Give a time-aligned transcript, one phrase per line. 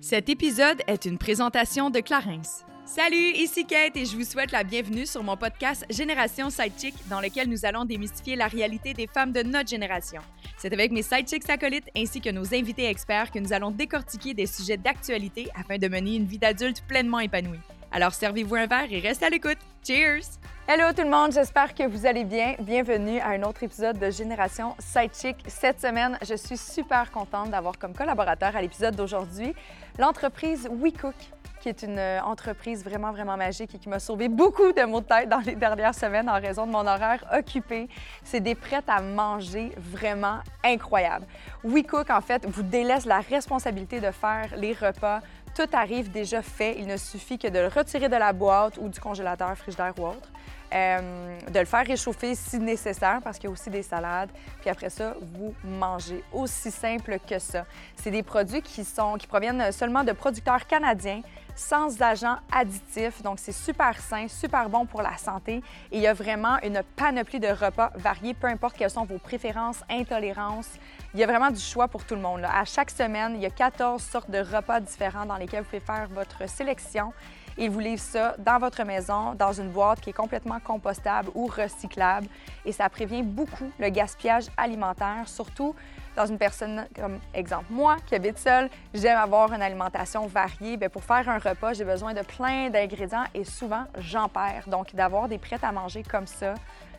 [0.00, 2.64] Cet épisode est une présentation de Clarence.
[2.84, 7.20] Salut, ici Kate et je vous souhaite la bienvenue sur mon podcast Génération Sidechick dans
[7.20, 10.20] lequel nous allons démystifier la réalité des femmes de notre génération.
[10.58, 14.46] C'est avec mes sidechicks acolytes ainsi que nos invités experts que nous allons décortiquer des
[14.46, 17.58] sujets d'actualité afin de mener une vie d'adulte pleinement épanouie.
[17.96, 19.56] Alors servez-vous un verre et restez à l'écoute.
[19.82, 20.38] Cheers!
[20.68, 22.54] Hello tout le monde, j'espère que vous allez bien.
[22.58, 25.36] Bienvenue à un autre épisode de Génération Sidechick.
[25.46, 29.54] Cette semaine, je suis super contente d'avoir comme collaborateur à l'épisode d'aujourd'hui
[29.98, 31.14] l'entreprise WeCook,
[31.62, 35.00] qui est une euh, entreprise vraiment, vraiment magique et qui m'a sauvé beaucoup de maux
[35.00, 37.88] de tête dans les dernières semaines en raison de mon horaire occupé.
[38.22, 41.24] C'est des prêts à manger vraiment incroyables.
[41.64, 45.20] WeCook, en fait, vous délaisse la responsabilité de faire les repas
[45.56, 46.76] tout arrive déjà fait.
[46.78, 50.08] Il ne suffit que de le retirer de la boîte ou du congélateur, frigidaire ou
[50.08, 50.28] autre.
[50.74, 54.30] Euh, de le faire réchauffer si nécessaire parce qu'il y a aussi des salades.
[54.60, 56.22] Puis après ça, vous mangez.
[56.32, 57.64] Aussi simple que ça.
[57.96, 61.22] C'est des produits qui, sont, qui proviennent seulement de producteurs canadiens
[61.56, 63.22] sans agents additifs.
[63.22, 65.62] Donc, c'est super sain, super bon pour la santé.
[65.90, 69.18] Et il y a vraiment une panoplie de repas variés, peu importe quelles sont vos
[69.18, 70.70] préférences, intolérances.
[71.14, 72.42] Il y a vraiment du choix pour tout le monde.
[72.44, 75.80] À chaque semaine, il y a 14 sortes de repas différents dans lesquels vous pouvez
[75.80, 77.12] faire votre sélection.
[77.58, 81.46] Ils vous livrent ça dans votre maison, dans une boîte qui est complètement compostable ou
[81.46, 82.28] recyclable.
[82.66, 85.74] Et ça prévient beaucoup le gaspillage alimentaire, surtout
[86.16, 90.76] dans une personne comme exemple moi qui habite seule, j'aime avoir une alimentation variée.
[90.76, 94.64] Bien, pour faire un repas, j'ai besoin de plein d'ingrédients et souvent j'en perds.
[94.66, 96.54] Donc d'avoir des prêts à manger comme ça,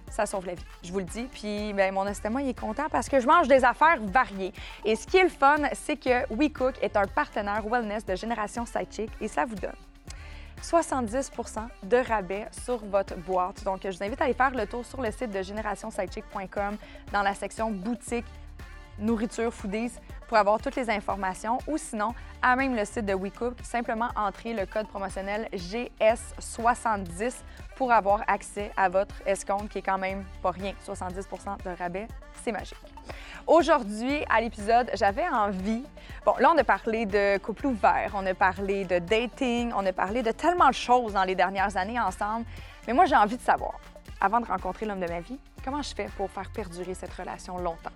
[0.09, 1.23] ça sauve la vie, je vous le dis.
[1.23, 4.53] Puis bien, mon estomac il est content parce que je mange des affaires variées.
[4.85, 8.65] Et ce qui est le fun, c'est que WeCook est un partenaire wellness de Génération
[8.65, 9.75] Sidechick et ça vous donne
[10.61, 13.63] 70% de rabais sur votre boîte.
[13.63, 16.77] Donc, je vous invite à aller faire le tour sur le site de générationsidechick.com
[17.13, 18.25] dans la section boutique
[18.99, 19.93] nourriture foodies
[20.27, 24.53] pour avoir toutes les informations ou sinon à même le site de WeCook, simplement entrer
[24.53, 27.35] le code promotionnel GS70
[27.75, 32.07] pour avoir accès à votre escompte qui est quand même pas rien, 70% de rabais,
[32.43, 32.77] c'est magique.
[33.45, 35.83] Aujourd'hui, à l'épisode, j'avais envie.
[36.25, 39.93] Bon, là, on a parlé de couple ouvert, on a parlé de dating, on a
[39.93, 42.45] parlé de tellement de choses dans les dernières années ensemble.
[42.85, 43.79] Mais moi, j'ai envie de savoir,
[44.19, 47.57] avant de rencontrer l'homme de ma vie, comment je fais pour faire perdurer cette relation
[47.57, 47.91] longtemps?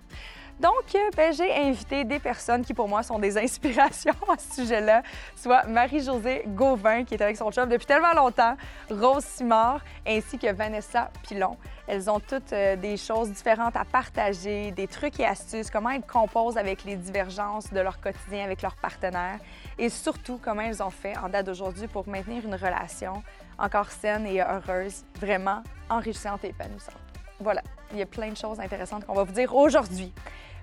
[0.62, 4.62] Donc, euh, ben, j'ai invité des personnes qui, pour moi, sont des inspirations à ce
[4.62, 5.02] sujet-là,
[5.34, 8.56] soit Marie-Josée Gauvin, qui est avec son chum depuis tellement longtemps,
[8.88, 11.56] Rose Simard, ainsi que Vanessa Pilon.
[11.88, 16.06] Elles ont toutes euh, des choses différentes à partager, des trucs et astuces, comment elles
[16.06, 19.40] composent avec les divergences de leur quotidien avec leurs partenaires
[19.78, 23.24] et surtout comment elles ont fait en date d'aujourd'hui pour maintenir une relation
[23.58, 26.94] encore saine et heureuse, vraiment enrichissante et épanouissante.
[27.40, 27.62] Voilà,
[27.92, 30.12] il y a plein de choses intéressantes qu'on va vous dire aujourd'hui.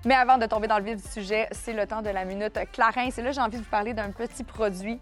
[0.04, 2.58] Mais avant de tomber dans le vif du sujet, c'est le temps de la minute
[2.72, 3.10] Clarins.
[3.16, 4.98] Et là, j'ai envie de vous parler d'un petit produit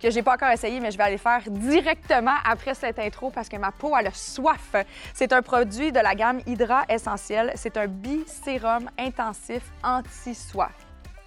[0.00, 3.48] que j'ai pas encore essayé, mais je vais aller faire directement après cette intro parce
[3.48, 4.74] que ma peau a le soif.
[5.14, 7.52] C'est un produit de la gamme Hydra Essentiel.
[7.54, 10.72] C'est un bi-sérum intensif anti-soif.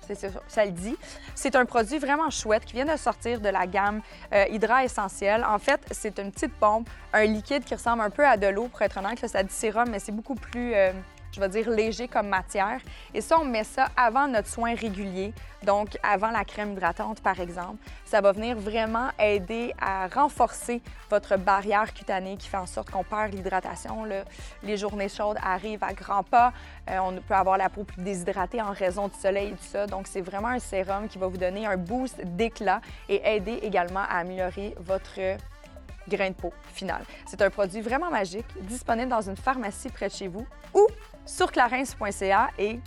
[0.05, 0.97] C'est ça, ça, le dit.
[1.33, 4.01] C'est un produit vraiment chouette qui vient de sortir de la gamme
[4.33, 5.45] euh, Hydra Essentiel.
[5.45, 8.67] En fait, c'est une petite pompe, un liquide qui ressemble un peu à de l'eau,
[8.67, 9.25] pour être honnête.
[9.25, 10.73] ça dit sérum, mais c'est beaucoup plus...
[10.73, 10.91] Euh,
[11.33, 12.79] je vais dire léger comme matière.
[13.13, 15.33] Et ça, on met ça avant notre soin régulier,
[15.63, 17.77] donc avant la crème hydratante, par exemple.
[18.05, 23.03] Ça va venir vraiment aider à renforcer votre barrière cutanée qui fait en sorte qu'on
[23.03, 24.05] perd l'hydratation.
[24.61, 26.53] Les journées chaudes arrivent à grands pas.
[26.89, 29.87] Euh, on peut avoir la peau plus déshydratée en raison du soleil et tout ça.
[29.87, 34.01] Donc, c'est vraiment un sérum qui va vous donner un boost d'éclat et aider également
[34.01, 35.19] à améliorer votre
[36.07, 37.03] grain de peau final.
[37.25, 40.87] C'est un produit vraiment magique, disponible dans une pharmacie près de chez vous ou
[41.25, 42.79] sur clarins.ca et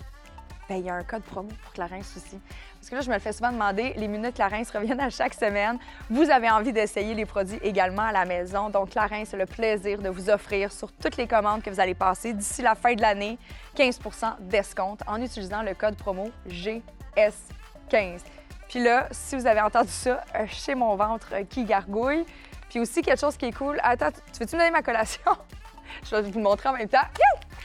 [0.69, 2.41] ben, il y a un code promo pour Clarins aussi.
[2.75, 5.35] Parce que là, je me le fais souvent demander, les minutes Clarins reviennent à chaque
[5.35, 5.79] semaine.
[6.11, 8.69] Vous avez envie d'essayer les produits également à la maison.
[8.69, 11.95] Donc, Clarins, c'est le plaisir de vous offrir sur toutes les commandes que vous allez
[11.95, 13.39] passer d'ici la fin de l'année
[13.77, 18.23] 15% d'escompte en utilisant le code promo GS15.
[18.69, 22.25] Puis là, si vous avez entendu ça, euh, chez mon ventre qui gargouille.
[22.69, 23.79] Puis aussi, quelque chose qui est cool.
[23.85, 25.23] Attends, tu veux-tu me donner ma collation?
[26.05, 26.99] je vais vous montrer en même temps.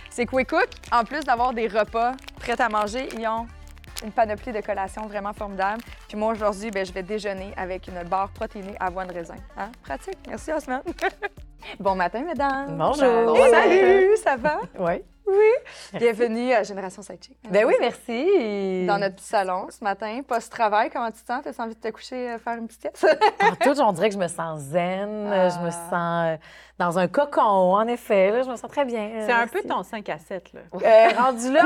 [0.09, 0.67] C'est Quick Cook.
[0.91, 3.47] En plus d'avoir des repas prêts à manger, ils ont
[4.03, 5.81] une panoplie de collations vraiment formidable.
[6.07, 9.35] Puis moi, aujourd'hui, ben, je vais déjeuner avec une barre protéinée avoine raisin.
[9.57, 9.71] Hein?
[9.83, 10.17] Pratique.
[10.27, 10.81] Merci, Osman.
[11.79, 12.77] bon matin, mesdames.
[12.77, 13.37] Bonjour.
[13.51, 14.59] Salut, ça va?
[14.79, 15.03] Oui.
[15.97, 17.37] Bienvenue à Génération Sidechick.
[17.49, 18.85] Ben oui, merci.
[18.85, 21.41] Dans notre petit salon ce matin, post-travail, comment tu te sens?
[21.43, 23.17] T'as envie de te coucher, euh, faire une petite sieste?
[23.41, 25.49] En tout, on dirait que je me sens zen, Ah.
[25.49, 26.37] je me sens euh,
[26.81, 27.41] dans un cocon,
[27.75, 28.31] en effet.
[28.31, 29.01] Là, je me sens très bien.
[29.01, 30.61] euh, C'est un peu ton 5 à 7, là.
[30.73, 31.61] Euh, rendu là,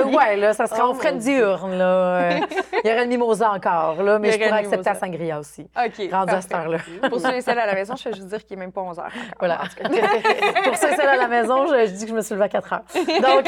[0.00, 1.36] euh, ouais, là, ça serait, Oh on ferait mon une Dieu.
[1.36, 1.84] diurne, là.
[1.86, 2.40] Euh,
[2.84, 5.62] Il y aurait une mimosa encore, là, mais je pourrais accepter la sangria aussi.
[5.76, 6.10] OK.
[6.10, 6.78] Rendu à cette heure-là.
[7.08, 8.80] Pour ceux et celles à la maison, je vais juste dire qu'il n'est même pas
[8.80, 9.12] 11 heures.
[9.38, 9.60] Voilà.
[10.64, 12.46] Pour ceux et celles à la maison, je, je dis que je me suis levée
[12.46, 12.82] à 4 heures.
[12.94, 13.46] Donc,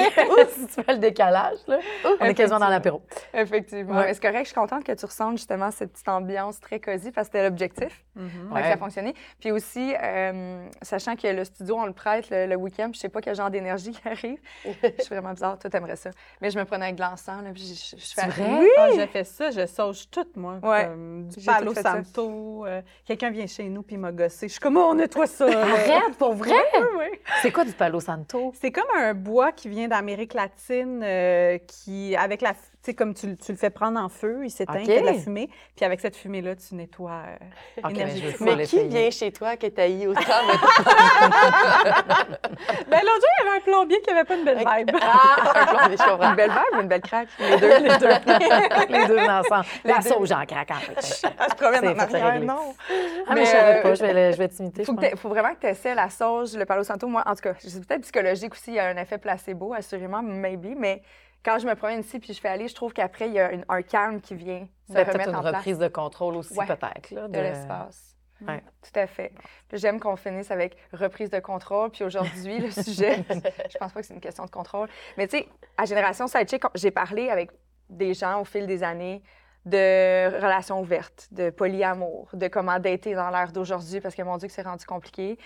[0.51, 1.79] si tu fais le décalage, là,
[2.21, 3.03] on est quasiment dans l'apéro.
[3.35, 3.97] Effectivement.
[3.99, 4.15] Ouais.
[4.15, 7.29] C'est correct, je suis contente que tu ressentes justement cette petite ambiance très cosy parce
[7.29, 8.05] que c'était l'objectif.
[8.17, 8.63] Ouais.
[8.63, 9.15] ça a fonctionné.
[9.41, 10.67] Puis aussi, euh,
[11.00, 13.35] sachant que le studio, on le prête le, le week-end, puis je sais pas quel
[13.35, 14.38] genre d'énergie qui arrive.
[14.64, 15.58] je suis vraiment bizarre.
[15.58, 16.11] Toi, t'aimerais ça.
[16.41, 18.23] Mais je me prenais avec de l'encens, là, puis je, je, je fais...
[18.23, 18.58] C'est vrai?
[18.61, 18.69] Oui!
[18.79, 20.58] Ah, je fais ça, je sauge tout, moi.
[20.62, 20.85] Ouais.
[20.87, 22.67] Comme du J'ai palo fait santo.
[22.67, 24.47] euh, Quelqu'un vient chez nous puis il m'a gossé.
[24.49, 25.47] Je suis comme, oh, on nettoie ça.
[25.47, 26.50] Arrête, pour vrai?
[26.81, 27.19] Oui, oui.
[27.43, 28.53] C'est quoi du palo santo?
[28.61, 33.27] C'est comme un bois qui vient d'Amérique latine, euh, qui, avec la, sais, comme tu,
[33.27, 34.81] le- tu le fais prendre en feu, il s'éteint, OK.
[34.82, 35.50] il fait de la fumée.
[35.77, 37.23] Puis avec cette fumée-là, tu nettoies.
[37.85, 37.88] euh,
[38.41, 40.21] mais qui vient chez toi que t'as eu autant?
[42.91, 44.91] Ben, l'autre jour, il y avait un plombier qui avait pas une belle vibe.
[45.00, 46.31] ah, un plan, je comprends.
[46.31, 47.29] Une belle vibe ou une belle craque?
[47.38, 47.79] Les deux.
[47.79, 48.09] Les deux.
[48.88, 49.65] Les deux ensemble.
[49.85, 50.09] La deux.
[50.09, 50.75] sauge en craquant.
[50.97, 52.75] Elle se promène en fait arrière, non.
[53.27, 54.85] Ah, mais Mais, je savais euh, pas, je vais, le- je vais t'imiter.
[54.85, 57.06] Faut, faut vraiment que tu essaies la sauge, le palo santo.
[57.06, 60.23] Moi, en tout cas, c'est peut-être psychologique aussi, il y a un effet placebo, assurément,
[60.23, 61.03] maybe, mais
[61.45, 63.53] quand je me promène ici puis je fais aller, je trouve qu'après, il y a
[63.53, 66.37] une- un calme qui vient se Ben, peut-être remettre une en place reprise de contrôle
[66.37, 66.67] aussi, Ouais.
[66.67, 67.11] peut-être.
[67.13, 68.17] là, de l'espace.
[68.47, 68.63] Ouais.
[68.83, 69.33] Tout à fait.
[69.73, 71.91] J'aime qu'on finisse avec reprise de contrôle.
[71.91, 73.23] Puis aujourd'hui, le sujet,
[73.71, 74.89] je pense pas que c'est une question de contrôle.
[75.19, 77.51] Mais tu sais, à Génération Sidechick, j'ai parlé avec
[77.91, 79.23] des gens au fil des années
[79.67, 84.49] de relations ouvertes, de polyamour, de comment dater dans l'ère d'aujourd'hui, parce que mon Dieu,
[84.49, 85.39] que c'est rendu compliqué.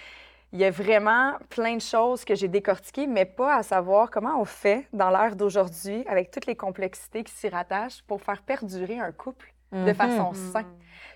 [0.54, 4.40] Il y a vraiment plein de choses que j'ai décortiquées, mais pas à savoir comment
[4.40, 9.00] on fait dans l'ère d'aujourd'hui, avec toutes les complexités qui s'y rattachent, pour faire perdurer
[9.00, 9.94] un couple de Mhm.
[9.94, 10.66] façon saine.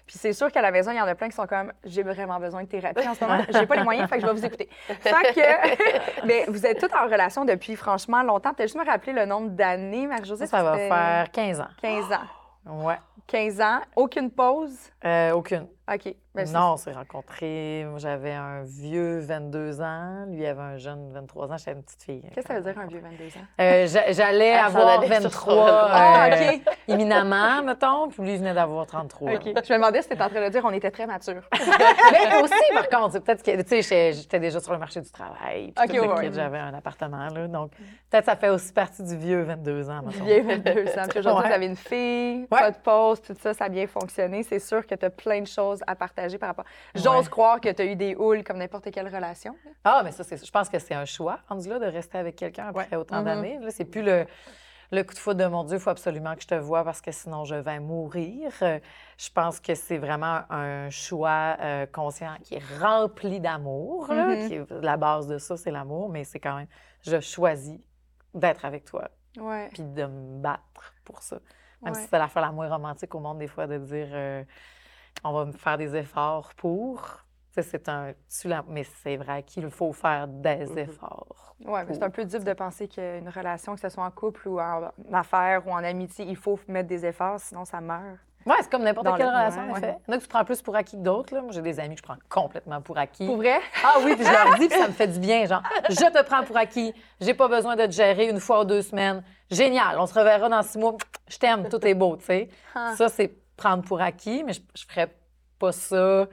[0.08, 2.02] Puis c'est sûr qu'à la maison, il y en a plein qui sont comme j'ai
[2.02, 3.40] vraiment besoin de thérapie en ce moment.
[3.50, 4.68] J'ai pas les moyens, fait que je vais vous écouter.
[4.88, 8.52] Fait que mais vous êtes toutes en relation depuis franchement longtemps.
[8.54, 10.46] Peut-être juste me rappeler le nombre d'années, Marie-Josée.
[10.46, 11.68] Ça, ça va faire 15 ans.
[11.80, 12.82] 15 ans.
[12.84, 12.98] Ouais.
[13.28, 14.76] 15 ans, aucune pause?
[15.04, 15.68] Euh, aucune.
[15.92, 16.14] OK.
[16.34, 17.84] Ben, non, on s'est rencontrés.
[17.88, 20.26] Moi, j'avais un vieux 22 ans.
[20.28, 21.56] Lui avait un jeune 23 ans.
[21.56, 22.22] J'étais une petite fille.
[22.34, 23.44] Qu'est-ce que ça veut dire un vieux 22 ans?
[23.60, 26.60] Euh, j'a- J'allais avoir allait sur 23 son- Ah, euh, OK.
[26.88, 29.32] éminemment, mettons, puis lui il venait d'avoir 33.
[29.32, 29.42] OK.
[29.46, 31.42] Je me demandais si tu en train de dire on était très matures.
[32.12, 35.10] Mais aussi, par contre, c'est peut-être que, tu sais, j'étais- déjà sur le marché du
[35.10, 35.72] travail.
[35.88, 36.30] puis OK, ouais.
[36.32, 37.48] J'avais un appartement, là.
[37.48, 37.72] Donc,
[38.10, 40.24] peut-être ça fait aussi partie du vieux 22 ans, mettons.
[40.24, 41.06] Vieux 22 ans.
[41.08, 41.48] Puis aujourd'hui, Ouais.
[41.48, 42.46] vous avez une fille, Ouais.
[42.50, 44.42] pas de pause, tout ça, ça a bien fonctionné.
[44.42, 46.64] C'est sûr que tu as plein de choses à partager par rapport.
[46.94, 47.30] J'ose Ouais.
[47.30, 49.54] croire que tu as eu des houles comme n'importe quelle relation.
[49.84, 52.36] Ah, mais ça, c'est- je pense que c'est un choix, rendu là, de rester avec
[52.36, 53.24] quelqu'un après autant Mhm.
[53.24, 53.58] d'années.
[53.60, 54.26] Là, c'est plus le,
[54.90, 57.00] le coup de foudre de mon Dieu, il faut absolument que je te vois parce
[57.02, 58.50] que sinon je vais mourir.
[58.62, 58.78] Euh,
[59.20, 64.08] Je pense que c'est vraiment un choix euh, conscient qui est rempli d'amour.
[64.10, 64.30] Mhm.
[64.30, 66.68] est- La base de ça, c'est l'amour, mais c'est quand même,
[67.02, 67.78] je choisis
[68.32, 69.08] d'être avec toi,
[69.38, 69.68] Ouais.
[69.72, 71.38] puis de me battre pour ça.
[71.82, 72.00] Même Ouais.
[72.00, 74.42] si c'est l'affaire la moins romantique au monde, des fois, de dire euh,
[75.24, 77.02] on va me faire des efforts pour.
[77.54, 78.12] Tu sais, c'est un.
[78.68, 80.78] mais c'est vrai qu'il faut faire des Mhm.
[80.78, 81.54] efforts.
[81.64, 84.46] Oui, mais c'est un peu dupe de penser qu'une relation, que ce soit en couple
[84.48, 88.18] ou en affaires ou en amitié, il faut mettre des efforts, sinon ça meurt.
[88.46, 89.96] Ouais, c'est comme n'importe quelle le- relation, en effet.
[90.06, 91.34] Il y en a que tu prends plus pour acquis que d'autres.
[91.36, 93.26] Moi, j'ai des amis que je prends complètement pour acquis.
[93.26, 93.58] Pour vrai?
[93.84, 95.44] Ah oui, puis je leur dis, puis ça me fait du bien.
[95.44, 96.94] Genre, je te prends pour acquis.
[97.20, 99.22] J'ai pas besoin de te gérer une fois ou deux semaines.
[99.50, 100.96] Génial, on se reverra dans six mois.
[101.26, 102.48] Je t'aime, tout est beau, tu sais.
[102.74, 102.94] Ah.
[102.96, 105.14] Ça, c'est prendre pour acquis, mais je, je ferais
[105.58, 106.26] pas ça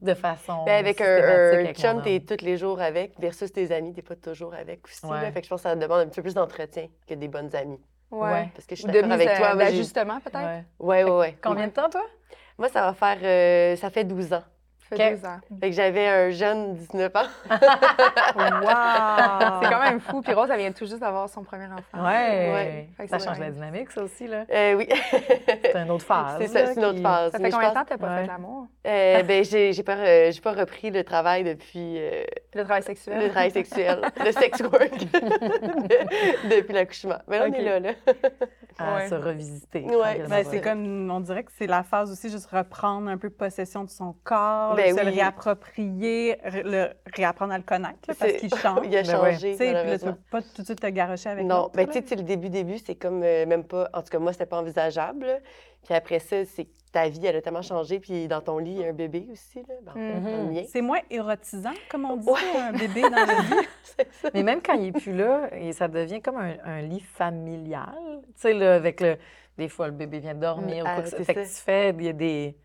[0.00, 0.64] de façon.
[0.64, 4.54] Ben, avec un, chum, t'es tous les jours avec, versus tes amis, t'es pas toujours
[4.54, 5.04] avec aussi.
[5.06, 5.20] Ouais.
[5.20, 5.30] là.
[5.30, 7.54] Fait que je pense que ça demande un petit peu plus d'entretien que des bonnes
[7.54, 7.80] amies.
[8.10, 8.48] Ouais.
[8.54, 9.54] Parce que je suis d'accord avec toi.
[9.54, 10.38] d'ajustement, peut-être?
[10.40, 10.64] Ouais.
[10.78, 11.36] Ouais, ouais, ouais.
[11.42, 12.04] Combien de temps, toi?
[12.58, 13.18] Moi, ça va faire.
[13.22, 14.42] euh, ça fait 12 ans.
[14.90, 15.12] Ça fait OK.
[15.20, 15.38] 12 ans.
[15.60, 17.20] Fait que j'avais un jeune 19 ans.
[18.36, 19.60] Wow!
[19.62, 20.20] C'est quand même fou.
[20.22, 22.04] Puis Rose, elle vient tout juste d'avoir son premier enfant.
[22.04, 22.88] Ouais.
[23.08, 23.46] Ça c'est change vrai.
[23.46, 24.44] la dynamique, ça aussi, là.
[24.52, 24.88] Euh, oui.
[25.62, 26.36] C'est une autre phase.
[26.38, 27.32] C'est ça, c'est une autre qui- phase.
[27.32, 28.20] Ça fait Mais combien de pense- temps que t'as pas Ouais.
[28.22, 28.66] fait l'amour?
[28.86, 32.22] Euh, ben, j'ai j'ai pas, euh, j'ai pas repris le travail depuis euh,
[32.54, 33.18] Le travail sexuel?
[33.22, 37.18] le travail sexuel, le sex work, de- depuis l'accouchement.
[37.28, 37.90] Mais là, on est là, là.
[38.78, 39.08] à Ouais.
[39.08, 39.80] se revisiter.
[39.84, 40.22] Ouais.
[40.28, 43.84] Ben, c'est comme, on dirait que c'est la phase aussi, juste reprendre un peu possession
[43.84, 48.54] de son corps, Ben se le réapproprier, le réapprendre à le connaître, là, parce qu'il
[48.54, 48.80] change.
[48.86, 50.12] Il a Ben changé, sais, puis là, tu malheureusement.
[50.12, 52.48] peux pas tout de suite te garocher avec Non, l'autre, ben tu sais, le début,
[52.50, 53.88] début, c'est comme euh, même pas.
[53.92, 55.26] En tout cas, moi, c'était pas envisageable.
[55.26, 55.38] là.
[55.84, 58.00] Puis après ça, c'est que ta vie, elle a tellement changé.
[58.00, 59.74] Puis dans ton lit, il y a un bébé aussi, là.
[59.94, 60.64] Ben, Mhm.
[60.68, 62.60] C'est moins érotisant, comme on dit, Ouais.
[62.60, 63.66] un bébé dans le lit.
[64.22, 64.28] Ça.
[64.34, 67.94] Mais même quand il est plus là, et ça devient comme un, un lit familial.
[68.36, 69.16] Tu sais, avec le.
[69.58, 70.84] Des fois, le bébé vient dormir.
[70.84, 71.58] ou Ah, quoi que ce- c'est fait que ça.
[71.58, 72.56] tu fais, il y a des.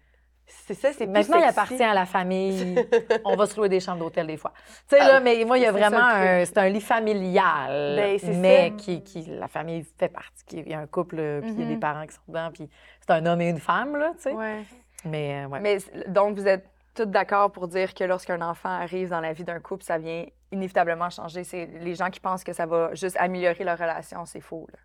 [0.48, 1.60] C'est ça, c'est Maintenant, il sexy.
[1.60, 2.76] appartient à la famille.
[3.26, 4.52] On va se louer des chambres d'hôtel des fois.
[4.88, 6.46] Tu sais, Ah, là, mais moi, il y a ça, vraiment un.
[6.46, 7.96] C'est un lit familial.
[7.96, 8.76] Ben, mais ça.
[8.78, 9.24] qui, qui.
[9.28, 10.44] La famille fait partie.
[10.54, 11.80] Il y a un couple, euh, puis il y a des Mhm.
[11.80, 12.70] parents qui sont dedans, puis
[13.02, 14.32] c'est un homme et une femme, là, tu sais.
[14.34, 14.64] Ouais.
[15.04, 15.60] Mais, euh, ouais.
[15.60, 19.44] Mais donc, vous êtes toutes d'accord pour dire que lorsqu'un enfant arrive dans la vie
[19.44, 21.44] d'un couple, ça vient inévitablement changer.
[21.44, 24.68] C'est les gens qui pensent que ça va juste améliorer leur relation, c'est faux.
[24.72, 24.80] Là.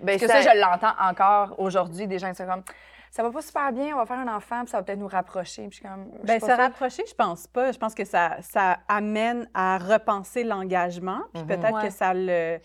[0.00, 2.62] Ben, Parce que ça, je l'entends encore aujourd'hui, des gens qui sont comme
[3.10, 5.08] ça va pas super bien, on va faire un enfant, puis ça va peut-être nous
[5.08, 5.62] rapprocher.
[5.68, 6.56] Puis je suis comme, je Ben, pas se sûre.
[6.62, 7.72] rapprocher, je pense pas.
[7.72, 11.48] Je pense que ça, ça amène à repenser l'engagement, puis Mhm.
[11.48, 11.86] peut-être Ouais.
[11.88, 12.58] que ça le,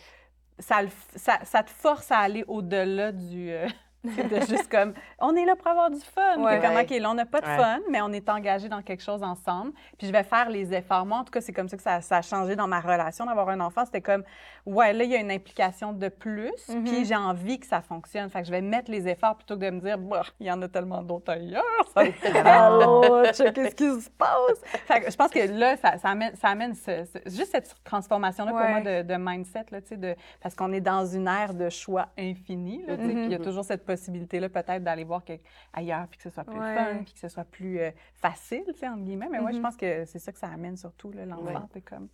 [0.59, 3.49] ça, le ça, ça te force à aller au-delà du...
[3.51, 3.67] euh,
[4.03, 6.37] de juste comme, on est là pour avoir du fun.
[6.43, 6.59] Ouais.
[6.61, 6.83] Comment, Ouais.
[6.83, 7.55] OK, là, on n'a pas de Ouais.
[7.55, 9.71] fun, mais on est engagé dans quelque chose ensemble.
[9.97, 11.05] Puis je vais faire les efforts.
[11.05, 13.25] Moi, en tout cas, c'est comme ça que ça, ça a changé dans ma relation
[13.25, 13.85] d'avoir un enfant.
[13.85, 14.25] C'était comme,
[14.65, 16.83] ouais, là, il y a une implication de plus, Mhm.
[16.85, 18.29] puis j'ai envie que ça fonctionne.
[18.29, 19.97] Fait que je vais mettre les efforts plutôt que de me dire,
[20.39, 21.63] il y en a tellement d'autres ailleurs.
[21.93, 24.61] Ça Ouch, qu'est-ce qui se passe?
[24.85, 27.75] Fait que je pense que là, ça, ça amène, ça amène ce- ce- juste cette
[27.83, 31.69] transformation-là pour moi de, de mindset, là, de, parce qu'on est dans une ère de
[31.69, 35.23] choix infini, là, tu sais, puis il y a toujours cette possibilité-là peut-être d'aller voir
[35.23, 36.75] quelque- ailleurs, puis que ce soit plus Ouais.
[36.75, 39.27] fun, puis que ce soit plus euh, facile, entre guillemets.
[39.29, 39.63] Mais moi, je Mhm.
[39.63, 41.67] pense que c'est ça que ça amène surtout, l'enfant.
[41.85, 42.07] Comme...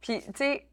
[0.00, 0.66] Puis, tu sais,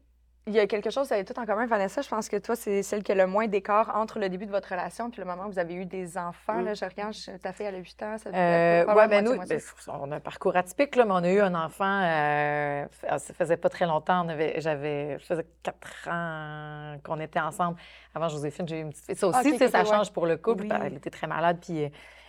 [0.48, 2.00] il y a quelque chose, vous avez tout en commun, Vanessa.
[2.02, 4.50] Je pense que toi, c'est celle qui a le moins d'écart entre le début de
[4.50, 6.54] votre relation puis le moment où vous avez eu des enfants.
[6.54, 6.64] Mm.
[6.64, 8.16] Là, je regarde, je- ta fille, elle a 8 ans.
[8.18, 11.30] Ça, Euh, ouais, ben nous, ben, on a un parcours atypique, là, mais on a
[11.30, 14.26] eu un enfant, euh, f- ça faisait pas très longtemps,
[14.56, 17.76] j'avais, ça faisait quatre ans qu'on était ensemble.
[18.14, 19.14] Avant Joséphine, j'ai eu une petite fille.
[19.16, 19.84] Ça aussi, sais, ok, ça ouais.
[19.84, 20.64] change pour le couple.
[20.64, 20.68] Oui.
[20.82, 21.88] Elle était très malade, puis euh,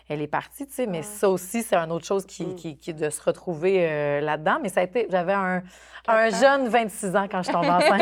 [0.09, 1.03] elle est partie, tu sais, mais Ouais.
[1.03, 2.55] ça aussi, c'est une autre chose qui, Mm.
[2.55, 4.57] qui, qui est de se retrouver euh, là-dedans.
[4.61, 5.61] Mais ça a été, j'avais un,
[6.07, 8.01] un jeune 26 ans quand je tombe enceinte.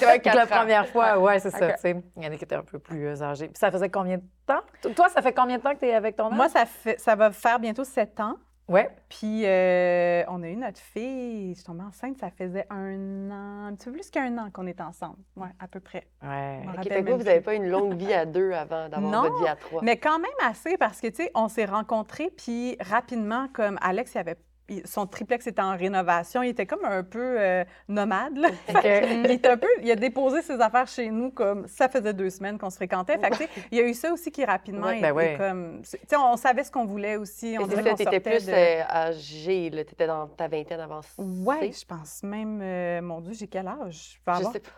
[0.00, 1.96] Donc, la première fois, ouais, c'est ça, tu sais.
[2.16, 3.46] Il y en a qui étaient un peu plus euh, âgés.
[3.48, 4.60] Puis ça faisait combien de temps?
[4.94, 6.36] Toi, ça fait combien de temps que tu es avec ton homme?
[6.36, 8.36] Moi, ça, fait, ça va faire bientôt sept ans.
[8.70, 8.88] Ouais.
[9.08, 13.66] Puis, euh, on a eu notre fille, je suis tombée enceinte, ça faisait un an,
[13.66, 15.18] un petit peu plus qu'un an qu'on est ensemble.
[15.36, 16.06] Oui, à peu près.
[16.22, 16.60] Ouais.
[16.62, 18.88] Je me Ok, rappelle fait que vous, n'avez pas une longue vie à deux avant
[18.88, 19.82] d'avoir Non, votre vie à trois?
[19.82, 24.14] Mais quand même assez parce que, tu sais, on s'est rencontrés, puis rapidement, comme Alex,
[24.14, 24.36] il avait,
[24.84, 28.48] son triplex était en rénovation, il était comme un peu euh, nomade, là.
[28.68, 32.30] Il, était un peu, il a déposé ses affaires chez nous comme ça faisait deux
[32.30, 33.18] semaines qu'on se fréquentait.
[33.18, 35.36] Fait que, il y a eu ça aussi qui rapidement Ouais, ben ouais.
[35.38, 35.82] comme...
[35.82, 37.56] Tu sais, on savait ce qu'on voulait aussi.
[37.60, 39.84] On dirait tu étais plus de- euh, âgée, là.
[39.84, 41.00] Tu étais dans ta vingtaine avant.
[41.18, 44.20] Ouais, je pense même, euh, mon Dieu, j'ai quel âge?
[44.26, 44.70] Je vais Je sais pas.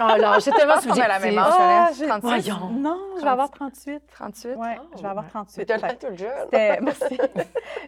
[0.00, 1.52] Oh là, j'ai tellement pense qu'on a la même âge.
[1.58, 2.26] Ah, j'ai- 36.
[2.26, 2.68] Voyons.
[2.70, 4.02] Non, je vais avoir 38.
[4.12, 4.56] 38.
[4.56, 5.30] Ouais, Oh, je vais avoir ouais.
[5.30, 5.58] 38.
[5.58, 6.28] Mais t'as toute jeune.
[6.44, 7.18] C'était- Merci.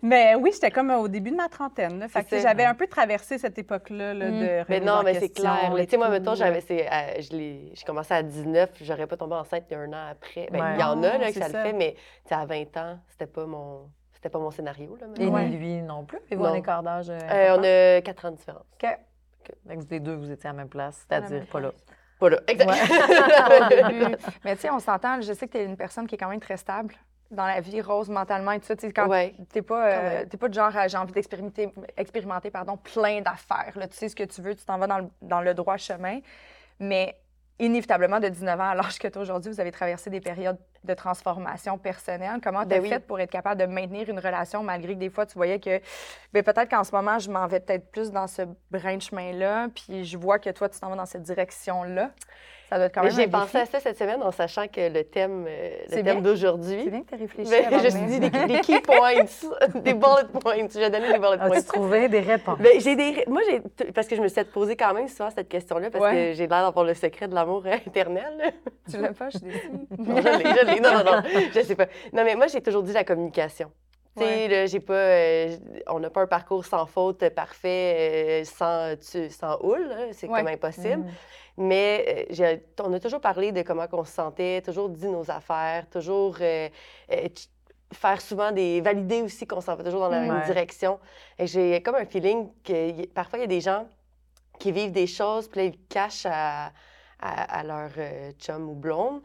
[0.02, 1.98] Mais oui, j'étais comme au début de ma trentaine.
[1.98, 2.08] Là.
[2.08, 4.40] Fait que, j'avais un peu traversé cette époque-là là, Mm.
[4.40, 5.72] de Mais non, mais c'est clair.
[5.76, 6.12] Tu sais, moi, tout.
[6.12, 9.74] mettons, j'avais, c'est, euh, je l'ai- j'ai commencé à 19, j'aurais pas tombé enceinte il
[9.74, 10.48] y a un an après.
[10.50, 10.74] Ben, Ouais.
[10.76, 11.58] Il y en a là, que ça, ça.
[11.58, 14.96] le fait, mais tu sais, à 20 ans, c'était pas mon, c'était pas mon scénario.
[15.00, 15.26] Là, Et.
[15.26, 15.46] Ouais.
[15.46, 16.18] lui non plus.
[16.30, 16.50] Et vous, Non.
[16.50, 17.10] un écart d'âge?
[17.10, 18.64] euh, Euh, on a 4 ans de différence.
[18.82, 18.88] OK.
[19.64, 21.72] Vous les deux, vous étiez à la même place, c'est-à-dire pas là.
[22.18, 22.38] Pas là.
[22.46, 22.70] Exact.
[22.70, 24.16] au début.
[24.44, 26.28] Mais tu sais, on s'entend, je sais que tu es une personne qui est quand
[26.30, 26.94] même très stable
[27.30, 28.76] dans la vie, rose mentalement et tout ça.
[28.76, 29.34] Tu sais, quand Ouais.
[29.52, 33.74] t'es pas, euh, t'es pas de genre, à, j'ai envie d'expérimenter expérimenter, pardon, plein d'affaires.
[33.74, 36.20] Tu sais ce que tu veux, tu t'en vas dans le, dans le droit chemin.
[36.78, 37.18] Mais
[37.58, 40.58] inévitablement, de 19 ans à l'âge que tu as aujourd'hui, vous avez traversé des périodes
[40.86, 42.40] de transformation personnelle.
[42.42, 42.88] Comment tu as Ben oui.
[42.88, 45.80] fait pour être capable de maintenir une relation malgré que des fois, tu voyais que
[46.32, 49.68] ben, peut-être qu'en ce moment, je m'en vais peut-être plus dans ce brin de chemin-là,
[49.74, 52.10] puis je vois que toi, tu t'en vas dans cette direction-là.
[52.68, 53.56] Ça doit être quand même J'ai pensé défi.
[53.58, 56.14] à ça cette semaine en sachant que le thème, euh, le bien.
[56.14, 56.80] thème d'aujourd'hui.
[56.82, 57.48] C'est bien que tu réfléchi.
[57.48, 59.22] Ben, je me suis dit des, des key points,
[59.82, 60.56] des bullet points.
[60.68, 61.52] Je vais donner des bullet points.
[61.58, 62.58] As-tu trouvé des réponses?
[62.58, 63.22] Ben, j'ai des...
[63.28, 63.92] Moi, j'ai...
[63.92, 66.10] parce que je me suis posé quand même souvent cette question-là, parce Ouais.
[66.12, 68.52] que j'ai l'air d'avoir le secret de l'amour euh, éternel.
[68.90, 69.38] Tu l'as pas, je.
[70.02, 71.22] Non, je l'ai, Non, non, non,
[71.54, 71.86] je sais pas.
[72.12, 73.70] Non, mais moi, j'ai toujours dit la communication.
[74.16, 74.94] Tu sais, là, j'ai pas...
[74.94, 75.56] euh,
[75.88, 79.86] on n'a pas un parcours sans faute, parfait, euh, sans, tu- sans houle.
[80.12, 80.38] C'est Ouais.
[80.38, 81.02] comme impossible.
[81.02, 81.10] Mm.
[81.58, 85.86] Mais euh, on a toujours parlé de comment on se sentait, toujours dit nos affaires,
[85.90, 86.36] toujours
[87.92, 88.80] faire souvent des...
[88.80, 90.46] valider aussi qu'on s'en va toujours dans la même Ouais.
[90.46, 90.98] direction.
[91.38, 93.86] Et j'ai comme un feeling que y- parfois, il y a des gens
[94.58, 96.72] qui vivent des choses, puis là, ils cachent à,
[97.20, 97.90] à, à leur
[98.38, 99.20] chum ou blonde.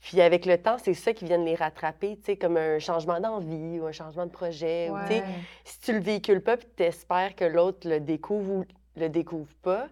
[0.00, 2.78] Puis avec le temps, c'est ça qui vient de les rattraper, tu sais, comme un
[2.78, 4.90] changement d'envie ou un changement de projet.
[4.90, 5.24] ou, tu sais,
[5.64, 8.64] si tu le véhicules pas, puis tu espères que l'autre le découvre ou
[8.96, 9.88] le découvre pas,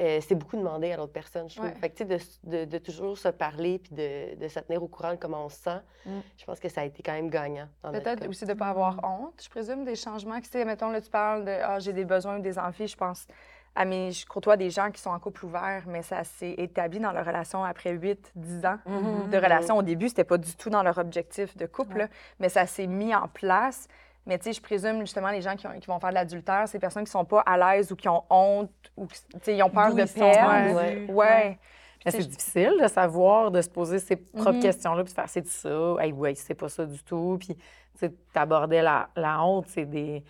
[0.00, 1.72] euh, c'est beaucoup demandé à l'autre personne, je trouve.
[1.72, 5.10] Fait que, de, de, de, toujours se parler puis de, de, se tenir au courant
[5.10, 6.18] de comment on se sent, mm.
[6.36, 7.66] je pense que ça a été quand même gagnant.
[7.82, 10.40] Peut-être aussi de ne pas avoir honte, je présume, des changements.
[10.40, 12.96] Tu sais, mettons, là, tu parles de ah, j'ai des besoins ou des envies, je
[12.96, 13.26] pense.
[13.74, 16.98] À mes, je côtoie des gens qui sont en couple ouvert, mais ça s'est établi
[16.98, 19.30] dans leur relation après 8, 10 ans mm-hmm.
[19.30, 19.76] de relation.
[19.76, 22.08] Au début, c'était pas du tout dans leur objectif de couple,
[22.40, 23.86] mais ça s'est mis en place.
[24.26, 27.04] Mais tu sais, je présume justement les gens qui, vont faire de l'adultère, c'est personnes
[27.04, 30.04] qui sont pas à l'aise ou qui ont honte ou qui ils ont peur de
[30.04, 30.76] perdre.
[30.76, 31.06] Ouais.
[31.10, 31.58] ouais.
[32.06, 34.62] C'est difficile de savoir, de se poser ces propres mm-hmm.
[34.62, 37.38] questions-là, puis de faire c'est ça, hey, ouais, c'est pas ça du tout.
[37.40, 37.56] Puis
[37.98, 40.22] tu abordais la, la honte, c'est des.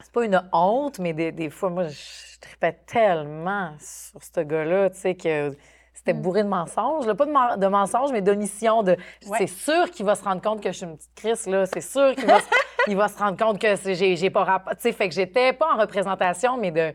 [0.00, 4.90] C'est pas une honte, mais des, des fois, moi, je, je tellement sur ce gars-là,
[4.90, 5.56] tu sais, que
[5.92, 6.22] c'était mm.
[6.22, 7.06] bourré de mensonges.
[7.06, 7.14] Là.
[7.14, 8.82] Pas de, de mensonges, mais d'omission.
[8.82, 8.96] De...
[9.36, 11.66] C'est sûr qu'il va se rendre compte que je suis une petite crise, là.
[11.66, 12.38] C'est sûr qu'il va,
[12.86, 14.74] il va se rendre compte que j'ai pas rapport.
[14.76, 16.92] Tu sais, fait que j'étais pas en représentation, mais de.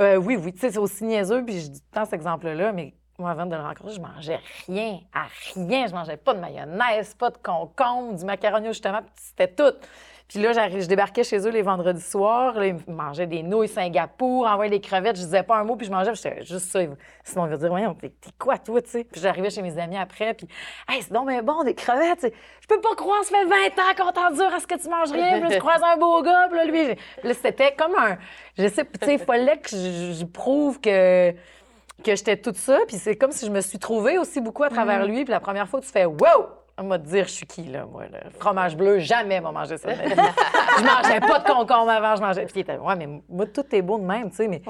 [0.00, 2.94] Euh, oui, oui, tu sais, c'est aussi niaiseux, puis je dis tant cet exemple-là, mais
[3.16, 5.86] moi, avant de le rencontrer, je mangeais rien, à rien.
[5.86, 9.72] Je mangeais pas de mayonnaise, pas de concombre, du macaroni justement, c'était tout.
[10.28, 12.54] Puis là, je débarquais chez eux les vendredis soirs.
[12.54, 15.16] Là, ils mangeaient des nouilles Singapour, envoyaient des crevettes.
[15.16, 16.14] Je disais pas un mot, puis je mangeais.
[16.14, 16.80] J'étais juste ça.
[17.22, 19.04] Sinon, ils vont dire, voyons, t'es quoi, toi, tu sais?
[19.04, 20.48] Puis j'arrivais chez mes amis après, puis,
[20.88, 22.32] hey, c'est donc bien bon, des crevettes.
[22.60, 25.12] Je peux pas croire, ça fait 20 ans qu'on t'endure à ce que tu manges
[25.12, 25.40] rien.
[25.40, 28.16] Puis là, tu croises un beau gars, puis là, lui, là, c'était comme un.
[28.56, 31.34] Je sais, tu sais, il fallait que je prouve que
[32.02, 34.68] que j'étais toute ça, puis c'est comme si je me suis trouvée aussi beaucoup à
[34.68, 35.08] travers mm.
[35.08, 37.64] lui, puis la première fois, tu fais «wow!» On va te dire, je suis qui,
[37.64, 39.94] là, moi, le fromage bleu, jamais m'a mangé ça.
[39.94, 42.46] je mangeais pas de concombre avant, je mangeais.
[42.46, 44.62] Puis il était, ouais, mais moi, tout est beau de même, tu sais, mais.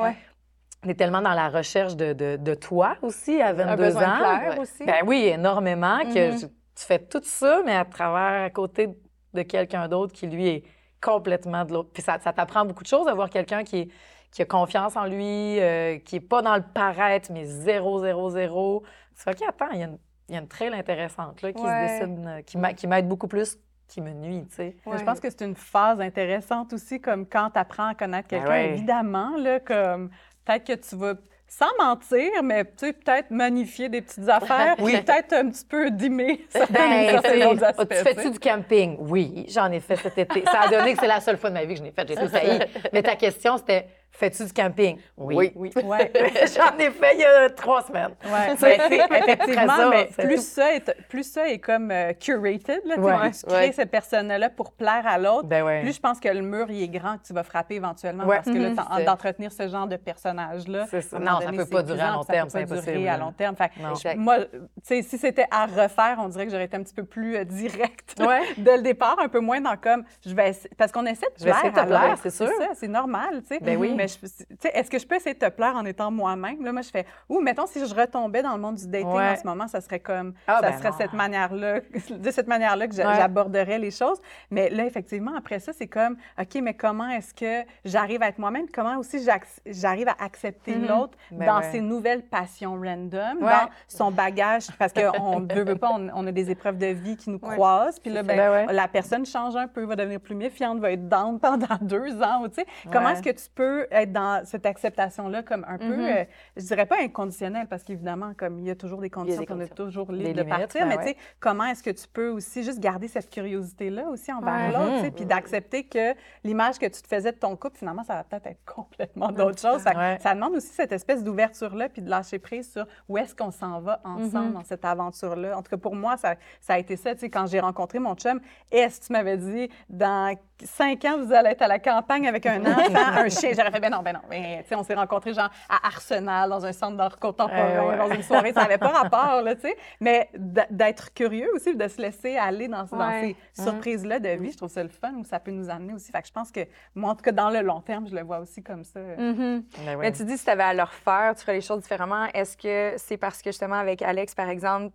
[0.87, 4.19] On est tellement dans la recherche de, de, toi aussi à 22 Un besoin ans.
[4.19, 4.85] Clair aussi.
[4.85, 6.01] Ben oui, énormément.
[6.01, 6.41] que mm-hmm.
[6.41, 8.91] tu fais tout ça, mais à travers, à côté
[9.33, 10.65] de quelqu'un d'autre qui, lui, est
[11.01, 11.89] complètement de l'autre.
[11.93, 13.91] Puis ça, ça t'apprend beaucoup de choses de voir quelqu'un qui,
[14.31, 18.29] qui a confiance en lui, euh, qui est pas dans le paraître, mais zéro, zéro,
[18.29, 18.83] zéro.
[19.15, 21.61] C'est OK, attends, il y a une il y a une trail intéressante là, qui
[21.62, 24.76] se dessine, euh, qui m'aide beaucoup plus qui me nuit, tu sais.
[24.87, 28.40] Je pense que c'est une phase intéressante aussi, comme quand tu apprends à connaître ben
[28.40, 30.11] quelqu'un, évidemment, là, comme
[30.45, 31.14] peut-être que tu vas
[31.47, 35.00] sans mentir, mais tu sais, peut-être magnifier des petites affaires, oui.
[35.00, 37.16] peut-être un petit peu dimmer ben,
[37.62, 37.88] aspects.
[37.88, 38.97] Tu fais-tu du camping?
[38.99, 40.43] Oui, j'en ai fait cet été.
[40.45, 42.09] Ça a donné que c'est la seule fois de ma vie que je n'ai fait.
[42.09, 42.59] J'ai tout failli.
[42.93, 44.99] Mais ta question, c'était Fais-tu du camping?
[45.16, 45.52] Oui.
[45.56, 45.73] Oui.
[45.83, 46.12] Ouais.
[46.56, 48.14] J'en ai fait il y a trois semaines.
[48.25, 48.52] Oui.
[48.52, 53.30] Effectivement, mais plus ça, est, plus ça est comme euh, curated, là, ouais.
[53.33, 56.66] tu crées cette personne-là pour plaire à l'autre, ben plus je pense que le mur
[56.71, 59.05] il est grand que tu vas frapper éventuellement parce que là, mm-hmm.
[59.05, 60.87] d'entretenir ce genre de personnage-là.
[61.20, 62.92] Non, ça ne peut pas durer à long terme, c'est impossible.
[62.92, 63.57] durer à long terme.
[63.57, 64.38] Fait, moi,
[64.83, 68.16] si c'était à refaire, on dirait que j'aurais été un petit peu plus euh, directe
[68.59, 71.64] dès le départ, un peu moins dans comme je vais parce qu'on essaie de plaire.
[71.64, 72.48] De plaire, c'est sûr.
[72.74, 73.61] C'est normal, tu sais.
[74.07, 76.62] Ben oui est-ce que je peux essayer de te plaire en étant moi-même?
[76.64, 79.37] Là, moi, je fais, ou mettons, si je retombais dans le monde du dating en
[79.37, 82.95] ce moment, ça serait comme, ah, ça ben serait cette manière-là, de cette manière-là que
[82.95, 84.21] j'aborderais les choses.
[84.51, 88.38] Mais là, effectivement, après ça, c'est comme, OK, mais comment est-ce que j'arrive à être
[88.38, 88.67] moi-même?
[88.73, 89.19] Comment aussi
[89.67, 90.88] j'arrive à accepter mm-hmm.
[90.88, 94.67] l'autre ben dans ses nouvelles passions random, dans son bagage?
[94.79, 97.99] Parce qu'on ne veut, pas, on, a des épreuves de vie qui nous croisent.
[98.01, 101.38] Puis là, ben, la personne change un peu, va devenir plus méfiante, va être down
[101.40, 102.45] pendant deux ans.
[102.49, 106.22] Tu sais, comment est-ce que tu peux être dans cette acceptation-là comme un peu, mm-hmm.
[106.22, 106.24] euh,
[106.57, 109.74] je dirais pas inconditionnelle, parce qu'évidemment, comme il y a toujours des conditions, qu'on est
[109.74, 113.09] toujours libre de partir, mais tu sais, comment est-ce que tu peux aussi juste garder
[113.09, 117.33] cette curiosité-là aussi envers l'autre, tu sais, puis d'accepter que l'image que tu te faisais
[117.33, 119.83] de ton couple, finalement, ça va peut-être être complètement d'autre chose.
[119.83, 123.80] Ça, demande aussi cette espèce d'ouverture-là, puis de lâcher prise sur où est-ce qu'on s'en
[123.80, 124.52] va ensemble mm-hmm.
[124.52, 125.57] dans cette aventure-là.
[125.57, 127.98] En tout cas, pour moi, ça, ça a été ça, tu sais, quand j'ai rencontré
[127.98, 131.79] mon chum, est-ce que tu m'avais dit, dans cinq ans, vous allez être à la
[131.79, 133.51] campagne avec un enfant, un chien.
[133.57, 134.21] J'aurais fait, ben non, ben non.
[134.31, 138.53] Ben, on s'est rencontrés genre à Arsenal, dans un centre d'art contemporain, dans une soirée.
[138.53, 139.77] Ça n'avait pas rapport, là, tu sais.
[140.01, 140.31] Mais
[140.71, 143.64] d'être curieux aussi, de se laisser aller dans, ces mm-hmm.
[143.64, 146.11] surprises-là de vie, je trouve ça le fun, où ça peut nous amener aussi.
[146.12, 146.61] Fait que je pense que,
[146.95, 149.01] moi, en tout cas, dans le long terme, je le vois aussi comme ça.
[149.01, 149.62] Mm-hmm.
[149.85, 152.27] Ben Mais tu dis, si tu avais à leur faire, tu ferais les choses différemment.
[152.35, 154.95] Est-ce que c'est parce que, justement, avec Alex, par exemple,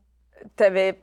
[0.58, 1.00] tu avais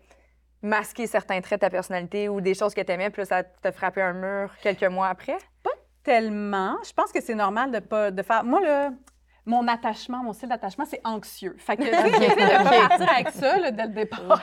[0.66, 3.72] masquer certains traits de ta personnalité ou des choses que tu aimais, puis ça t'a
[3.72, 5.38] frappé un mur quelques mois après?
[5.62, 5.70] Pas
[6.02, 6.76] tellement.
[6.86, 8.44] Je pense que c'est normal de pas de faire.
[8.44, 8.90] Moi, là,
[9.46, 11.54] mon attachement, mon style d'attachement, c'est anxieux.
[11.58, 14.42] Fait que de pas partir avec ça là, dès le départ.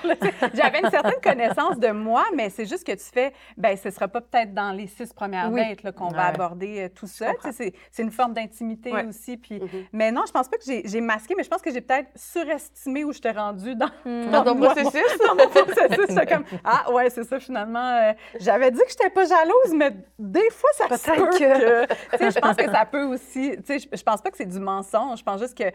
[0.54, 4.08] J'avais une certaine connaissance de moi, mais c'est juste que tu fais, ben ce sera
[4.08, 7.32] pas peut-être dans les six premières dates qu'on va aborder euh, tout ça.
[7.52, 9.36] C'est une forme d'intimité aussi.
[9.36, 9.86] Puis, mm-hmm.
[9.92, 13.04] Mais non, je pense pas que j'ai masqué, mais je pense que j'ai peut-être surestimé
[13.04, 14.32] où je t'ai rendu dans, mm.
[14.32, 15.18] dans, ton processus?
[15.28, 16.16] dans mon processus.
[16.30, 17.98] comme, ah ouais, c'est ça finalement.
[17.98, 22.18] Euh, j'avais dit que j'étais pas jalouse, mais des fois, ça se peut que...
[22.18, 23.58] que je pense que ça peut aussi...
[23.68, 25.72] Je, je pense pas que c'est du mensonge je pense juste que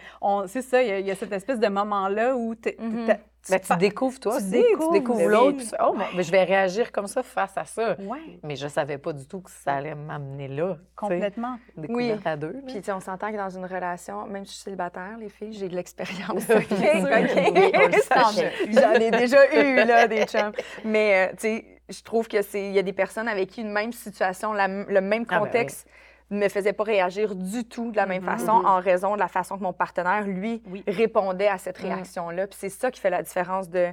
[0.47, 2.75] c'est ça, il y, a cette espèce de moment-là où tu
[3.51, 5.65] ben, tu découvres toi tu découvres ben l'autre.
[5.83, 7.97] Oh, ben, je vais réagir comme ça face à ça.
[8.43, 10.77] Mais je savais pas du tout que ça allait m'amener là.
[10.97, 11.59] Complètement.
[11.89, 12.13] Oui.
[12.25, 12.57] à deux.
[12.67, 15.69] Puis on s'entend que dans une relation, même si je suis célibataire, les filles, j'ai
[15.69, 16.47] de l'expérience.
[18.71, 20.53] J'en ai déjà eu là des chums.
[20.85, 23.63] Mais euh, tu sais, je trouve que c'est il y a des personnes avec qui
[23.63, 27.97] une même situation, le même ah, contexte ne me faisait pas réagir du tout de
[27.97, 28.39] la même mm-hmm.
[28.39, 31.87] façon en raison de la façon que mon partenaire, lui, répondait à cette mm.
[31.87, 32.47] réaction-là.
[32.47, 33.89] Puis c'est ça qui fait la différence de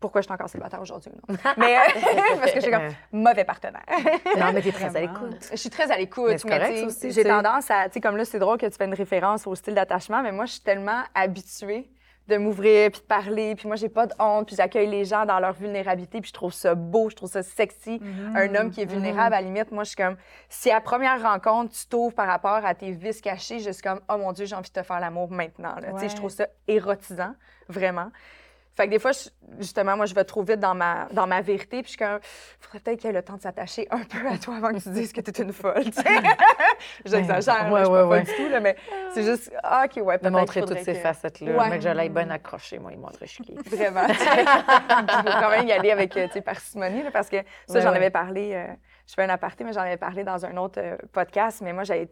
[0.00, 1.12] pourquoi je suis encore célibataire aujourd'hui.
[1.56, 1.76] Mais
[2.38, 3.84] parce que suis comme mauvais partenaire.
[4.38, 5.48] non, mais tu es très à l'écoute.
[5.50, 6.44] Je suis très à l'écoute.
[6.44, 9.46] Mais, j'ai tendance à, tu sais, comme là, c'est drôle que tu fais une référence
[9.46, 11.88] au style d'attachement, mais moi, je suis tellement habituée
[12.28, 15.26] de m'ouvrir puis de parler puis moi j'ai pas de honte puis j'accueille les gens
[15.26, 17.98] dans leur vulnérabilité puis je trouve ça beau je trouve ça sexy.
[17.98, 18.36] Mm-hmm.
[18.36, 20.16] un homme qui est vulnérable à la limite moi je suis comme
[20.48, 24.00] si à première rencontre tu t'ouvres par rapport à tes vices cachés je suis comme
[24.08, 26.46] oh mon dieu j'ai envie de te faire l'amour maintenant tu sais je trouve ça
[26.66, 27.34] érotisant
[27.68, 28.10] vraiment
[28.76, 29.12] fait que des fois,
[29.58, 32.18] justement, moi, je vais trop vite dans ma, dans ma vérité, puis je suis comme,
[32.60, 34.88] faudrait peut-être qu'il ait le temps de s'attacher un peu à toi avant que tu
[34.90, 35.84] dises que tu es une folle,
[37.04, 38.18] J'exagère, ouais, ouais, ouais.
[38.24, 38.76] pas du tout, là, mais
[39.12, 40.32] c'est juste, ah, OK, ouais, peut-être.
[40.32, 43.54] montrer toutes ces facettes-là, mais que j'allais bien accroché, moi, il montrait chiqué.
[43.66, 44.06] Vraiment.
[44.08, 44.24] Il faut
[45.40, 47.36] quand même y aller avec, tu sais, parcimonie, parce que
[47.68, 48.66] ça, j'en avais parlé, euh,
[49.06, 51.84] je fais un aparté, mais j'en avais parlé dans un autre euh, podcast, mais moi,
[51.84, 52.08] j'ai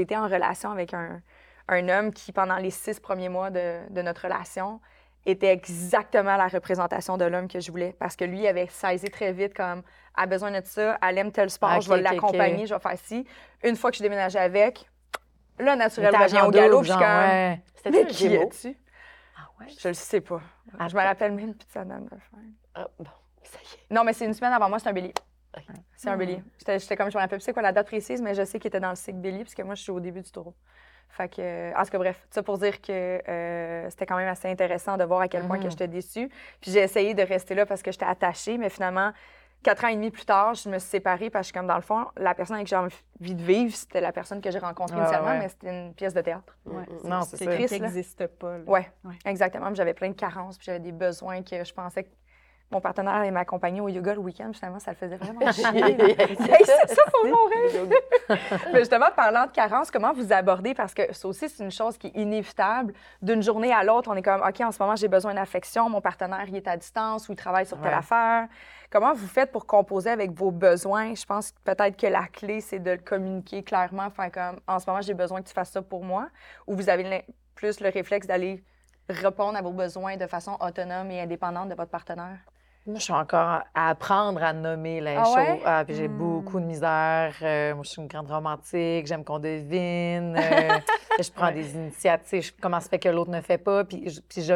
[0.00, 1.20] été en relation avec un,
[1.68, 4.80] un homme qui, pendant les six premiers mois de, de notre relation,
[5.24, 7.94] était exactement la représentation de l'homme que je voulais.
[7.98, 9.82] Parce que lui, il avait saisi très vite comme,
[10.14, 13.26] a besoin de ça, elle aime tel sport, je vais l'accompagner, je vais faire ci.
[13.62, 14.88] Une fois que je déménageais avec,
[15.58, 18.76] là, naturel revient au galop, je suis comme, c'était qui es-tu?
[19.36, 19.66] Ah ouais?
[19.78, 20.40] Je le sais pas.
[20.78, 22.16] Ah, je me rappelle même plus de sa dame de
[22.74, 23.06] Ah, bon,
[23.42, 23.94] ça y est.
[23.94, 25.14] Non, mais c'est une semaine avant moi, c'est un bélier.
[25.96, 26.42] C'est un bélier.
[26.66, 28.68] J'étais comme, je me rappelle plus c'est quoi la date précise, mais je sais qu'il
[28.68, 30.54] était dans le cycle bélier, puisque moi, je suis au début du taureau.
[31.12, 34.48] Fait que, en tout cas, bref, ça pour dire que euh, c'était quand même assez
[34.48, 35.70] intéressant de voir à quel point que mm-hmm.
[35.70, 36.28] j'étais déçue.
[36.60, 39.12] Puis j'ai essayé de rester là parce que j'étais attachée, mais finalement,
[39.62, 41.82] quatre ans et demi plus tard, je me suis séparée parce que, comme dans le
[41.82, 44.96] fond, la personne avec qui j'ai envie de vivre, c'était la personne que j'ai rencontrée
[44.96, 46.56] initialement, mais c'était une pièce de théâtre.
[46.64, 46.84] Ouais.
[47.04, 47.56] Non, c'est ça.
[47.56, 48.56] qui n'existe pas.
[48.66, 49.72] Oui, ouais, exactement.
[49.74, 52.10] J'avais plein de carences, puis j'avais des besoins que je pensais que
[52.72, 54.50] mon partenaire allait m'accompagner au yoga le week-end.
[54.52, 55.96] Finalement, ça le faisait vraiment chier.
[56.64, 57.90] c'est ça pour mon rêve.
[58.72, 60.74] Mais justement, parlant de carence, comment vous abordez?
[60.74, 62.94] Parce que ça aussi, c'est une chose qui est inévitable.
[63.20, 65.88] D'une journée à l'autre, on est comme, OK, en ce moment, j'ai besoin d'affection.
[65.88, 68.48] Mon partenaire, il est à distance ou il travaille sur telle affaire.
[68.90, 71.14] Comment vous faites pour composer avec vos besoins?
[71.14, 74.04] Je pense peut-être que la clé, c'est de le communiquer clairement.
[74.04, 76.28] Enfin, comme, en ce moment, j'ai besoin que tu fasses ça pour moi.
[76.66, 78.62] Ou vous avez plus le réflexe d'aller
[79.08, 82.38] répondre à vos besoins de façon autonome et indépendante de votre partenaire?
[82.84, 85.62] Moi, je suis encore à apprendre à nommer les ah choses.
[85.64, 86.68] Ah, puis j'ai beaucoup de hmm.
[86.68, 87.34] misère.
[87.42, 89.06] Euh, moi, je suis une grande romantique.
[89.06, 90.36] J'aime qu'on devine.
[90.36, 90.78] Euh,
[91.20, 92.52] je prends des initiatives.
[92.60, 93.84] Comment se fait que l'autre ne fait pas?
[93.84, 94.54] Puis, je, puis je,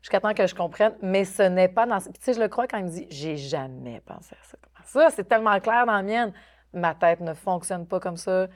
[0.00, 0.94] jusqu'à temps que je comprenne.
[1.02, 1.98] Mais ce n'est pas dans...
[1.98, 4.56] Puis, tu sais, je le crois quand il me dit «j'ai jamais pensé à ça.»
[4.86, 6.32] Ça, c'est tellement clair dans la mienne.
[6.72, 8.48] Ma tête ne fonctionne pas comme ça.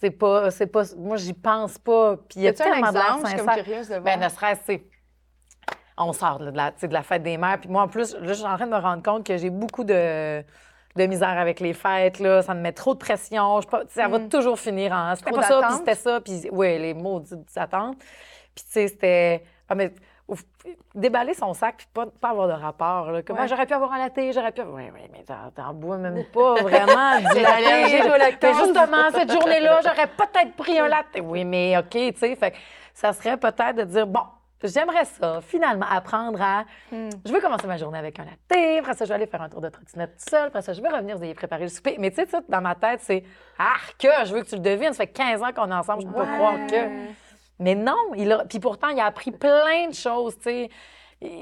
[0.00, 0.52] C'est pas...
[0.52, 2.16] c'est pas Moi, j'y pense pas.
[2.16, 4.02] Puis il y a tellement de Je suis comme curieuse de voir.
[4.02, 4.62] Ben, ne serait-ce
[5.98, 7.58] on sort de la, de la fête des mères.
[7.60, 9.50] Puis moi, en plus, là, je suis en train de me rendre compte que j'ai
[9.50, 10.42] beaucoup de,
[10.96, 12.18] de misère avec les fêtes.
[12.18, 12.42] Là.
[12.42, 13.60] Ça me met trop de pression.
[13.60, 14.28] Je, ça va mm.
[14.28, 16.20] toujours finir en c'était pas ça, puis c'était ça.
[16.20, 17.22] Puis oui, les mots
[17.56, 17.98] attentes.
[18.54, 19.44] Puis tu sais, c'était.
[19.68, 19.92] Ah, mais,
[20.94, 23.12] déballer son sac puis pas, pas avoir de rapport.
[23.12, 23.22] Là.
[23.22, 24.62] Comment j'aurais pu avoir un latte, j'aurais pu.
[24.62, 28.44] Oui, oui, mais t'en bois même pas vraiment du latte.
[28.56, 31.18] justement, cette journée-là, j'aurais peut-être pris un latte.
[31.22, 32.34] Oui, mais OK, tu sais.
[32.34, 32.54] Fait
[32.92, 34.22] ça serait peut-être de dire, bon,
[34.62, 36.64] J'aimerais ça, finalement, apprendre à.
[36.90, 37.10] Hmm.
[37.24, 38.78] Je veux commencer ma journée avec un latte.
[38.80, 40.46] Après ça, je vais aller faire un tour de trottinette tout seul.
[40.46, 41.96] Après ça, je vais revenir, vous ayez préparé le souper.
[41.98, 43.22] Mais tu sais, dans ma tête, c'est
[43.58, 44.92] Ah, que je veux que tu le devines.
[44.92, 47.10] Ça fait 15 ans qu'on est ensemble, je ne peux pas croire que.
[47.58, 48.44] Mais non, il a...
[48.44, 50.70] puis pourtant, il a appris plein de choses, tu sais.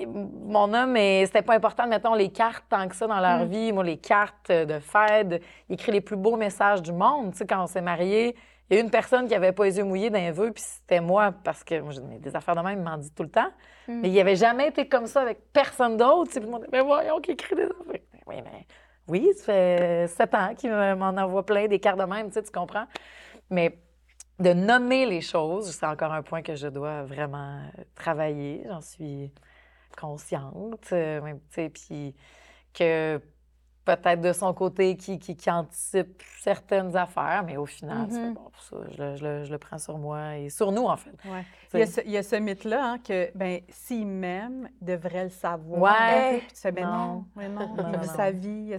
[0.07, 3.48] Mon homme, c'était pas important, mettons, les cartes tant que ça dans leur hmm.
[3.48, 3.72] vie.
[3.72, 7.33] Moi, les cartes de fête, il écrit les plus beaux messages du monde.
[7.33, 8.37] Tu sais, quand on s'est mariés,
[8.70, 11.00] il y a une personne qui n'avait pas les yeux mouillés d'un vœu, puis c'était
[11.00, 13.50] moi, parce que moi, des affaires de même, il m'en dit tout le temps.
[13.87, 14.00] Hmm.
[14.00, 16.31] Mais il avait jamais été comme ça avec personne d'autre.
[16.31, 18.00] Puis moi, mais voyons, qui écrit des affaires.
[18.27, 18.66] Oui, mais
[19.07, 22.42] oui, ça fait sept ans qu'il m'en envoie plein des cartes de même, tu, sais,
[22.42, 22.87] tu comprends.
[23.50, 23.79] Mais
[24.38, 25.70] de nommer les choses.
[25.70, 27.61] C'est encore un point que je dois vraiment
[27.94, 28.64] travailler.
[28.68, 29.33] J'en suis
[29.96, 30.90] consciente.
[30.90, 31.40] Même,
[31.72, 32.14] puis
[32.72, 33.20] que
[33.85, 38.62] peut-être de son côté qui, qui, anticipe certaines affaires, mais au final, c'est bon pour
[38.62, 38.77] ça.
[38.97, 41.14] Je le, prends sur moi et sur nous, en fait.
[41.25, 41.44] Ouais.
[41.75, 45.81] Il, y a ce, mythe-là hein, que, ben s'il m'aime, il devrait le savoir.
[45.81, 46.38] Ouais.
[46.38, 48.77] Puis tu fais, ben non, non, non, il vit sa vie,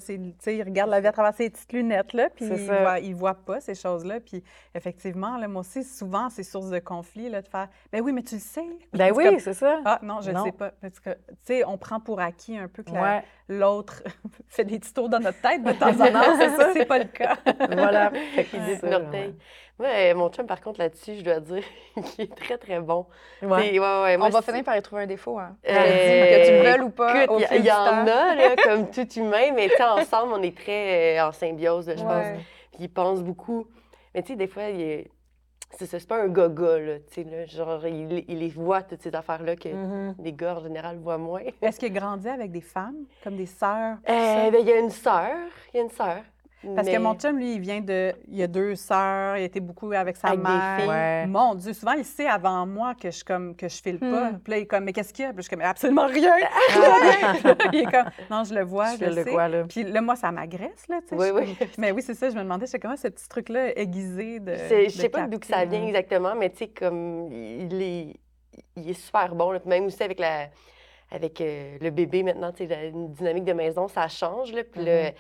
[0.48, 3.60] il, regarde la vie à travers ses petites lunettes-là, puis il voit, il voit pas
[3.60, 4.20] ces choses-là.
[4.22, 8.14] Puis effectivement, là, moi aussi, souvent, c'est source de conflit, là, de faire, ben oui,
[8.14, 8.66] mais tu le sais.
[8.94, 9.82] Ben oui, c'est ça.
[9.84, 10.72] Ah non, je ne sais pas.
[10.82, 12.92] Parce que, tu sais, on prend pour acquis un peu que
[13.48, 14.04] l'autre
[14.48, 16.38] fait des petits tours dans notre tête de temps en temps.
[16.38, 17.38] c'est ça, c'est pas le cas.
[17.72, 18.12] voilà.
[18.36, 19.36] Fait qu'il dit l'orteil.
[19.78, 21.64] Ouais, mon chum, par contre, là-dessus, je dois dire
[21.96, 23.06] qu'il est très, très bon.
[23.42, 23.78] Ouais.
[23.78, 25.38] Ouais, on va finir par y trouver un défaut.
[25.38, 25.58] Hein.
[25.68, 27.26] Euh, que tu veuilles ou pas.
[27.52, 31.34] Il y, en a, là, comme tout humain, mais ensemble, on est très euh, en
[31.34, 32.28] symbiose, je pense.
[32.72, 33.68] Puis il pense beaucoup.
[34.14, 35.12] Mais tu sais, des fois, il est
[35.78, 39.14] c'est pas un gaga, là, tu sais, là, genre, il, il, les voit, toutes ces
[39.14, 40.16] affaires-là, que mm-hmm.
[40.24, 41.42] les gars, en général, voient moins.
[41.62, 43.98] Est-ce qu'il a grandi avec des femmes, comme des sœurs?
[44.08, 45.36] Euh, ben, il y a une sœur,
[45.74, 46.22] il y a une sœur.
[46.76, 48.14] Parce que mon chum, lui, il vient de.
[48.28, 51.28] Il y a deux sœurs, il était beaucoup avec sa mère.
[51.28, 54.32] Mon Dieu, souvent, il sait avant moi que je, comme, que je file pas.
[54.32, 54.40] Hmm.
[54.40, 55.34] Puis là, il est comme, mais qu'est-ce qu'il y a?
[55.34, 56.36] Puis je suis comme, absolument rien!
[57.74, 59.32] il est comme, non, je le vois, je, le sais.
[59.32, 59.64] là.
[59.68, 61.00] Puis là, moi, ça m'agresse, là.
[61.12, 61.58] Oui, oui.
[61.78, 64.54] Mais oui, c'est ça, je me demandais, c'est comment ce petit truc-là aiguisé de.
[64.56, 68.14] Je sais pas d'où que ça vient exactement, mais tu sais, comme, il est,
[68.76, 70.48] il est super bon, même aussi avec la
[71.12, 74.52] avec euh, le bébé maintenant, tu sais, une dynamique de maison, ça change.
[74.52, 75.14] Là, puis mm-hmm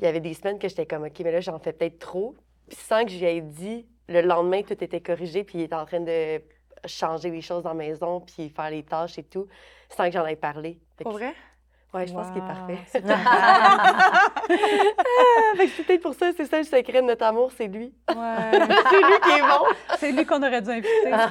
[0.00, 2.34] il y avait des semaines que j'étais comme, OK, mais là, j'en fais peut-être trop.
[2.68, 5.74] Puis sans que je lui ai dit, le lendemain, tout était corrigé, puis il était
[5.74, 6.40] en train de
[6.86, 9.46] changer les choses dans la maison, puis faire les tâches et tout,
[9.90, 10.78] sans que j'en aie parlé.
[10.96, 11.34] Pour vrai?
[11.92, 12.78] Oui, je pense qu'il est parfait.
[13.26, 14.30] ah,
[15.76, 17.92] c'est peut-être pour ça, c'est ça le secret de notre amour, c'est lui.
[18.08, 18.14] Ouais.
[18.90, 19.64] c'est lui qui est bon.
[19.98, 21.10] C'est lui qu'on aurait dû inviter.
[21.10, 21.28] la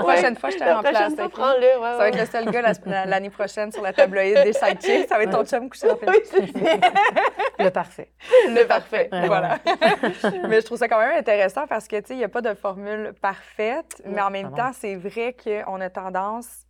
[0.00, 0.92] prochaine fois, je te remplace.
[0.92, 3.92] La prochaine fois, le Ouais, ça va être le seul gars l'année prochaine sur la
[3.92, 5.08] tabloïde des sidekicks.
[5.08, 5.98] Ça va être ton chum couché dans
[7.58, 8.10] le parfait.
[8.48, 9.58] Le parfait, voilà.
[10.48, 12.40] mais je trouve ça quand même intéressant parce que, tu sais, il n'y a pas
[12.40, 16.64] de formule parfaite, mais en même temps, c'est vrai qu'on a tendance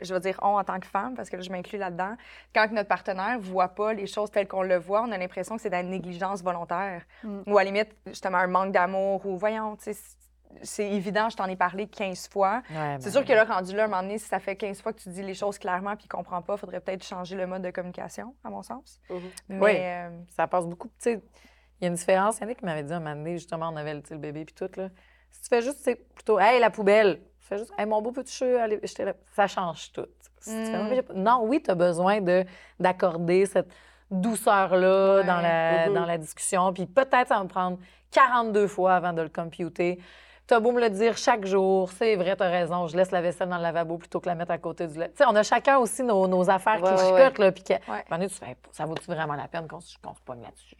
[0.00, 2.16] je veux dire on en tant que femme, parce que là, je m'inclus là-dedans,
[2.54, 5.56] quand notre partenaire ne voit pas les choses telles qu'on le voit, on a l'impression
[5.56, 7.02] que c'est de la négligence volontaire.
[7.22, 7.42] Mm.
[7.46, 9.98] Ou à la limite, justement, un manque d'amour, ou voyons, tu sais,
[10.62, 12.62] c'est évident, je t'en ai parlé 15 fois.
[13.00, 14.92] c'est sûr que là, rendu là, à un moment donné, si ça fait 15 fois
[14.92, 17.36] que tu dis les choses clairement puis qu'il ne comprend pas, il faudrait peut-être changer
[17.36, 19.00] le mode de communication, à mon sens.
[19.10, 19.20] Mm-hmm.
[19.48, 20.90] Mais, oui, euh, ça passe beaucoup.
[21.04, 21.20] Il
[21.82, 22.38] y a une différence.
[22.38, 24.44] Il y en a qui m'avait dit un moment donné, justement, on avait le bébé
[24.44, 24.88] puis tout, là.
[25.30, 28.12] Si tu fais juste, c'est plutôt, hey, la poubelle, fais juste, hey, mon beau
[28.60, 28.80] allez,
[29.34, 30.06] ça change tout.
[30.46, 31.00] Mm.
[31.14, 32.20] non, oui, tu as besoin
[32.78, 33.68] d'accorder cette
[34.10, 35.92] douceur-là dans, la, mm-hmm.
[35.92, 36.72] dans la discussion.
[36.72, 37.78] Puis peut-être ça va me prendre
[38.12, 39.98] 42 fois avant de le computer.
[40.46, 43.48] T'as beau me le dire chaque jour, c'est vrai, t'as raison, je laisse la vaisselle
[43.48, 45.08] dans le lavabo plutôt que la mettre à côté du lait.
[45.08, 48.34] Tu sais, on a chacun aussi nos, nos affaires qui chicotent, là, puis que, tu
[48.34, 50.76] fais, ça vaut-tu vraiment la peine qu'on se pogne là-dessus?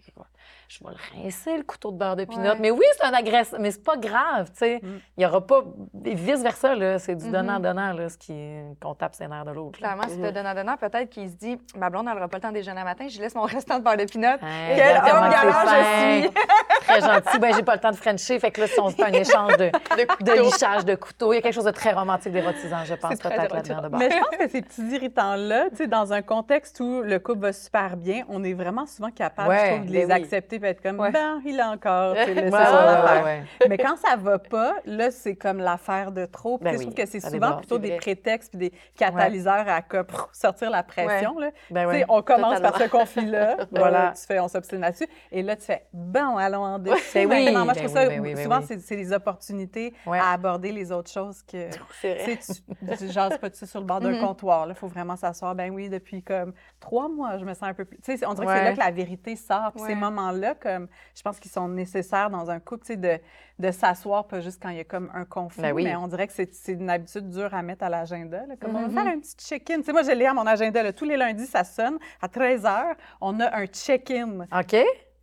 [0.69, 2.55] Je vais le rincer, le couteau de beurre de pinot.
[2.59, 4.81] Mais oui, c'est un agresseur, mais c'est pas grave, tu sais.
[4.83, 5.01] Mm.
[5.17, 5.63] Il y aura pas...
[5.95, 7.31] Vice-versa, là, c'est du mm-hmm.
[7.31, 8.35] donnant-donnant, là, ce qui...
[8.83, 9.79] qu'on tape ses nerfs de l'autre.
[9.79, 10.77] Clairement, c'est le donnant-donnant.
[10.77, 13.21] Peut-être qu'il se dit, ma blonde, elle n'aura pas le temps de déjeuner matin, je
[13.21, 14.39] laisse mon restant de beurre de pinot.
[14.41, 16.31] Quel homme galant je suis!
[16.87, 17.39] très gentil.
[17.39, 19.13] Ben, j'ai pas le temps de frencher, fait que là, si on se fait un
[19.13, 19.71] échange de,
[20.25, 23.19] de, lichage de couteau, il y a quelque chose de très romantique, d'érotisant, je pense,
[23.19, 26.81] peut-être là-dedans de Mais je pense que ces petits irritants-là, tu sais, dans un contexte
[26.81, 30.11] où le couple va super bien, on est vraiment souvent capable, je trouve, de les
[30.11, 32.15] accepter et être comme, ben, il a encore,
[33.69, 36.59] Mais quand ça va pas, là, c'est comme l'affaire de trop.
[36.59, 39.83] Ben je trouve que c'est souvent plutôt des prétextes puis des catalyseurs à
[40.33, 41.39] sortir la pression.
[41.39, 41.51] Là.
[41.71, 43.57] Ben on commence par ce conflit-là.
[43.71, 44.13] voilà.
[44.17, 45.09] Tu fais, on s'obstine là-dessus.
[45.31, 46.97] Et là, tu fais, bon, allons en dessus.
[47.15, 51.43] Ben oui, Moi, je trouve ça, souvent, c'est des opportunités à aborder les autres choses
[51.43, 51.71] que.
[52.01, 54.21] Tu, tu jases pas sur le bord d'un mm-hmm.
[54.21, 54.67] comptoir.
[54.69, 55.55] Il faut vraiment s'asseoir.
[55.55, 57.99] Ben oui, depuis comme trois mois, je me sens un peu plus.
[57.99, 59.73] Tu sais, on dirait que c'est là que la vérité sort.
[59.75, 59.95] Puis ces
[60.27, 63.19] moments-là, comme je pense qu'ils sont nécessaires dans un couple, tu sais, de,
[63.59, 66.27] de s'asseoir, pas juste quand il y a comme un conflit, ben mais on dirait
[66.27, 68.45] que c'est une habitude dure à mettre à l'agenda.
[68.61, 68.93] Comme on va mm-hmm.
[68.93, 69.79] faire un petit check-in.
[69.79, 70.83] Tu sais, moi, je l'ai à mon agenda.
[70.83, 71.99] Là, tous les lundis, ça sonne.
[72.21, 74.47] À 13 h, on a un check-in.
[74.53, 74.77] OK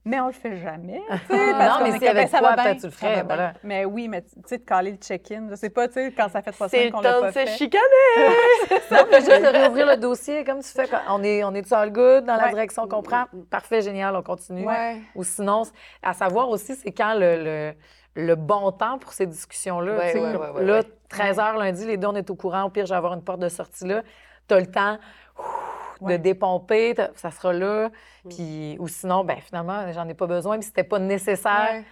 [0.05, 1.01] mais on le fait jamais.
[1.29, 3.23] non, mais si avec toi, peut-être tu le ferais.
[3.23, 3.53] Voilà.
[3.63, 6.27] Mais oui, mais tu sais, de caler le check-in, je sais pas, tu sais, quand
[6.29, 7.45] ça fait trois semaines qu'on l'a pas fait.
[7.47, 7.83] C'est chicaner!
[8.89, 10.87] ça fait juste de réouvrir le dossier, comme tu fais.
[10.87, 13.25] Quand on est, on est all good dans la direction qu'on prend?
[13.49, 14.67] Parfait, génial, on continue.
[15.15, 15.63] Ou sinon,
[16.01, 17.73] à savoir aussi, c'est quand le,
[18.15, 20.13] le, bon temps pour ces discussions-là.
[20.61, 22.63] là, 13 h lundi, les deux, on est au courant.
[22.63, 24.01] Au pire, je vais avoir une porte de sortie là.
[24.47, 24.97] Tu as le temps
[26.01, 27.89] de dépomper, ça sera là.
[27.89, 28.29] Mm.
[28.29, 31.83] Puis, ou sinon, ben finalement, j'en ai pas besoin, puis c'était pas nécessaire.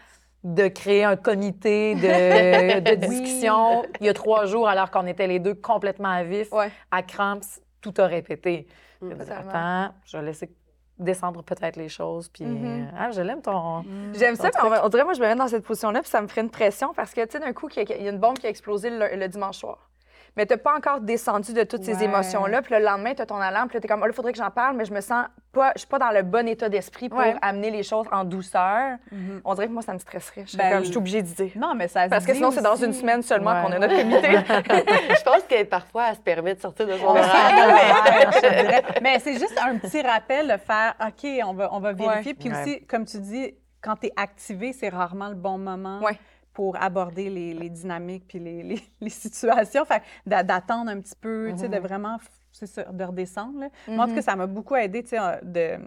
[0.43, 5.27] de créer un comité de, de discussion il y a trois jours, alors qu'on était
[5.27, 6.49] les deux complètement à vif,
[6.89, 8.67] à Cramps, tout a répété.
[9.01, 9.11] Mm.
[9.29, 10.49] Attends, je vais laisser
[10.97, 12.29] descendre peut-être les choses.
[12.29, 12.87] Puis, mm-hmm.
[12.97, 13.83] ah, je l'aime ton.
[14.13, 14.49] J'aime ça.
[14.83, 16.93] On, dirait, moi, je me mets dans cette position-là, puis ça me ferait une pression
[16.93, 19.27] parce que, tu sais, d'un coup, il y, a une bombe qui a explosé le
[19.27, 19.90] dimanche soir
[20.37, 22.61] mais tu n'as pas encore descendu de toutes ces émotions-là.
[22.61, 24.37] Puis le lendemain, tu as ton alarme, puis tu es comme, oh, il faudrait que
[24.37, 27.09] j'en parle, mais je me sens pas, je suis pas dans le bon état d'esprit
[27.09, 28.97] pour amener les choses en douceur.
[29.13, 29.41] Mm-hmm.
[29.43, 30.45] On dirait que moi, ça me stresserait.
[30.47, 31.51] Je, ben, suis obligée d'y dire.
[31.55, 34.29] Non, mais ça Parce que sinon, c'est dans une semaine seulement qu'on a notre comité.
[35.17, 37.13] je pense que parfois, elle se permet de sortir de son
[39.01, 42.33] mais c'est juste un petit rappel de faire, OK, on va, on va vérifier.
[42.33, 45.99] Puis aussi, comme tu dis, quand tu es activé, c'est rarement le bon moment.
[45.99, 46.17] Ouais
[46.53, 49.85] pour aborder les, dynamiques puis les, les, situations.
[49.85, 51.81] Fait d'attendre un petit peu, tu sais, de mm-hmm.
[51.81, 52.17] vraiment
[52.51, 53.65] c'est ça, de redescendre.
[53.87, 54.23] Moi, en tout cas, mm-hmm.
[54.23, 55.03] ça m'a beaucoup aidé.
[55.43, 55.77] De...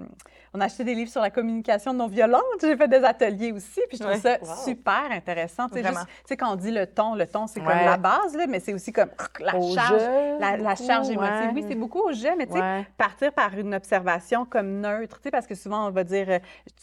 [0.53, 2.43] On a acheté des livres sur la communication non violente.
[2.61, 3.81] J'ai fait des ateliers aussi.
[3.89, 5.69] Puis je trouve ça super intéressant.
[5.69, 5.83] Tu
[6.25, 8.73] sais, quand on dit le ton, le ton, c'est comme la base, là, mais c'est
[8.73, 10.03] aussi comme la charge,
[10.41, 11.51] la, charge émotive.
[11.55, 15.25] Oui, c'est beaucoup au jeu, mais tu sais, partir par une observation comme neutre, tu
[15.25, 16.39] sais, parce que souvent, on va dire euh,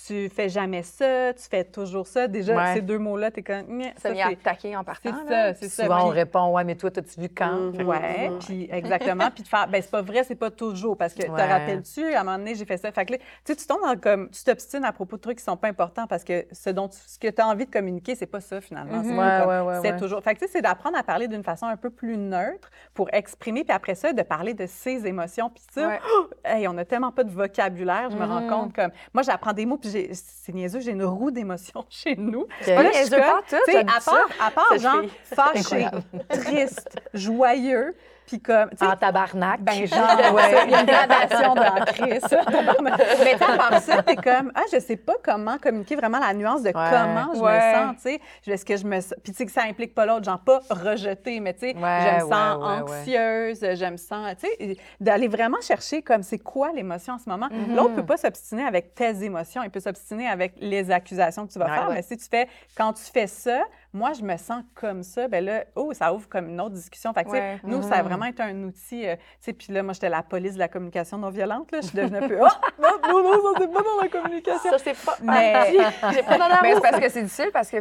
[0.06, 2.28] tu fais jamais ça, tu fais toujours ça.
[2.28, 3.82] Déjà, ces deux mots-là, tu es comme.
[3.98, 5.12] Ça vient attaquer en partant.
[5.28, 5.84] C'est ça, c'est ça.
[5.84, 7.72] Souvent, on répond Ouais, mais toi, as-tu vu quand?
[7.74, 7.98] Oui,
[8.46, 9.30] puis exactement.
[9.32, 10.98] puis de faire ben, c'est pas vrai, c'est pas toujours.
[10.98, 12.92] Parce que, te rappelles-tu, à un moment donné, j'ai fait ça.
[12.92, 15.68] Fait que tu tombes dans comme, tu t'obstines à propos de trucs qui sont pas
[15.68, 18.62] importants parce que ce, dont ce que tu as envie de communiquer, c'est pas ça,
[18.62, 19.02] finalement.
[19.02, 19.82] Mm-hmm.
[19.82, 20.22] C'est toujours.
[20.22, 23.76] Fait que, c'est d'apprendre à parler d'une façon un peu plus neutre pour exprimer, puis
[23.76, 25.50] après ça, de parler de ses émotions.
[25.50, 26.00] Puis ça,
[26.46, 28.50] hey, on a tellement pas de vocabulaire, je me rends mm-hmm.
[28.50, 28.92] compte comme.
[29.14, 32.46] Moi, j'apprends des mots, puis c'est niaiseux, j'ai une roue d'émotions chez nous.
[32.62, 32.76] Okay.
[32.76, 33.10] Pas je
[33.50, 35.88] tout, à part, à part genre, fâché,
[36.30, 38.70] triste, joyeux, puis comme.
[38.82, 39.62] En tabarnak.
[39.62, 40.00] Ben, genre,
[40.34, 40.66] ouais.
[40.66, 41.54] il y a une gradation
[41.86, 42.22] crise.
[43.24, 46.64] Mais tu part ça, t'es comme, ah, je sais pas comment communiquer vraiment la nuance
[46.64, 48.22] de comment je me sens, tu sais.
[48.52, 51.40] Est-ce que je me Puis tu sais que ça implique pas l'autre, genre pas rejeter,
[51.40, 56.02] mais tu sais, je me sens anxieuse, je me sens, tu sais, d'aller vraiment chercher
[56.02, 57.48] comme c'est quoi l'émotion en ce moment?
[57.48, 57.76] Mm-hmm.
[57.76, 61.60] L'autre peut pas s'obstiner avec tes émotions, il peut s'obstiner avec les accusations que tu
[61.60, 63.62] vas faire, mais si tu fais, quand tu fais ça,
[63.94, 67.14] moi, je me sens comme ça, ben là, oh, ça ouvre comme une autre discussion.
[67.14, 68.04] Fait que, nous, ça a mm-hmm.
[68.06, 70.70] vraiment été un outil, euh, tu sais, puis là, moi, j'étais la police de la
[70.70, 73.74] communication non violente, là, je suis devenue un peu, oh, non, non, non, ça, c'est
[73.74, 74.72] pas dans la communication.
[74.72, 75.76] Ça, c'est pas, mais,
[76.28, 77.78] pas dans la Mais c'est parce que c'est difficile, parce que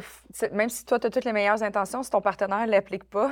[0.52, 3.30] même si toi, tu as toutes les meilleures intentions, si ton partenaire ne l'applique pas,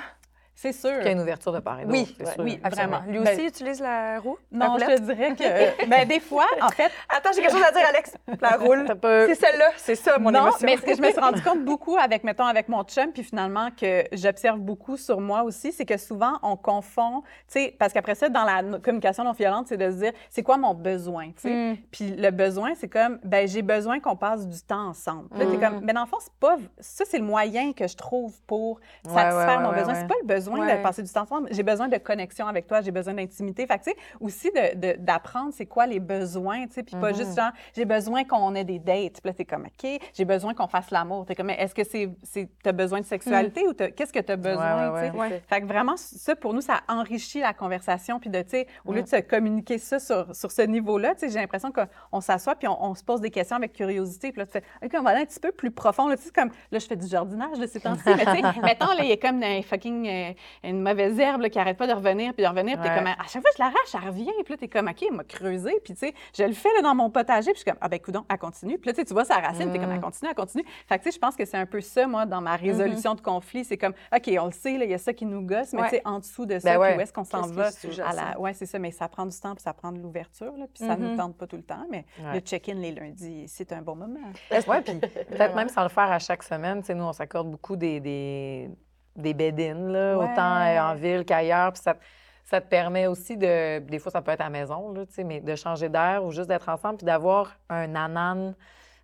[0.60, 0.90] c'est sûr.
[0.90, 3.02] Qu'il y a une ouverture de part et Oui, oui, vraiment.
[3.06, 4.36] Lui ben, aussi utilise la roue?
[4.50, 5.86] Non, je te dirais que.
[5.88, 6.90] ben, des fois, en fait.
[7.08, 8.14] Attends, j'ai quelque chose à dire, Alex.
[8.40, 8.84] La roule.
[9.00, 10.66] C'est celle-là, c'est ça, mon non, émotion.
[10.66, 13.22] mais ce que je me suis rendu compte beaucoup avec, mettons, avec mon chum, puis
[13.22, 17.92] finalement, que j'observe beaucoup sur moi aussi, c'est que souvent, on confond, tu sais, parce
[17.92, 21.26] qu'après ça, dans la communication non violente, c'est de se dire, c'est quoi mon besoin,
[21.26, 21.50] tu sais?
[21.50, 21.76] Mm.
[21.92, 25.28] Puis le besoin, c'est comme, ben, j'ai besoin qu'on passe du temps ensemble.
[25.38, 25.60] Là, t'es mm.
[25.60, 26.56] comme, mais dans le fond, c'est pas.
[26.80, 29.94] Ça, c'est le moyen que je trouve pour satisfaire mon besoin.
[29.94, 31.48] C'est pas le besoin besoin de passer du temps ensemble.
[31.52, 33.66] J'ai besoin de connexion avec toi, j'ai besoin d'intimité.
[33.66, 34.50] Fait que, tu sais, aussi
[34.98, 37.36] d'apprendre c'est quoi les besoins, tu sais, puis pas juste mm-hmm.
[37.36, 39.20] genre, j'ai besoin qu'on ait des dates.
[39.20, 41.26] Puis là, t'es comme, OK, j'ai besoin qu'on fasse l'amour.
[41.26, 43.68] T'es comme, mais est-ce que c'est, t'as besoin de sexualité mm.
[43.68, 45.42] ou qu'est-ce que t'as besoin, tu sais?
[45.48, 48.20] Fait que vraiment, ça, pour nous, ça enrichit la conversation.
[48.20, 51.20] Puis de, tu sais, au lieu de se communiquer ça sur, sur ce niveau-là, tu
[51.20, 54.32] sais, j'ai l'impression qu'on s'assoit puis on, se pose des questions avec curiosité.
[54.32, 56.08] Puis là, tu fais, OK, on va aller un petit peu plus profond.
[56.08, 58.60] Là, tu sais, comme, là, je fais du jardinage de ces temps-ci, mais tu sais,
[58.62, 60.32] mettons, là, il y a comme un fucking euh,
[60.62, 63.16] une mauvaise herbe qui arrête pas de revenir, puis de revenir, puis t'es comme, à
[63.28, 65.94] chaque fois je l'arrache, elle revient, puis là, t'es comme, OK, il m'a creusé, puis
[65.94, 67.98] tu sais, je le fais là, dans mon potager, puis je suis comme, ah ben,
[68.00, 68.78] coudon, elle continue.
[68.78, 70.02] Puis là, tu vois sa racine, t'es comme, elle mm.
[70.02, 70.64] continue, elle continue.
[70.86, 73.14] Fait que, tu sais, je pense que c'est un peu ça, moi, dans ma résolution
[73.14, 75.72] de conflit, c'est comme, OK, on le sait, il y a ça qui nous gosse,
[75.72, 77.70] mais tu sais, en dessous de ça, ben où est-ce qu'on s'en va
[78.04, 78.40] à la.
[78.40, 80.96] Ouais, c'est ça, mais ça prend du temps, puis ça prend de l'ouverture, puis ça
[80.96, 81.16] nous mm-hmm.
[81.16, 84.20] tente pas tout le temps, mais le check-in les lundis, c'est un bon moment.
[84.50, 87.50] Ouais, puis peut-être même sans le faire à chaque semaine, tu sais, nous, on s'accorde
[87.50, 88.70] beaucoup des des
[89.18, 91.72] bédines, là, autant euh, en ville qu'ailleurs.
[91.72, 91.94] Puis ça,
[92.44, 93.80] ça, te permet aussi de.
[93.80, 96.48] Des fois, ça peut être à la maison, là, mais de changer d'air ou juste
[96.48, 98.54] d'être ensemble, puis d'avoir un anan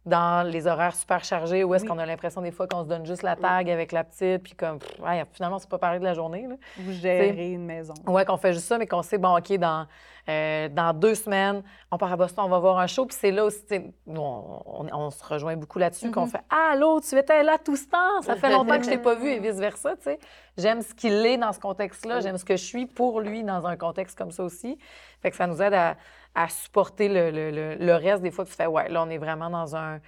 [0.07, 3.07] dans les horaires super chargés où est-ce qu'on a l'impression des fois qu'on se donne
[3.07, 6.13] juste la tag avec la petite, puis comme, ouais, finalement, c'est pas parler de la
[6.13, 6.47] journée.
[6.47, 6.57] Là.
[6.79, 7.95] Vous gérez une maison.
[8.07, 9.87] Ouais, qu'on fait juste ça, mais qu'on sait, bon, OK, dans,
[10.29, 13.31] euh, dans deux semaines, on part à Boston, on va voir un show, puis c'est
[13.31, 13.63] là aussi,
[14.07, 16.31] nous, on, se rejoint beaucoup là-dessus, qu'on mm-hmm.
[16.31, 18.99] fait, ah, l'autre, tu étais là tout ce temps, ça fait longtemps que je t'ai
[18.99, 20.19] pas vu, et vice-versa, tu sais.
[20.57, 23.67] J'aime ce qu'il est dans ce contexte-là, j'aime ce que je suis pour lui dans
[23.67, 24.79] un contexte comme ça aussi.
[25.21, 25.97] Fait que ça nous aide à
[26.35, 28.23] à supporter le, le, le, reste.
[28.23, 30.01] Des fois, tu fais, ouais, là, on est vraiment dans un.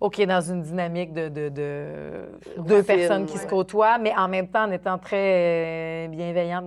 [0.00, 2.26] OK, dans une dynamique de, de, de
[2.58, 6.64] deux personnes qui se côtoient, mais en même temps en étant très bienveillantes.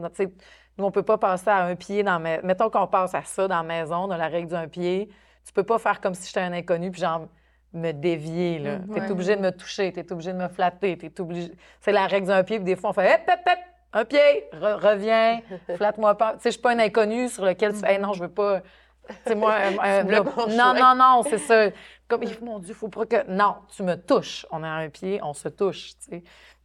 [0.77, 2.19] Nous, on peut pas passer à un pied dans...
[2.19, 5.09] Mettons qu'on passe à ça dans la maison, dans la règle d'un pied.
[5.45, 7.27] Tu peux pas faire comme si j'étais un inconnu, puis genre
[7.73, 8.59] me dévier.
[8.59, 8.77] Là.
[8.79, 9.05] Mm-hmm.
[9.05, 11.51] es obligé de me toucher, tu es obligé de me flatter, t'es obligé...
[11.81, 13.59] C'est la règle d'un pied, puis des fois, on fait hop, hop, hop,
[13.97, 15.41] un pied, reviens,
[15.75, 16.33] flatte-moi pas.
[16.33, 18.61] Tu sais, je suis pas un inconnu sur lequel tu fais, non, je veux pas...
[19.25, 19.55] C'est moi,
[20.49, 21.69] non, non, non, c'est ça.
[22.07, 23.29] Comme, mon Dieu, faut pas que.
[23.29, 24.45] Non, tu me touches.
[24.51, 25.91] On a un pied, on se touche.
[25.99, 26.21] Tu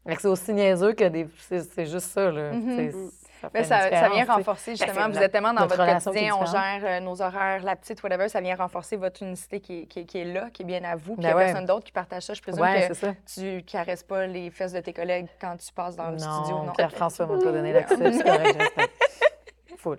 [0.06, 0.18] sais.
[0.18, 1.28] C'est aussi niaiseux que des.
[1.38, 2.52] C'est juste ça, là.
[2.52, 3.10] Mm-hmm.
[3.42, 6.46] Ça, Mais ça, ça, vient renforcer ben, justement, vous êtes tellement dans votre quotidien, on
[6.46, 10.18] gère euh, nos horaires, la petite, whatever, ça vient renforcer votre unicité qui, qui, qui
[10.18, 11.90] est là, qui est bien à vous, puis il n'y a ben personne d'autre qui
[11.90, 12.34] partage ça.
[12.34, 13.14] Je présume que ça.
[13.34, 16.64] tu caresses pas les fesses de tes collègues quand tu passes dans le studio.
[16.64, 18.90] Non, Pierre-François m'a pas donné l'accès, c'est correct,
[19.76, 19.98] Full.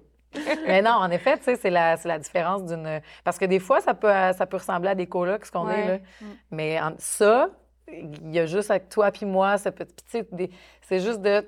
[0.66, 3.02] Mais non, en effet, tu sais, c'est la, la, différence d'une...
[3.26, 5.88] Parce que des fois, ça peut, ça peut ressembler à des colocs, ce qu'on est,
[5.88, 5.98] là.
[5.98, 6.26] Mm.
[6.52, 7.50] Mais ça,
[7.92, 9.86] il y a juste avec toi puis moi, ça peut...
[10.08, 11.46] c'est juste de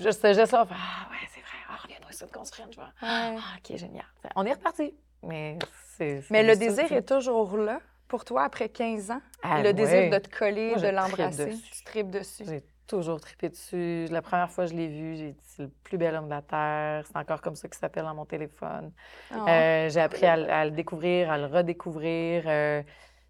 [0.00, 2.90] Juste ce geste-là, ah ouais, c'est vrai, ah, reviens-nous ici de construire, je vois.
[3.02, 4.04] Ah, OK, génial.
[4.34, 4.94] On est reparti.
[5.22, 5.58] Mais
[5.96, 6.22] c'est.
[6.30, 9.20] Mais le désir est toujours là pour toi après 15 ans?
[9.42, 11.54] Ah, le désir de te coller, de l'embrasser.
[11.72, 12.44] Tu tripes dessus.
[12.46, 14.06] J'ai toujours trippé dessus.
[14.10, 16.30] La première fois que je l'ai vu, j'ai dit c'est le plus bel homme de
[16.30, 17.04] la Terre.
[17.06, 18.92] C'est encore comme ça qu'il s'appelle dans mon téléphone.
[19.32, 22.44] Euh, j'ai appris à, le découvrir, à le redécouvrir.
[22.46, 22.82] Euh,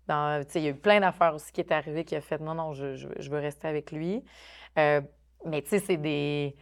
[0.08, 2.72] il y a eu plein d'affaires aussi qui est arrivé qui a fait non, non,
[2.72, 4.24] je, je, veux rester avec lui.
[4.78, 5.00] Euh,
[5.44, 6.56] mais tu sais, c'est des.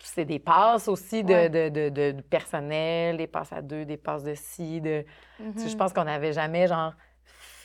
[0.00, 4.34] C'est des passes aussi de, de, de, personnel, des passes à deux, des passes de
[4.36, 4.80] ci.
[4.80, 5.04] De...
[5.40, 5.76] Je mm-hmm.
[5.76, 6.92] pense qu'on n'avait jamais, genre,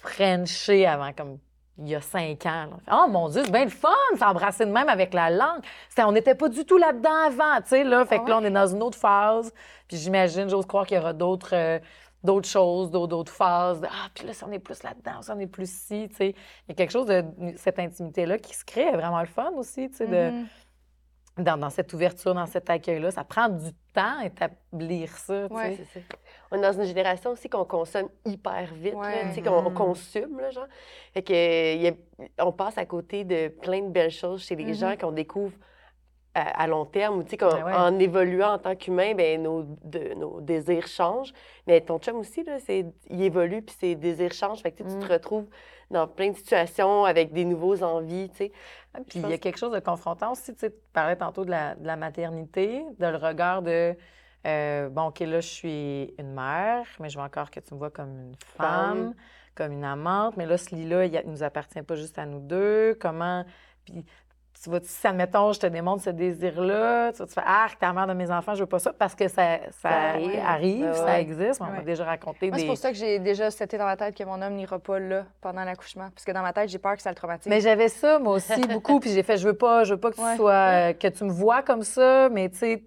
[0.02, 1.38] Frenché avant, comme
[1.78, 2.70] il y a cinq ans.
[2.92, 5.62] Oh mon Dieu, c'est bien le fun, s'embrasser de même avec la langue.
[5.98, 8.06] on n'était pas du tout là-dedans avant, tu sais, là.
[8.06, 9.54] Fait que là, on est dans une autre phase.
[9.88, 11.54] Puis j'imagine, j'ose croire qu'il y aura d'autres.
[11.56, 11.80] Euh,
[12.24, 13.82] d'autres choses, d'autres phases.
[13.84, 16.30] ah, puis là, si on est plus là-dedans, si on est plus ci, tu sais.
[16.30, 17.24] Il y a quelque chose de
[17.58, 20.32] cette intimité-là qui se crée, vraiment le fun aussi, tu sais, de,
[21.38, 21.60] mm-hmm.
[21.60, 23.12] dans, cette ouverture, dans cet accueil-là.
[23.12, 26.04] Ça prend du temps à établir ça, tu sais.
[26.52, 29.74] On est dans une génération aussi qu'on consomme hyper vite, tu sais, qu'on mm-hmm.
[29.74, 30.68] consomme, là, genre.
[31.14, 31.92] Fait que,
[32.40, 34.80] on passe à côté de plein de belles choses chez les mm-hmm.
[34.80, 35.54] gens qu'on découvre
[36.36, 39.66] à, long terme, ou tu sais, ben en évoluant en tant qu'humain, ben nos,
[40.16, 41.34] nos désirs changent.
[41.68, 44.62] Mais ton chum aussi, là, il évolue, puis ses désirs changent.
[44.62, 45.12] Fait que tu te mm.
[45.12, 45.48] retrouves
[45.92, 48.52] dans plein de situations avec des nouveaux envies, tu sais.
[48.96, 51.46] Ah, puis il y a quelque chose de confrontant aussi, tu sais, tu parlais tantôt
[51.46, 53.96] de la, de la maternité, de le regard de...
[54.46, 57.80] Euh, bon, OK, là, je suis une mère, mais je veux encore que tu me
[57.80, 59.14] vois comme une femme,
[59.56, 60.36] comme une amante.
[60.36, 62.98] Mais là, ce lit-là, il ne nous appartient pas juste à nous deux.
[63.00, 63.46] Comment...
[63.86, 64.06] Puis
[64.64, 67.92] tu vas, si, admettons, je te démontre ce désir-là, tu vas te faire Ah, ta
[67.92, 69.90] mère de mes enfants, je veux pas ça, parce que ça, ça,
[70.46, 71.62] arrive, ça existe.
[71.62, 74.16] On m'a déjà raconté Moi, C'est pour ça que j'ai déjà c'était dans ma tête
[74.16, 76.96] que mon homme n'ira pas là pendant l'accouchement, parce que dans ma tête, j'ai peur
[76.96, 77.50] que ça le traumatise.
[77.50, 80.12] Mais j'avais ça, moi aussi, beaucoup, puis j'ai fait Je veux pas, je veux pas
[80.12, 82.84] que tu sois, que tu me vois comme ça, mais tu sais,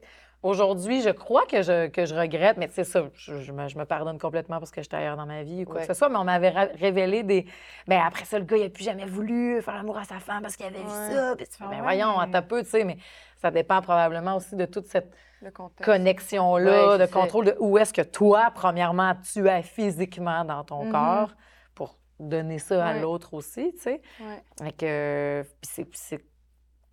[0.47, 4.61] Aujourd'hui, je crois que je, que je regrette, mais c'est ça, je, me, pardonne complètement
[4.61, 6.51] parce que j'étais ailleurs dans ma vie ou quoi que ce soit, mais on m'avait
[6.51, 7.47] révélé des.
[7.88, 10.42] Bien, après ça, le gars, il n'a plus jamais voulu faire l'amour à sa femme
[10.42, 11.34] parce qu'il avait vu ça.
[11.36, 12.97] Puis tu fais, ben voyons, à peu, tu sais, mais
[13.38, 15.12] ça dépend probablement aussi de toute cette
[15.82, 20.92] connexion-là, de contrôle de où est-ce que toi, premièrement, tu es physiquement dans ton mm-hmm.
[20.92, 21.30] corps
[21.74, 24.01] pour donner ça à l'autre aussi, tu sais.
[24.61, 24.72] Ouais.
[24.72, 26.24] que, c'est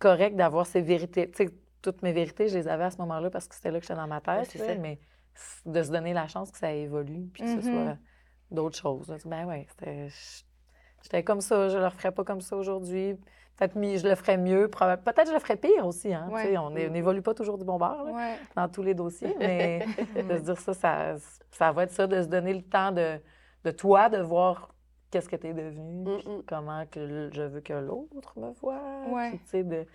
[0.00, 1.30] correct d'avoir ces vérités.
[1.30, 1.54] Tu sais,
[1.84, 3.98] toutes mes vérités, je les avais à ce moment-là parce que c'était là que j'étais
[3.98, 4.48] dans ma tête.
[4.80, 4.98] mais
[5.66, 7.98] de se donner la chance que ça évolue puis que ce soit mm-hmm.
[8.52, 9.12] d'autres choses.
[9.26, 9.66] Ben ouais,
[11.02, 13.14] J'étais comme ça, je le referais pas comme ça aujourd'hui.
[13.56, 14.68] Peut-être je le ferais mieux.
[14.68, 16.14] Peut-être je le ferais pire aussi.
[16.14, 16.28] Hein,
[16.58, 18.06] On n'évolue pas toujours du bon bord
[18.56, 21.16] dans tous les dossiers, mais de se dire ça, ça,
[21.50, 23.20] ça, va être ça, de se donner le temps de,
[23.64, 24.74] de toi, de voir
[25.10, 28.80] qu'est-ce que tu es devenu, comment que je veux que l'autre me voit.
[29.52, 29.86] De,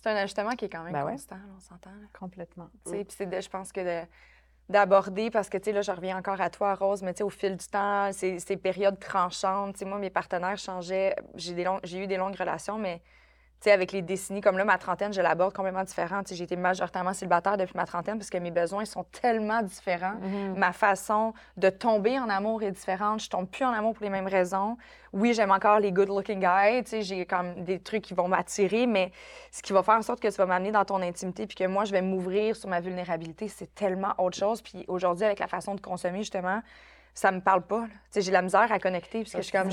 [0.00, 1.90] c'est un ajustement qui est quand même ben constant, on s'entend.
[2.18, 2.70] Complètement.
[2.84, 4.04] Puis c'est je pense que
[4.68, 7.24] d'aborder, parce que, tu sais, là, je reviens encore à toi, Rose, mais tu sais,
[7.24, 11.16] au fil du temps, ces, ces périodes tranchantes, tu sais, moi, mes partenaires changeaient.
[11.34, 13.02] J'ai eu des longues relations, mais
[13.60, 16.22] sais, avec les décennies, comme là, ma trentaine, je l'aborde complètement différent.
[16.30, 20.14] J'ai été majoritairement célibataire depuis ma trentaine parce que mes besoins sont tellement différents.
[20.14, 20.58] Mm-hmm.
[20.58, 23.22] Ma façon de tomber en amour est différente.
[23.22, 24.76] Je tombe plus en amour pour les mêmes raisons.
[25.12, 27.02] Oui, j'aime encore les good-looking guys.
[27.02, 29.10] J'ai comme des trucs qui vont m'attirer, mais
[29.50, 31.64] ce qui va faire en sorte que tu vas m'amener dans ton intimité puis que
[31.64, 34.62] moi, je vais m'ouvrir sur ma vulnérabilité, c'est tellement autre chose.
[34.62, 36.60] Puis aujourd'hui, avec la façon de consommer, justement,
[37.18, 37.86] ça me parle pas.
[38.14, 39.70] J'ai la misère à connecter parce que je suis comme,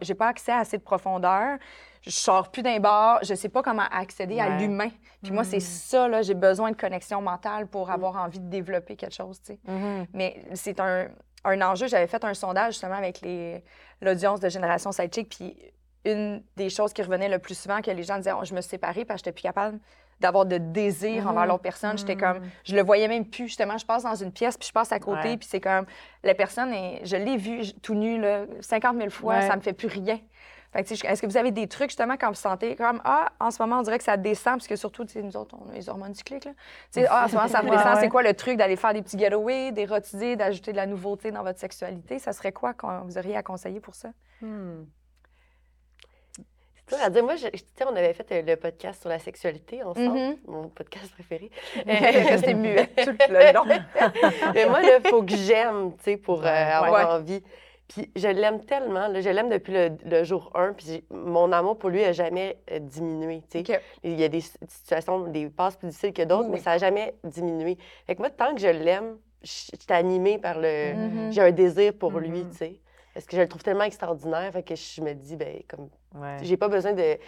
[0.00, 1.56] j'ai pas accès à assez de profondeur.
[2.02, 4.90] Je sors plus d'un bar, je sais pas comment accéder à l'humain.
[5.22, 5.60] Puis moi, c'est mm.
[5.60, 9.52] ça, là, j'ai besoin de connexion mentale pour avoir envie de développer quelque chose, tu
[9.52, 9.60] sais.
[9.68, 10.06] Mm-hmm.
[10.14, 11.08] Mais c'est un,
[11.44, 11.86] un, enjeu.
[11.86, 13.20] J'avais fait un sondage justement avec
[14.00, 15.56] l'audience de Génération Sidechick, puis
[16.04, 18.62] une des choses qui revenait le plus souvent, que les gens disaient oh, Je me
[18.62, 19.78] suis séparée parce que j'étais plus capable
[20.20, 21.96] d'avoir de désir envers l'autre personne.
[21.98, 23.46] J'étais comme, je le voyais même plus.
[23.48, 25.86] Justement, je passe dans une pièce, puis je passe à côté, puis c'est comme,
[26.22, 29.72] la personne, est, je l'ai vu tout nu là, 50 000 fois, ça me fait
[29.72, 30.18] plus rien.
[30.72, 33.80] Est-ce que vous avez des trucs justement quand vous sentez comme Ah, en ce moment,
[33.80, 36.44] on dirait que ça descend, parce que surtout, nous autres, on a les hormones cycliques.
[36.44, 36.52] Là.
[37.08, 37.96] ah, en ce moment, ça descend.
[37.98, 41.32] C'est quoi le truc d'aller faire des petits getaways, des rotisés, d'ajouter de la nouveauté
[41.32, 42.20] dans votre sexualité?
[42.20, 44.10] Ça serait quoi qu'on vous auriez à conseiller pour ça?
[44.40, 44.84] Hmm.
[47.02, 47.24] À dire.
[47.24, 47.46] Moi, je,
[47.84, 50.36] on avait fait euh, le podcast sur la sexualité ensemble, mm-hmm.
[50.46, 51.50] mon podcast préféré.
[51.74, 53.64] C'était muet tout le long.
[54.54, 57.42] Mais moi, il faut que j'aime, tu sais, pour euh, avoir envie.
[57.88, 62.02] Puis je l'aime tellement, je l'aime depuis le, jour 1, puis mon amour pour lui
[62.02, 63.42] n'a jamais euh, diminué.
[64.04, 67.14] Il y a des situations, des passes plus difficiles que d'autres, mais ça n'a jamais
[67.24, 67.78] diminué.
[68.06, 70.68] Fait que moi, tant que je l'aime, je suis animée par le.
[70.68, 71.32] Mm-hmm.
[71.32, 72.50] J'ai un désir pour lui, mm-hmm.
[72.50, 72.80] tu sais.
[73.12, 75.88] Parce que je le trouve tellement extraordinaire, fait que je me dis, ben comme.
[76.42, 77.18] J'ai pas besoin de,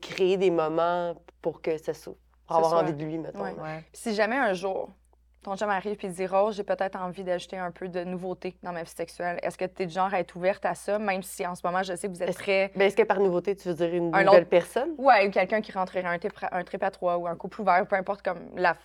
[0.00, 2.16] créer des moments pour que ça soit.
[2.46, 3.44] pour avoir envie de lui, mettons.
[3.92, 4.90] Si jamais un jour,
[5.42, 8.72] ton chum arrive et dit Rose, j'ai peut-être envie d'ajouter un peu de nouveauté dans
[8.72, 9.40] ma vie sexuelle.
[9.42, 11.66] Est-ce que tu es du genre à être ouverte à ça, même si en ce
[11.66, 12.70] moment, je sais que vous êtes très.
[12.76, 14.90] Ben, est-ce que par nouveauté, tu veux dire une nouvelle personne?
[14.98, 16.18] Oui, ou quelqu'un qui rentrerait un,
[16.52, 18.76] un trip à trois ou un couple ouvert, peu importe comme la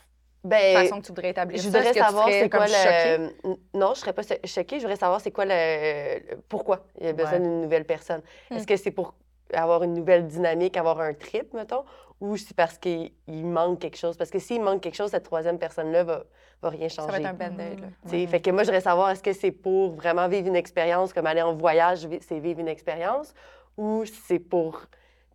[0.44, 3.30] ben, façon que tu voudrais établir je voudrais savoir c'est quoi le.
[3.74, 4.78] Non, je serais pas choquée.
[4.78, 6.38] Je voudrais savoir c'est quoi le.
[6.48, 8.22] Pourquoi il y a besoin d'une nouvelle personne.
[8.50, 8.56] Hmm.
[8.56, 9.14] Est-ce que c'est pour
[9.54, 11.84] avoir une nouvelle dynamique, avoir un trip, mettons,
[12.20, 14.18] ou c'est parce qu'il manque quelque chose?
[14.18, 16.24] Parce que s'il manque quelque chose, cette troisième personne-là va
[16.62, 17.08] va rien changer.
[17.08, 17.82] Ça va être un band-aid.
[18.06, 18.28] Mm.
[18.28, 21.28] Fait que moi, je voudrais savoir, est-ce que c'est pour vraiment vivre une expérience, comme
[21.28, 23.34] aller en voyage, c'est vivre une expérience,
[23.78, 24.82] ou c'est pour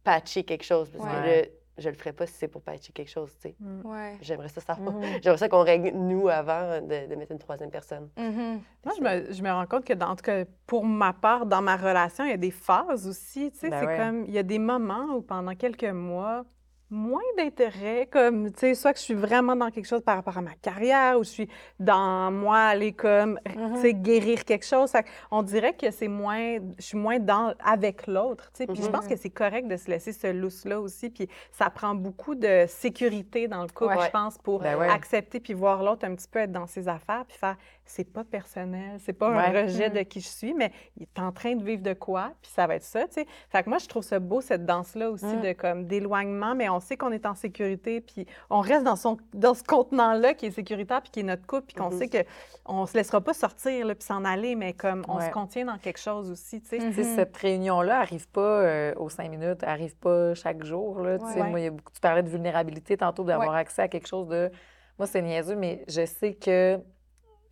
[0.05, 0.91] patcher quelque chose?
[0.91, 1.45] Parce que là,
[1.79, 3.57] je le ferais pas si c'est pour patcher quelque chose, tu sais.
[3.59, 3.87] Mm.
[3.87, 4.19] Ouais.
[4.21, 4.95] J'aimerais ça savoir.
[4.95, 5.19] Mm-hmm.
[5.23, 8.11] J'aimerais ça qu'on règle, nous, avant de, mettre une troisième personne.
[8.17, 8.59] Mm-hmm.
[8.85, 11.47] Moi, je me, je me, rends compte que, dans, en tout cas, pour ma part,
[11.47, 13.71] dans ma relation, il y a des phases aussi, tu sais.
[13.71, 16.45] Ben c'est comme, il y a des moments où pendant quelques mois,
[16.93, 20.37] moins d'intérêt, comme, tu sais, soit que je suis vraiment dans quelque chose par rapport
[20.37, 21.49] à ma carrière ou je suis
[21.81, 24.03] dans moi aller comme, tu sais, mm-hmm.
[24.03, 24.93] guérir quelque chose.
[25.31, 28.67] on dirait que c'est moins, je suis moins dans avec l'autre, tu sais.
[28.67, 29.09] Puis je pense mm-hmm.
[29.09, 31.09] que c'est correct de se laisser ce lousse-là aussi.
[31.09, 35.55] Puis ça prend beaucoup de sécurité dans le couple, je pense, pour ben accepter puis
[35.55, 39.13] voir l'autre un petit peu être dans ses affaires puis faire, c'est pas personnel, c'est
[39.13, 39.99] pas un rejet mm-hmm.
[39.99, 42.67] de qui je suis, mais il est en train de vivre de quoi, puis ça
[42.67, 43.27] va être ça, tu sais.
[43.51, 45.41] Fait que moi, je trouve ça beau, cette danse-là aussi, mm.
[45.41, 49.19] de comme d'éloignement, mais on sait qu'on est en sécurité, puis on reste dans, son,
[49.35, 52.11] dans ce contenant-là qui est sécuritaire, puis qui est notre couple, puis qu'on mm-hmm.
[52.11, 52.27] sait
[52.65, 55.79] qu'on se laissera pas sortir, là, puis s'en aller, mais comme on se contient dans
[55.79, 56.79] quelque chose aussi, tu sais.
[56.79, 57.15] Mm-hmm.
[57.15, 61.43] Cette réunion-là arrive pas euh, aux cinq minutes, arrive pas chaque jour, là, tu sais.
[61.43, 64.29] Moi, il y a beaucoup, tu parlais de vulnérabilité tantôt, d'avoir accès à quelque chose
[64.29, 64.51] de...
[64.99, 66.79] Moi, c'est niaiseux, mais je sais que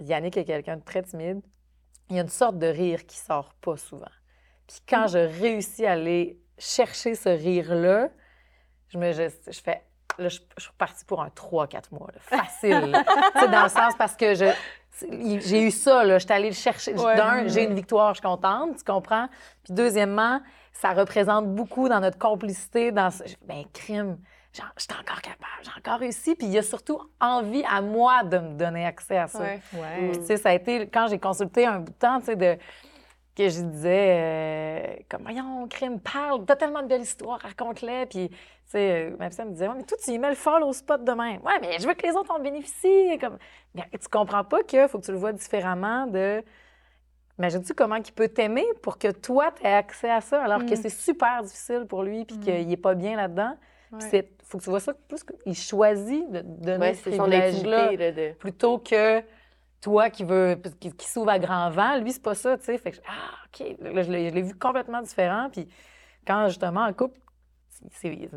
[0.01, 1.41] Yannick est quelqu'un de très timide.
[2.09, 4.11] Il y a une sorte de rire qui sort pas souvent.
[4.67, 8.09] Puis quand je réussis à aller chercher ce rire-là,
[8.89, 9.29] je me je,
[9.63, 9.85] fais
[10.19, 12.97] là, je, suis partie pour un 3-4 mois, facile.
[13.39, 14.47] C'est dans le sens parce que je,
[15.11, 16.19] j'ai eu ça, là.
[16.19, 16.95] J'étais allée le chercher.
[16.95, 19.29] D'un, j'ai une victoire, je suis contente, tu comprends?
[19.65, 20.41] Puis deuxièmement,
[20.73, 23.11] ça représente beaucoup dans notre complicité, dans...
[23.47, 24.19] Ben, crime
[24.53, 26.35] j'ai encore capable, j'ai encore réussi.
[26.35, 29.41] Puis il y a surtout envie à moi de me donner accès à ça.
[29.73, 30.13] Ouais.
[30.15, 32.59] Tu sais, ça a été, quand j'ai consulté un bout de temps, tu sais, de
[33.37, 38.07] que je disais, euh, comme, voyons, crime, parle, t'as tellement de belles histoires, raconte-les.
[38.07, 38.37] Puis, tu
[38.67, 41.05] sais, ma fille me disait, ouais, mais toi, tu y mets le follow au spot
[41.05, 41.39] demain.
[41.39, 43.19] Ouais, mais je veux que les autres en bénéficient.
[43.19, 43.39] Comme,
[43.75, 46.43] mais tu comprends pas qu'il faut que tu le vois différemment de.
[47.39, 50.75] Imagine-tu comment il peut t'aimer pour que toi, tu aies accès à ça, alors que
[50.75, 50.77] mm.
[50.77, 52.41] c'est super difficile pour lui, puis mm.
[52.41, 53.57] qu'il n'est pas bien là-dedans.
[53.93, 58.33] Il faut que tu vois ça plus qu'il choisit de donner ce privilège-là de...
[58.35, 59.23] plutôt que
[59.81, 61.99] toi qui veux qui, s'ouvre à grand vent.
[61.99, 62.79] Lui, c'est pas ça, tu sais.
[62.79, 63.67] Fait que, ah, OK.
[63.81, 65.49] je l'ai vu complètement différent.
[65.51, 65.69] Puis
[66.27, 67.19] quand, justement, en couple,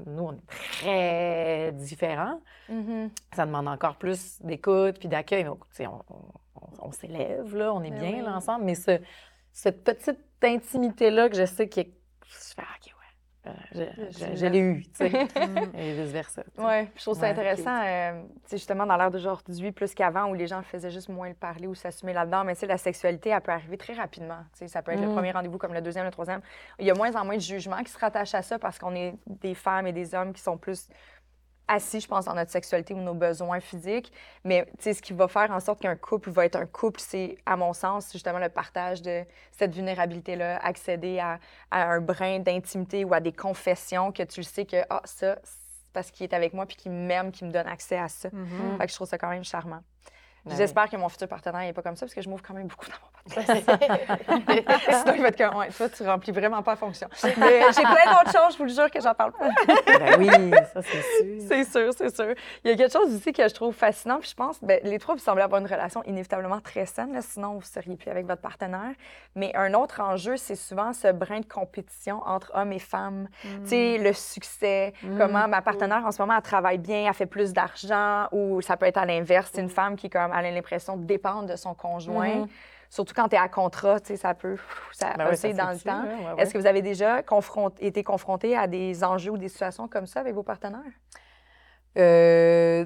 [0.05, 2.41] nous, on est très différents.
[2.71, 3.09] Mm-hmm.
[3.35, 5.47] Ça demande encore plus d'écoute puis d'accueil.
[5.47, 6.21] On, on,
[6.79, 8.65] on s'élève, là, on est ben bien là, ensemble.
[8.65, 8.99] Mais ce,
[9.51, 11.93] cette petite intimité-là que je sais qui est.
[12.25, 12.92] Je OK,
[13.45, 13.85] euh,
[14.35, 15.07] je, l'ai eu, tu sais,
[15.77, 16.43] et vice-versa.
[16.57, 20.61] Oui, je trouve ça intéressant, euh, justement, dans l'ère d'aujourd'hui, plus qu'avant, où les gens
[20.61, 23.93] faisaient juste moins le parler ou s'assumer là-dedans, mais la sexualité, elle peut arriver très
[23.93, 24.39] rapidement.
[24.53, 25.13] Ça peut être le mm.
[25.13, 26.41] premier rendez-vous comme le deuxième, le troisième.
[26.79, 28.95] Il y a moins en moins de jugements qui se rattachent à ça parce qu'on
[28.95, 30.87] est des femmes et des hommes qui sont plus
[31.67, 34.11] assis, je pense, dans notre sexualité ou nos besoins physiques.
[34.43, 37.55] Mais ce qui va faire en sorte qu'un couple va être un couple, c'est, à
[37.55, 41.39] mon sens, justement le partage de cette vulnérabilité-là, accéder à,
[41.71, 46.11] un brin d'intimité ou à des confessions que tu sais que, ah, ça, c'est parce
[46.11, 48.29] qu'il est avec moi puis qu'il m'aime, qu'il me donne accès à ça.
[48.29, 48.77] Mm-hmm.
[48.77, 49.81] Fait que je trouve ça quand même charmant.
[50.45, 52.67] J'espère que mon futur partenaire n'est pas comme ça parce que je m'ouvre quand même
[52.67, 56.77] beaucoup dans mon Sinon, il va être comme, ouais, toi, tu remplis vraiment pas la
[56.77, 57.07] fonction.
[57.37, 59.49] Mais j'ai plein d'autres choses, je vous le jure, que j'en parle pas.
[59.87, 61.23] ben oui, ça, c'est sûr.
[61.47, 62.33] C'est sûr, c'est sûr.
[62.63, 64.97] Il y a quelque chose aussi que je trouve fascinant, puis je pense, ben, les
[64.99, 68.09] trois, vous semblez avoir une relation inévitablement très saine, là, sinon vous ne seriez plus
[68.09, 68.91] avec votre partenaire.
[69.35, 73.27] Mais un autre enjeu, c'est souvent ce brin de compétition entre hommes et femmes.
[73.41, 77.25] Tu sais, le succès, comment ma partenaire, en ce moment, elle travaille bien, elle fait
[77.25, 80.51] plus d'argent, ou ça peut être à l'inverse, c'est une femme qui, comme, elle a
[80.51, 82.47] l'impression de dépendre de son conjoint.
[82.93, 84.55] Surtout quand tu es à contrat, tu sais, ça peut
[84.91, 86.37] ça Ben oui, passer ça dans le temps.
[86.37, 87.23] Est-ce que vous avez déjà
[87.79, 90.79] été confronté à des enjeux ou des situations comme ça avec vos partenaires?
[91.97, 92.85] Euh,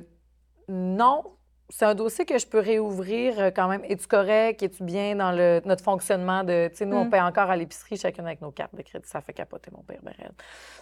[0.69, 1.25] non.
[1.69, 3.81] C'est un dossier que je peux réouvrir euh, quand même.
[3.89, 4.63] Es-tu correct?
[4.63, 6.69] Es-tu bien dans le, notre fonctionnement de.
[6.69, 7.09] Tu sais, nous, on Mm.
[7.09, 9.05] paye encore à l'épicerie chacune avec nos cartes de crédit.
[9.07, 10.31] Ça fait capoter mon père, ben raide.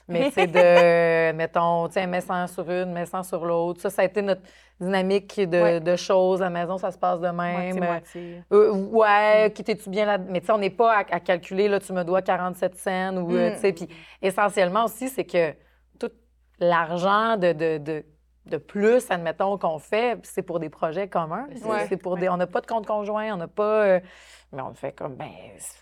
[0.07, 1.36] Mais tu sais, de.
[1.36, 3.81] mettons, tu sais, mets 100 sur une, mets 100 sur l'autre.
[3.81, 4.41] Ça, ça a été notre
[4.79, 5.79] dynamique de, Ouais.
[5.79, 6.41] de choses.
[6.43, 7.77] À la maison, ça se passe de même.
[7.77, 8.43] Moitié-moitié.
[8.53, 10.19] Euh, ouais, qui t'es-tu bien là?
[10.19, 13.17] Mais tu sais, on n'est pas à, à calculer, là, tu me dois 47 cents
[13.17, 13.53] ou, euh, Mm.
[13.55, 13.88] tu sais, puis
[14.21, 15.53] essentiellement aussi, c'est que
[15.99, 16.11] tout
[16.59, 18.05] l'argent de, de, de,
[18.46, 21.48] de plus, admettons, qu'on fait, c'est pour des projets communs.
[21.56, 21.86] C'est Ouais.
[21.89, 22.30] c'est pour des...
[22.30, 23.84] On n'a pas de compte conjoint, on n'a pas...
[23.86, 24.00] euh,
[24.52, 25.30] mais on fait comme, ben,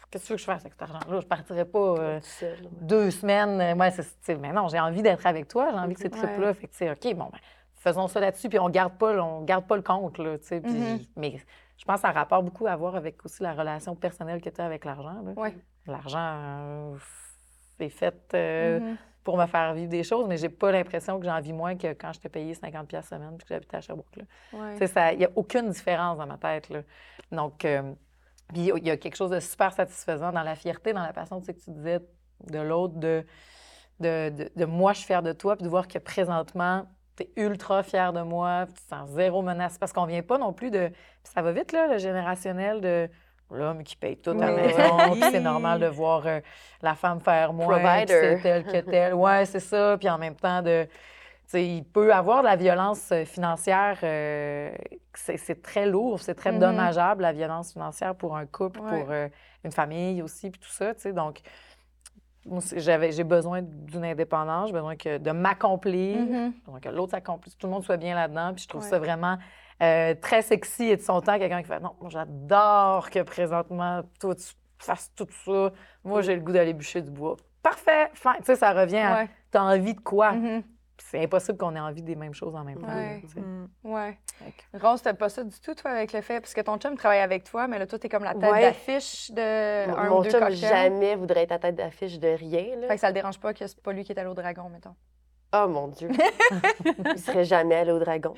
[0.09, 1.19] qu'est-ce que tu veux que je fasse avec cet argent-là?
[1.19, 2.69] Je partirais pas euh, Tout seul, ouais.
[2.81, 3.59] deux semaines.
[3.61, 3.91] euh, Ouais,
[4.21, 6.17] c'est, mais non, j'ai envie d'être avec toi, j'ai envie que ces Ouais.
[6.17, 6.53] trips-là.
[6.53, 7.39] Fait que, tu sais, OK, bon, ben,
[7.75, 10.61] faisons ça là-dessus, puis on garde pas, on garde pas le compte, là, tu sais.
[10.61, 10.99] puis- Mhm.
[11.17, 11.35] Mais
[11.77, 14.49] je pense que ça a rapport beaucoup à voir avec aussi la relation personnelle que
[14.49, 15.21] tu as avec l'argent.
[15.35, 15.49] Oui.
[15.85, 16.95] L'argent, euh,
[17.77, 18.97] c'est fait euh, Mhm.
[19.23, 21.93] Pour me faire vivre des choses, mais j'ai pas l'impression que j'en vis moins que
[21.93, 24.19] quand je t'ai payé 50 pièces semaine puis que j'habitais à Sherbrooke.
[24.51, 25.13] Ouais.
[25.13, 26.69] Il n'y a aucune différence dans ma tête.
[26.69, 26.81] Là.
[27.31, 27.93] Donc, euh,
[28.49, 31.39] puis il y a quelque chose de super satisfaisant dans la fierté, dans la passion,
[31.39, 31.99] tu sais, que tu disais
[32.47, 33.25] de l'autre, de,
[33.99, 37.23] de, de, de moi, je suis fière de toi, puis de voir que présentement, tu
[37.23, 39.77] es ultra fière de moi, puis tu sens zéro menace.
[39.77, 40.89] Parce qu'on vient pas non plus de.
[40.89, 43.09] Puis ça va vite, là, le générationnel de
[43.51, 44.61] l'homme qui paye tout à la Oui.
[44.61, 46.39] maison, puis c'est normal de voir euh,
[46.81, 49.13] la femme faire moins, c'est tel que tel.
[49.13, 49.95] Ouais, c'est ça.
[49.99, 50.87] Puis en même temps, de.
[51.53, 54.71] il peut avoir de la violence euh, financière, euh,
[55.13, 56.59] c'est très lourd, c'est très Mhm.
[56.59, 58.89] dommageable, la violence financière pour un couple, Ouais.
[59.01, 59.27] pour euh,
[59.63, 61.13] une famille aussi, puis tout ça, tu sais.
[61.13, 61.41] Donc,
[62.75, 66.53] j'ai besoin d'une indépendance, j'ai besoin que, de m'accomplir, Mhm.
[66.65, 68.53] besoin que l'autre s'accomplisse, que tout le monde soit bien là-dedans.
[68.53, 68.89] Puis je trouve Ouais.
[68.89, 69.37] ça vraiment
[69.81, 74.01] euh, très sexy et de son temps, quelqu'un qui fait Non, moi j'adore que présentement,
[74.19, 74.45] toi, tu
[74.79, 75.71] fasses tout ça.
[76.03, 77.35] Moi, j'ai le goût d'aller bûcher du bois.
[77.61, 78.33] Parfait, fin.
[78.39, 79.29] Tu sais, ça revient à Ouais.
[79.51, 80.33] t'as envie de quoi?
[80.33, 80.63] Mhm.
[80.95, 82.87] Puis C'est impossible qu'on ait envie des mêmes choses en même temps.
[82.93, 83.19] Ouais.
[83.21, 83.39] tu sais.
[83.39, 83.67] Mm.
[83.83, 84.17] Ouais.
[84.73, 87.19] Rose, t'as pas ça du tout, toi, avec le fait, parce que ton chum travaille
[87.21, 88.61] avec toi, mais là, toi, t'es comme la tête Ouais.
[88.61, 90.57] d'affiche de Mon- un Mon ou deux chum cocktails.
[90.69, 92.75] jamais voudrait être à tête d'affiche de rien.
[92.79, 92.87] Là.
[92.89, 94.69] Fait que ça le dérange pas que c'est pas lui qui est allé au dragon,
[94.69, 94.95] mettons.
[95.55, 96.09] Oh mon Dieu.
[97.13, 98.33] Il serait jamais allé au dragon.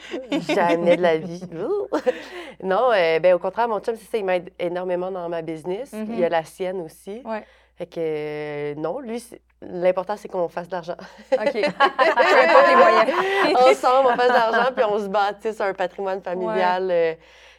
[0.54, 1.42] Jamais de la vie.
[2.64, 5.92] Non, euh, ben, au contraire, mon chum, c'est ça, il m'aide énormément dans ma business.
[5.92, 6.08] Mhm.
[6.10, 7.22] Il y a la sienne aussi.
[7.26, 7.44] Ouais.
[7.78, 9.22] Fait que euh, non, lui,
[9.62, 10.96] l'important, c'est qu'on fasse de l'argent.
[11.34, 11.54] OK.
[11.54, 13.12] Les moyens.
[13.56, 16.88] Ensemble, on fasse de l'argent, puis on se bâtisse un patrimoine familial.
[16.90, 17.14] euh,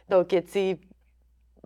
[0.09, 0.79] donc, tu sais,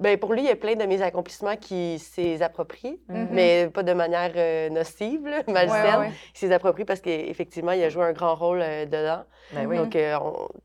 [0.01, 3.27] ben, pour lui, il y a plein de mes accomplissements qui s'est approprient, Mhm.
[3.31, 5.69] mais pas de manière euh, nocive, là, malsaine.
[5.85, 6.11] Ouais, ouais, ouais.
[6.35, 9.23] Il s'est approprié parce qu'effectivement, il a joué un grand rôle euh, dedans.
[9.53, 9.77] Ben oui.
[9.77, 10.17] Donc, euh,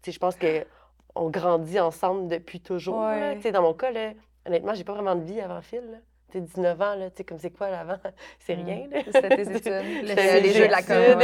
[0.07, 3.01] je pense qu'on grandit ensemble depuis toujours.
[3.03, 3.30] là.
[3.30, 3.37] Ouais.
[3.37, 4.11] Tu sais, Dans mon cas, là,
[4.47, 5.82] honnêtement, j'ai pas vraiment de vie avant Phil.
[5.93, 5.99] là.
[6.32, 7.98] Sais, 19 ans, là, tu sais, comme c'est quoi là, avant?
[8.40, 8.86] C'est rien.
[8.90, 8.98] là.
[9.12, 9.62] C'était tes études.
[10.08, 10.96] C'était les jeux de la com.
[10.96, 11.20] com.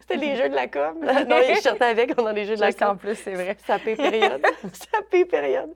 [0.00, 0.98] C'était les jeux de la com.
[1.28, 2.98] non, je sortais avec dans les jeux de la sais, en com.
[2.98, 3.56] plus, c'est vrai.
[3.66, 4.40] Ça paye période.
[4.72, 5.74] Ça paye période.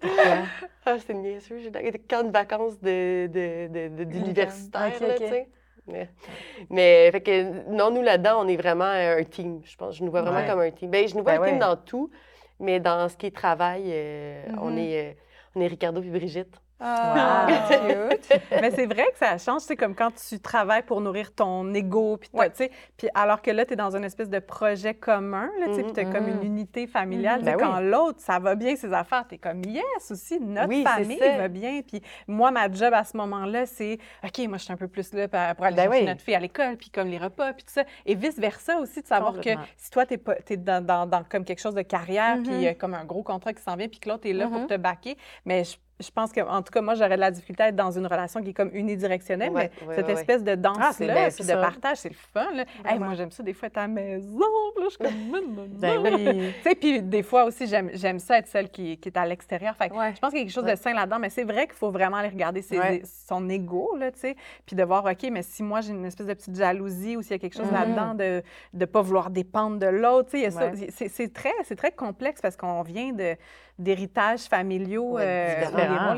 [0.86, 1.58] Ah, c'est niaiseux.
[1.58, 5.48] J'ai des camps de vacances de, de, de, de- d'universitaires, Ok, là, tu sais.
[5.86, 6.08] Mais,
[6.70, 9.96] mais, fait que, non, nous, là-dedans, on est vraiment un team, je pense.
[9.96, 10.46] Je nous vois vraiment Ouais.
[10.46, 10.90] comme un team.
[10.90, 12.10] Ben, je nous vois Ben un team dans tout,
[12.60, 14.78] mais dans ce qui est travail, euh, on, Mhm.
[14.78, 15.12] est, euh,
[15.54, 16.54] on est Ricardo et Brigitte.
[16.80, 18.08] Ah, Wow.
[18.10, 18.40] cute.
[18.60, 22.16] Mais c'est vrai que ça change, c'est comme quand tu travailles pour nourrir ton ego,
[22.18, 22.50] puis Ouais.
[22.50, 25.66] tu sais, puis alors que là, tu es dans une espèce de projet commun, là,
[25.68, 27.40] tu sais, puis tu as comme une unité familiale.
[27.40, 30.38] Tu sais, Ben Quand l'autre, ça va bien, ses affaires, tu es comme, yes, aussi,
[30.40, 31.36] notre Oui, famille ça.
[31.36, 31.80] va bien.
[31.86, 35.12] Puis moi, ma job à ce moment-là, c'est, OK, moi, je suis un peu plus
[35.14, 36.06] là pour aller Ben chercher oui.
[36.06, 37.84] notre fille à l'école, puis comme les repas, puis tout ça.
[38.06, 40.14] Et vice-versa aussi, de savoir que si toi, tu
[40.50, 43.22] es, dans, dans- dans comme quelque chose de carrière, puis y a comme un gros
[43.22, 46.10] contrat qui s'en vient, puis que l'autre est là pour te backer, mais je, je
[46.10, 48.42] pense que, en tout cas, moi, j'aurais de la difficulté à être dans une relation
[48.42, 51.98] qui est comme unidirectionnelle, Ouais, mais cette espèce de Ah, danse-là, puis c'est de partage,
[51.98, 52.52] c'est le fun.
[52.54, 52.64] Là.
[52.84, 55.66] Hey, moi, j'aime ça des fois être à la maison, là, je suis comme...
[55.80, 56.52] Ben oui.
[56.62, 59.26] Tu sais, puis des fois aussi, j'aime j'aime ça être celle qui, qui est à
[59.26, 59.74] l'extérieur.
[59.76, 60.12] Fait Ouais.
[60.14, 60.74] je pense qu'il y a quelque chose Ouais.
[60.74, 64.12] de sain là-dedans, mais c'est vrai qu'il faut vraiment aller regarder ses- son ego, là,
[64.12, 64.36] tu sais,
[64.66, 67.32] puis de voir, OK, mais si moi, j'ai une espèce de petite jalousie ou s'il
[67.32, 67.74] y a quelque chose Mhm.
[67.74, 68.42] là-dedans de
[68.74, 70.50] ne pas vouloir dépendre de l'autre, tu sais.
[70.90, 73.34] C'est- c'est très, c'est très complexe parce qu'on vient de,
[73.78, 75.12] d'héritages familiaux.
[75.14, 75.60] Ouais, euh,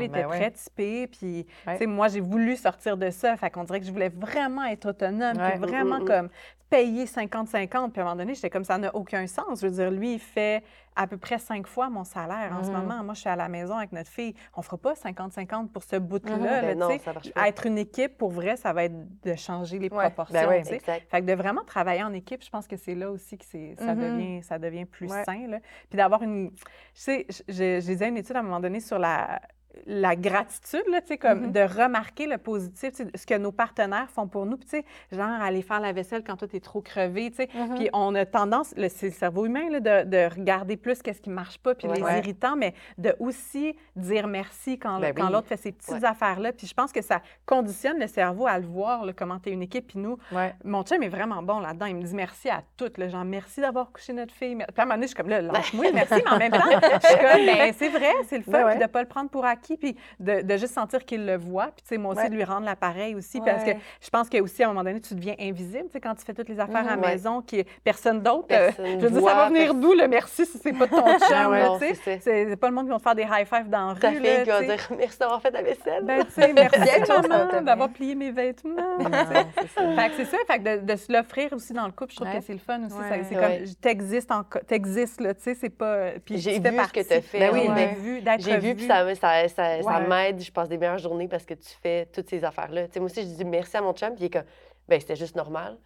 [0.01, 0.37] étaient ben ouais.
[0.39, 1.07] très typés.
[1.07, 1.73] Puis, Ouais.
[1.73, 3.35] tu sais, moi, j'ai voulu sortir de ça.
[3.37, 5.51] Fait qu'on dirait que je voulais vraiment être autonome, Ouais.
[5.51, 6.07] puis vraiment Mm, mm, mm.
[6.07, 6.29] comme
[6.71, 7.91] payer 50-50.
[7.91, 9.59] Puis à un moment donné, j'étais comme ça n'a aucun sens.
[9.61, 10.63] Je veux dire, lui, il fait
[10.95, 12.77] à peu près cinq fois mon salaire en ce Mhm.
[12.77, 13.03] moment.
[13.03, 14.33] Moi, je suis à la maison avec notre fille.
[14.55, 16.37] On fera pas 50-50 pour ce bout-là.
[16.37, 16.43] Mhm.
[16.45, 17.47] là, Ben non, ça marche pas.
[17.47, 20.05] Être une équipe, pour vrai, ça va être de changer les Ouais.
[20.05, 20.33] proportions.
[20.49, 20.73] Ben oui.
[20.73, 21.03] Exact.
[21.11, 23.57] Fait que de vraiment travailler en équipe, je pense que c'est là aussi que ça,
[23.93, 23.99] Mhm.
[24.01, 25.23] devient, ça devient plus Ouais.
[25.25, 25.47] sain.
[25.47, 25.59] Là.
[25.89, 26.51] Puis d'avoir une.
[26.95, 29.41] Je sais, je, je- je lisais une étude à un moment donné sur la,
[29.87, 31.51] la gratitude, là, comme Mhm.
[31.51, 34.57] de remarquer le positif, ce que nos partenaires font pour nous.
[34.57, 37.49] Puis, genre aller faire la vaisselle quand toi, t'es trop crevé, sais.
[37.53, 37.75] Mhm.
[37.75, 41.29] Puis on a tendance, c'est le cerveau humain, là, de, de regarder plus qu'est-ce qui
[41.29, 41.95] marche pas, puis Ouais.
[41.95, 45.31] les irritants, mais de aussi dire merci quand, Ben quand oui.
[45.33, 46.05] l'autre fait ces petites Ouais.
[46.05, 46.53] affaires-là.
[46.53, 49.61] Puis je pense que ça conditionne le cerveau à le voir, là, comment t'es une
[49.63, 49.87] équipe.
[49.87, 50.53] Puis nous, Ouais.
[50.63, 51.85] mon chum est vraiment bon là-dedans.
[51.87, 52.97] Il me dit merci à toutes.
[52.97, 54.55] Là, genre, merci d'avoir couché notre fille.
[54.55, 56.59] Puis à un moment donné, je suis comme, là, lâche-moi, merci, mais en même temps,
[56.69, 58.51] je suis comme, ben, c'est vrai, c'est le fun.
[58.51, 61.37] Ben de ne pas le prendre pour acquis, puis de, de juste sentir qu'il le
[61.37, 61.67] voit.
[61.67, 62.29] Puis, tu sais, moi aussi, Ouais.
[62.29, 63.39] de lui rendre l'appareil aussi.
[63.41, 65.99] Parce que je pense que aussi, à un moment donné, tu deviens invisible, tu sais,
[66.01, 67.01] quand tu fais toutes les affaires à la Mhm.
[67.03, 67.11] Ouais.
[67.11, 68.47] maison, qui personne d'autre.
[68.51, 71.27] euh, je veux dire, ça va venir d'où le merci si c'est pas ton chum,
[71.31, 72.19] Ah non, tu sais.
[72.21, 73.99] c'est pas le monde qui va te faire des high fives dans la rue.
[73.99, 76.03] Ta fille qui va dire merci d'avoir fait la vaisselle.
[76.03, 78.97] Ben, tu sais, merci maman d'avoir plié mes vêtements.
[78.99, 82.15] Fait que c'est ça, fait que de, de se l'offrir aussi dans le couple, je
[82.17, 82.95] trouve que c'est le fun aussi.
[83.29, 84.31] C'est comme, t'existes,
[84.67, 86.11] t'existes, là, tu sais, c'est pas...
[86.25, 88.87] Puis J'ai vu ce que t'as fait, Ben oui, d'être vu, d'être J'ai vu, puis
[88.87, 89.03] ça,
[89.51, 90.41] ça, m'aide.
[90.41, 92.87] Je passe des meilleures journées parce que tu fais toutes ces affaires-là.
[92.87, 94.43] Tu sais, moi aussi, je dis merci à mon chum, puis il est comme,
[94.87, 95.77] ben c'était juste normal.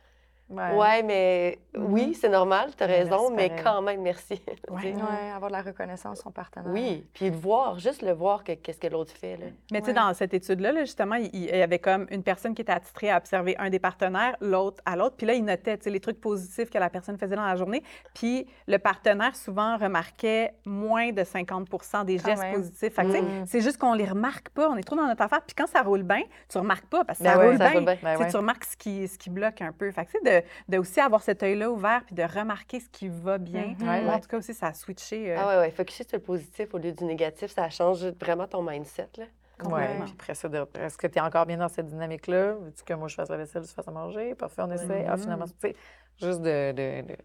[0.50, 4.40] Ouais, mais oui, c'est normal, tu as raison, mais quand même, merci.
[4.66, 4.94] Tu Ouais.
[5.34, 6.72] avoir de la reconnaissance, son partenaire.
[6.72, 9.38] Oui, puis le voir, juste le voir, que- qu'est-ce que l'autre fait.
[9.38, 9.46] Là.
[9.72, 12.54] Mais tu sais, dans cette étude-là, là, justement, il il y avait comme une personne
[12.54, 15.16] qui était attitrée à observer un des partenaires, l'autre à l'autre.
[15.18, 17.56] Puis là, il notait tu sais, les trucs positifs que la personne faisait dans la
[17.56, 17.84] journée.
[18.14, 22.56] Puis le partenaire, souvent, remarquait moins de 50% des Quand gestes même.
[22.56, 22.98] positifs.
[22.98, 23.46] Mm.
[23.46, 24.70] c'est juste qu'on les remarque pas.
[24.70, 25.42] On est trop dans notre affaire.
[25.42, 27.70] Puis quand ça roule bien, tu remarques pas parce que Ben ça ouais, roule ça
[27.70, 27.74] bien.
[27.80, 27.98] roule bien.
[28.02, 28.32] Ben Tu sais, ouais.
[28.32, 29.92] Tu remarques ce qui, ce qui bloque un peu.
[29.92, 32.90] Fait que, tu sais, de, de aussi avoir cet œil-là ouvert puis de remarquer ce
[32.90, 33.76] qui va bien.
[33.80, 34.10] Mhm.
[34.10, 35.32] En tout cas, aussi, ça a switché.
[35.32, 38.48] euh, Ah ouais, ouais, focusser sur le positif au lieu du négatif, ça change vraiment
[38.48, 39.10] ton mindset.
[39.18, 39.24] Là.
[39.24, 40.04] Ouais, Complètement.
[40.06, 42.54] puis après ça, de- est-ce que tu es encore bien dans cette dynamique-là?
[42.56, 44.36] Veux-tu que moi je fasse la vaisselle, tu fasses à manger?
[44.36, 45.06] Parfait, on essaie.
[45.08, 45.76] Ah, finalement, tu sais,
[46.22, 47.16] juste de, de, de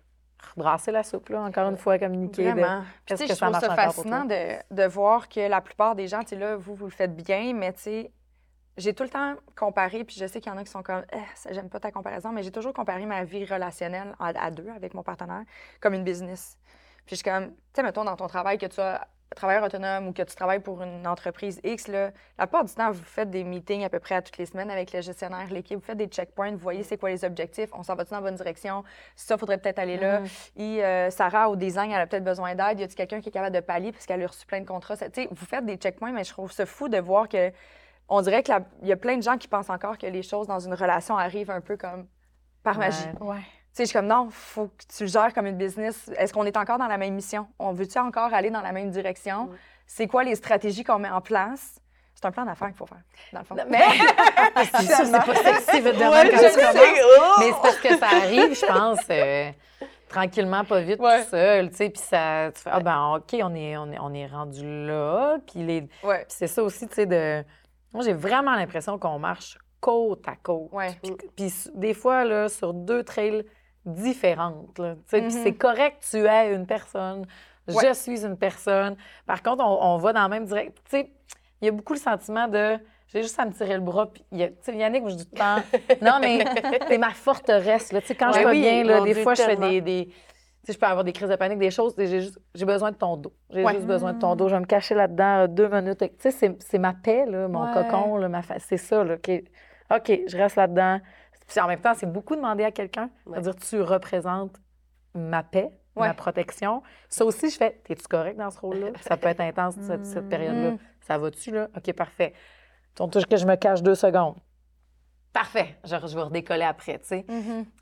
[0.56, 2.52] brasser la soupe, là, encore une fois, communiquer.
[2.52, 2.82] Vraiment.
[2.82, 5.61] Puis, qu'est-ce tu sais, que je ça trouve ça fascinant de, de voir que la
[5.61, 8.12] plupart des gens, tu sais, là, vous, vous le faites bien, mais tu sais,
[8.76, 11.04] j'ai tout le temps comparé, puis je sais qu'il y en a qui sont comme,
[11.12, 14.50] Eh, ça, j'aime pas ta comparaison, mais j'ai toujours comparé ma vie relationnelle à, à
[14.50, 15.42] deux avec mon partenaire
[15.80, 16.56] comme une business.
[17.06, 19.06] Puis je suis comme, tu sais, mettons dans ton travail que tu as
[19.36, 22.90] travailleur autonome ou que tu travailles pour une entreprise X, là, la plupart du temps,
[22.90, 25.78] vous faites des meetings à peu près à toutes les semaines avec le gestionnaire, l'équipe,
[25.78, 28.22] vous faites des checkpoints, vous voyez c'est quoi les objectifs, on s'en va-tu dans la
[28.22, 28.82] bonne direction,
[29.14, 30.22] ça, faudrait peut-être aller là.
[30.56, 32.80] Et euh, Sarah, au design, elle a peut-être besoin d'aide.
[32.80, 34.96] Y a-t-il quelqu'un qui est capable de pallier parce qu'elle a reçu plein de contrats?
[34.96, 37.52] Ça- Tu sais, vous faites des checkpoints, mais je trouve ça fou de voir que
[38.11, 40.58] on dirait qu'il y a plein de gens qui pensent encore que les choses dans
[40.58, 42.06] une relation arrivent un peu comme
[42.62, 42.98] par magie.
[43.20, 43.36] Ouais.
[43.38, 46.11] Tu sais, je suis comme non, faut que tu le gères comme une business.
[46.16, 47.46] Est-ce qu'on est encore dans la même mission?
[47.61, 49.44] On veut-tu encore aller dans la même direction?
[49.44, 49.56] Mm.
[49.86, 51.80] C'est quoi les stratégies qu'on met en place?
[52.14, 53.00] C'est un plan d'affaires qu'il faut faire,
[53.32, 53.54] dans le fond.
[53.70, 53.78] Mais
[54.64, 56.30] c'est pas sexy, Ouais.
[57.02, 57.34] Oh!
[57.38, 59.50] Mais c'est parce que ça arrive, je pense, euh,
[60.08, 61.22] tranquillement, pas vite, Ouais.
[61.22, 63.98] tout seul, tu sais, puis ça, tu fais, ah ben OK, on est, on est,
[64.00, 65.88] on est rendu là, puis les...
[66.02, 66.26] Ouais.
[66.28, 67.42] c'est ça aussi, tu sais, de...
[67.93, 70.72] Moi, j'ai vraiment l'impression qu'on marche côte à côte.
[70.72, 70.99] Ouais.
[71.03, 73.45] Puis, puis des fois, là, sur deux trails
[73.86, 75.30] différentes, là, puis Mhm.
[75.30, 77.26] c'est correct, tu es une personne,
[77.66, 78.97] je suis une personne.
[79.26, 80.72] Par contre, on, on va dans la même direction.
[80.91, 81.11] Tu sais,
[81.61, 82.78] il y a beaucoup le sentiment de
[83.09, 84.07] j'ai juste à me tirer le bras.
[84.07, 85.57] Puis, tu sais, Yannick, je dis tout le temps,
[86.03, 86.45] non, mais
[86.86, 87.91] c'est ma forteresse.
[87.93, 88.01] Là.
[88.01, 90.12] Tu sais, quand je vais oui, bien, là, des fois, je fais des.
[90.72, 91.94] Je peux avoir des crises de panique, des choses.
[91.98, 93.32] J'ai juste j'ai besoin de ton dos.
[93.50, 93.74] J'ai Ouais.
[93.74, 94.48] juste besoin de ton dos.
[94.48, 95.98] Je vais me cacher là-dedans euh, deux minutes.
[95.98, 97.72] Tu sais, c'est- c'est ma paix, là, mon Ouais.
[97.72, 99.04] cocon, là, ma fa- c'est ça.
[99.04, 99.30] Là, OK,
[99.94, 101.00] OK, je reste là-dedans.
[101.46, 103.10] Puis en même temps, c'est beaucoup demander à quelqu'un.
[103.26, 103.32] Ouais.
[103.34, 104.56] C'est-à-dire, tu représentes
[105.14, 106.82] ma paix, ma protection.
[107.08, 108.90] Ça aussi, je fais, es-tu correct dans ce rôle-là?
[109.02, 110.70] Ça peut être intense, cette, cette période-là.
[110.72, 110.78] Mm.
[111.00, 111.68] Ça va-tu, là?
[111.76, 112.32] OK, parfait.
[112.94, 114.36] Ton touche que je me cache deux secondes.
[115.33, 115.76] Parfait.
[115.85, 117.24] Je, je vais redécoller après, tu sais.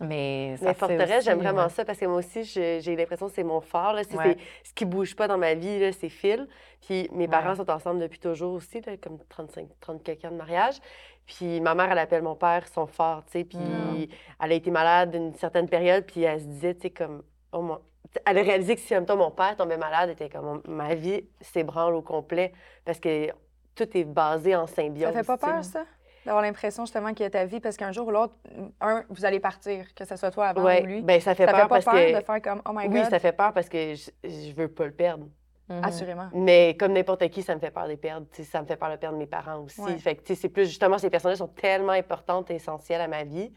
[0.01, 3.33] Mais ça Mais fait forteresse, j'aime vraiment ça parce que moi aussi, j'ai l'impression que
[3.35, 3.95] c'est mon fort.
[3.95, 4.03] Là.
[4.15, 4.37] Ouais.
[4.63, 6.47] ce qui bouge pas dans ma vie, là, c'est Phil.
[6.87, 7.57] Puis mes parents Ouais.
[7.57, 10.77] sont ensemble depuis toujours aussi, là, comme 35, 30 quelqu'un de mariage.
[11.27, 13.45] Puis ma mère, elle appelle mon père son fort, tu sais.
[13.45, 14.07] Puis Mm.
[14.45, 17.23] elle a été malade une certaine période, puis elle se disait, tu sais, comme...
[17.53, 17.79] Oh, mon-
[18.25, 20.95] Elle a réalisé que si, en même temps, mon père tombait malade, était comme, ma
[20.95, 22.53] vie s'ébranle au complet
[22.85, 23.29] parce que
[23.75, 25.13] tout est basé en symbiose.
[25.13, 25.85] Ça fait pas peur, ça?
[26.29, 28.35] D'avoir l'impression justement qu'il y a ta vie parce qu'un jour ou l'autre,
[28.83, 31.01] un, vous allez partir, que ce soit toi avant Ouais, ou lui.
[31.01, 32.18] ben ça fait ça peur fait pas parce peur que...
[32.20, 33.09] de faire comme Oh my Oui, God.
[33.09, 35.26] ça fait peur parce que je, je veux pas le perdre.
[35.70, 35.81] Mhm.
[35.83, 36.29] Assurément.
[36.35, 38.26] Mais comme n'importe qui, ça me fait peur de perdre.
[38.33, 39.99] ça me fait peur de perdre mes parents aussi.
[40.01, 43.51] Fait que c'est plus justement, ces personnes-là sont tellement importantes et essentielles à ma vie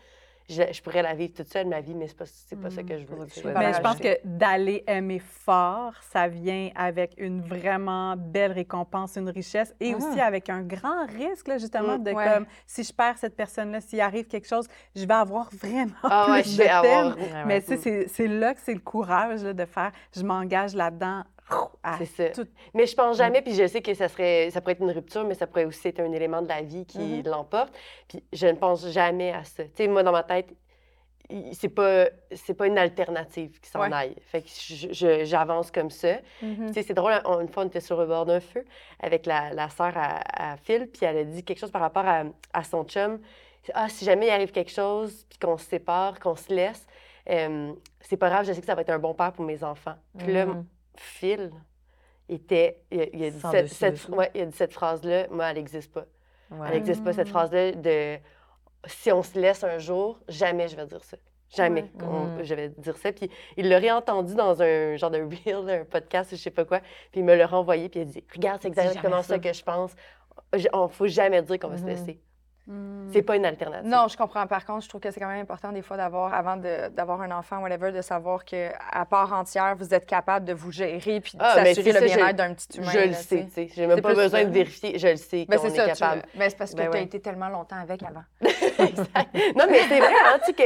[0.52, 2.26] je, pourrais la vivre toute seule, ma vie, mais c'est pas,
[2.62, 3.54] pas ça que je veux.
[3.54, 9.30] mais je pense que d'aller aimer fort, ça vient avec une vraiment belle récompense, une
[9.30, 10.26] richesse et aussi ah.
[10.26, 14.02] avec un grand risque, là, justement, mm, de comme, si je perds cette personne-là, s'il
[14.02, 17.45] arrive quelque chose, je vais avoir vraiment ah, plus de peine.
[17.45, 21.24] mais tu sais, c'est là que c'est le courage de faire, je m'engage là-dedans
[21.97, 22.43] c'est ça.
[22.74, 25.26] Mais je pense jamais, puis je sais que ça serait, ça pourrait être une rupture,
[25.26, 27.30] mais ça pourrait aussi être un élément de la vie qui mm-hmm.
[27.30, 27.74] l'emporte.
[28.08, 29.64] Puis je ne pense jamais à ça.
[29.64, 30.54] Tu sais, moi, dans ma tête,
[31.54, 34.16] c'est pas c'est pas une alternative qui s'en aille.
[34.22, 36.18] Fait que j'avance comme ça.
[36.43, 36.68] Mm-hmm.
[36.68, 38.66] Tu sais, c'est drôle, une fois, on était sur le bord d'un feu
[38.99, 42.64] avec la, la sœur à, Phil, puis elle a dit quelque chose par rapport à,
[42.64, 43.20] son chum.
[43.74, 46.88] Ah, si jamais il arrive quelque chose, puis qu'on se sépare, qu'on se laisse,
[47.30, 49.64] euh, c'est pas grave, je sais que ça va être un bon père pour mes
[49.64, 49.95] enfants.
[50.18, 50.47] Puis là,
[51.02, 51.52] Phil
[52.30, 52.84] était.
[52.91, 56.06] Il, a, dit cette, ouais, il a dit cette phrase-là, moi, elle n'existe pas.
[56.52, 57.32] Elle n'existe pas, cette mm.
[57.32, 58.18] phrase-là de
[58.86, 61.18] si on se laisse un jour, jamais je vais dire ça.
[61.49, 62.43] Jamais mm.
[62.43, 63.12] je vais dire ça.
[63.12, 66.80] Puis il l'a réentendu dans un genre de reel, un podcast, je sais pas quoi.
[67.12, 69.39] Puis il me l'a renvoyé, puis il a dit Regarde, c'est exactement ça.
[69.39, 69.91] que je pense.
[70.56, 71.88] Il ne faut jamais dire qu'on va se mm-hmm.
[71.88, 72.22] laisser.
[72.72, 73.09] Hmm.
[73.11, 73.89] C'est pas une alternative.
[73.89, 74.47] Non, je comprends.
[74.47, 77.32] Par contre, je trouve que c'est quand même important des fois d'avoir, avant d'avoir un
[77.32, 78.72] enfant, whatever, de savoir qu'à
[79.09, 82.53] part entière, vous êtes capable de vous gérer puis de ah, s'assurer le bien-être d'un
[82.53, 82.91] petit humain.
[82.93, 83.69] Je le sais, tu sais.
[83.76, 84.97] J'ai même pas besoin de vérifier.
[84.97, 86.24] Je le sais qu'on est, capable.
[86.36, 88.24] Mais c'est parce que ben tu as été tellement longtemps avec avant.
[88.41, 90.63] non, mais c'est vrai, hein, tu, que,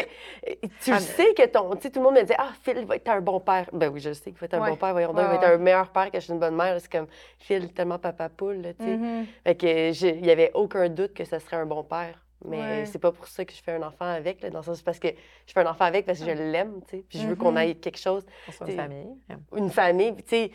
[0.83, 1.75] tu ah, sais que ton.
[1.75, 3.67] Tu sais, tout le monde me dit Ah, Phil va être un bon père.
[3.73, 4.91] Ben oui, je sais qu'il va être un bon père.
[4.91, 6.79] Voyons donc, il va être un meilleur père que je suis une bonne mère.
[6.79, 7.07] C'est comme
[7.39, 8.95] Phil, tellement papa poule, tu sais.
[8.95, 9.25] Mm-hmm.
[9.43, 11.94] Fait que il y avait aucun doute que ce serait un bon père.
[12.43, 14.41] Mais c'est pas pour ça que je fais un enfant avec.
[14.41, 16.35] Là, dans le sens, parce que je fais un enfant avec parce que je ah.
[16.35, 17.05] l'aime, tu sais.
[17.07, 17.69] Puis je veux qu'on mm-hmm.
[17.69, 18.23] ait quelque chose.
[18.67, 19.07] une famille.
[19.55, 20.15] Une famille.
[20.17, 20.51] Tu sais,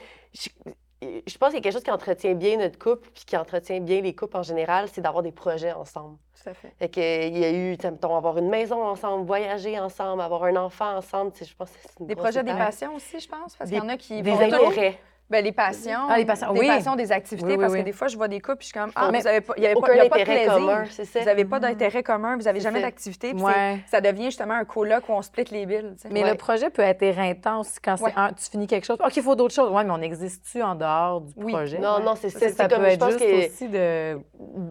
[1.03, 3.80] je, pense qu'il y a quelque chose qui entretient bien notre couple, puis qui entretient
[3.80, 6.18] bien les couples en général, c'est d'avoir des projets ensemble.
[6.34, 6.74] Tout à fait.
[6.78, 10.97] Fait qu'il y a eu, mettons, avoir une maison ensemble, voyager ensemble, avoir un enfant
[10.97, 13.78] ensemble, je pense que c'est une Des projets, des passions aussi, je pense, parce qu'il
[13.78, 14.99] y en a qui Des intérêts.
[15.31, 16.09] Ben, les passions.
[16.09, 18.57] Ah, les passions, des passions, des activités, parce que des fois, je vois des couples,
[18.59, 20.09] puis je suis comme, ah, mais vous avez pas, il y avait pas, y a
[20.09, 21.20] pas de commun, c'est ça.
[21.20, 23.45] Vous n'avez pas d'intérêt commun, vous n'avez jamais d'activité, puis
[23.87, 25.95] ça devient justement un colloque où on split les billes.
[26.11, 28.99] Mais le projet peut être éreintant aussi quand tu finis quelque chose.
[29.05, 29.70] OK, il faut d'autres choses.
[29.72, 31.78] Oui, mais on existe-tu en dehors du projet?
[31.78, 32.49] Non, non, c'est ça.
[32.49, 34.18] Ça peut être juste aussi de...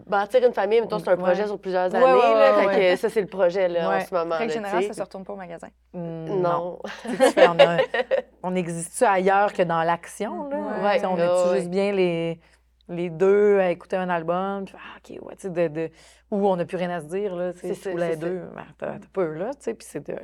[0.06, 2.96] Bâtir une famille, mettons, c'est un projet sur plusieurs années.
[2.96, 4.36] Ça, c'est le projet là, en ce moment.
[4.36, 5.68] Règle générale, ça ne se retourne pas au magasin.
[5.94, 6.78] Hmm, non.
[8.42, 10.49] On existe-tu ailleurs que dans l'action?
[10.52, 12.40] On est juste bien les,
[12.88, 14.64] les deux à écouter un album?
[14.64, 15.90] Puis, ah, OK, ouais, tu sais, de, de,
[16.30, 18.42] où on n'a plus rien à se dire, là, c'est tous les deux.
[18.54, 20.16] Ben, t'as peu, là, tu sais, puis c'est de,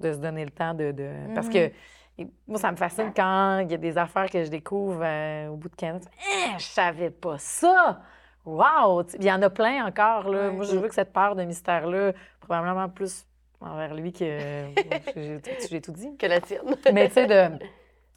[0.00, 0.92] de, se donner le temps de...
[0.92, 1.10] de...
[1.34, 2.28] Parce que mm-hmm.
[2.46, 5.56] moi, ça me fascine quand il y a des affaires que je découvre euh, au
[5.56, 6.10] bout de 15 ans.
[6.18, 8.00] Eh, je savais pas ça!
[8.44, 9.04] Wow!
[9.18, 10.30] Il y en a plein encore.
[10.30, 10.50] Là.
[10.50, 13.26] Moi, je veux que cette part de mystère-là, probablement plus
[13.60, 14.68] envers lui que.
[15.70, 16.16] j'ai tout dit.
[16.16, 16.62] Que la tienne.
[16.92, 17.58] Mais tu sais, de.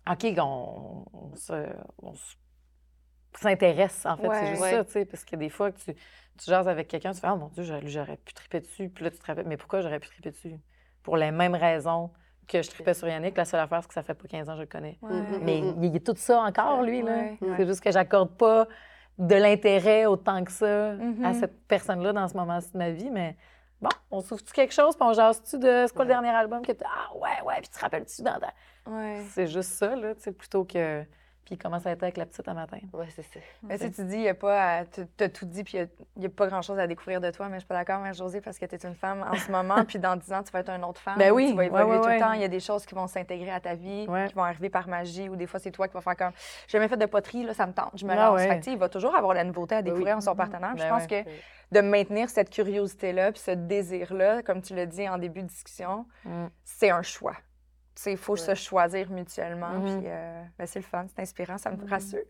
[0.10, 1.06] OK, on,
[2.02, 2.14] on
[3.34, 4.30] s'intéresse, en fait.
[4.32, 7.12] c'est juste ça, tu sais, parce que des fois, que tu, tu jases avec quelqu'un,
[7.12, 8.90] tu fais, oh mon Dieu, j'aurais pu triper dessus.
[8.90, 10.56] Puis là, tu te rappelles, mais pourquoi j'aurais pu triper dessus?
[11.04, 12.12] Pour les mêmes raisons
[12.48, 13.38] que je tripais sur Yannick.
[13.38, 15.00] La seule affaire, c'est que ça fait pas 15 ans que je le connais.
[15.42, 17.30] Mais il y a tout ça encore, lui, là.
[17.58, 18.68] C'est juste que j'accorde pas
[19.18, 21.40] de l'intérêt autant que ça à mm-hmm.
[21.40, 23.36] cette personne-là dans ce moment-ci de ma vie, mais
[23.82, 26.72] bon, on souffre-tu quelque chose, puis on jase-tu de c'est quoi le dernier album que
[26.72, 28.54] tu ah ouais, ouais, puis tu te rappelles-tu dans ta...
[29.30, 31.04] C'est juste ça, là, tu sais, plutôt que.
[31.46, 32.78] Puis comment ça a été avec la petite un matin.
[32.94, 33.40] Oui, c'est ça.
[33.64, 34.86] Mais si tu dis, il y a pas.
[34.86, 37.56] Tu as tout dit, puis il n'y a, pas grand-chose à découvrir de toi, mais
[37.56, 39.84] je suis pas d'accord avec Josée parce que tu es une femme en ce moment,
[39.86, 41.18] puis dans 10 ans, tu vas être une autre femme.
[41.18, 41.50] Ben oui.
[41.50, 42.34] Tu vas évoluer tout le temps.
[42.34, 44.88] Il y a des choses qui vont s'intégrer à ta vie, qui vont arriver par
[44.88, 46.32] magie, ou des fois, c'est toi qui vas faire comme.
[46.68, 47.92] J'ai jamais fait de poterie, là, ça me tente.
[47.96, 48.42] Je me ah lance.
[48.42, 50.74] Fait il va toujours avoir la nouveauté à ben découvrir en son partenaire.
[50.76, 51.24] je ben pense que
[51.72, 56.06] de maintenir cette curiosité-là, puis ce désir-là, comme tu l'as dit en début de discussion,
[56.26, 56.48] mm.
[56.64, 57.36] c'est un choix.
[58.06, 59.72] Il faut se choisir mutuellement.
[59.72, 60.00] Mm-hmm.
[60.00, 61.90] Puis, euh, ben, c'est le fun, c'est inspirant, ça me mm-hmm.
[61.90, 62.20] rassure.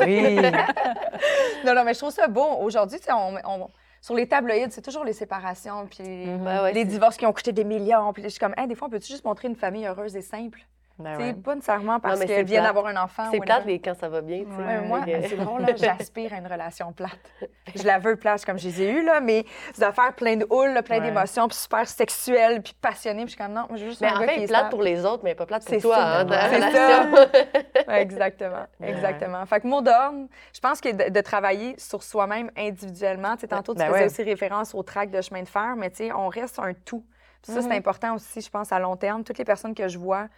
[0.00, 0.34] Oui.
[1.64, 2.44] non, non, mais je trouve ça beau.
[2.60, 3.68] Aujourd'hui, on,
[4.00, 6.72] sur les tabloïds, c'est toujours les séparations, puis mm-hmm.
[6.72, 8.12] les divorces qui ont coûté des millions.
[8.12, 10.66] Puis je suis comme, des fois, on peut-tu juste montrer une famille heureuse et simple?
[11.00, 13.24] Ben c'est pas nécessairement parce qu'elle vient d'avoir un enfant.
[13.30, 14.44] C'est plate, mais quand ça va bien.
[14.86, 17.10] moi, c'est drôle, j'aspire à une relation plate.
[17.74, 19.44] Je la veux plate comme je les ai eues, là, mais
[19.76, 23.24] des affaires plein de houle, plein d'émotions, puis super sexuelles, puis passionnées.
[23.24, 25.22] Puis je suis comme, non, je juste mais un en fait, plate pour les autres,
[25.24, 25.96] mais pas plate pour toi.
[25.98, 27.98] Hein, c'est ça.
[27.98, 28.66] exactement.
[28.82, 29.46] Exactement.
[29.46, 33.74] Fait que mot d'ordre, je pense que de, travailler sur soi-même individuellement, tu sais, tantôt,
[33.74, 36.28] tu ben faisais aussi référence au track de chemin de fer, mais tu sais, on
[36.28, 37.04] reste un tout.
[37.42, 37.76] Puis ça, c'est mm-hmm.
[37.78, 39.24] important aussi, je pense, à long terme.
[39.24, 40.28] Toutes les personnes que je vois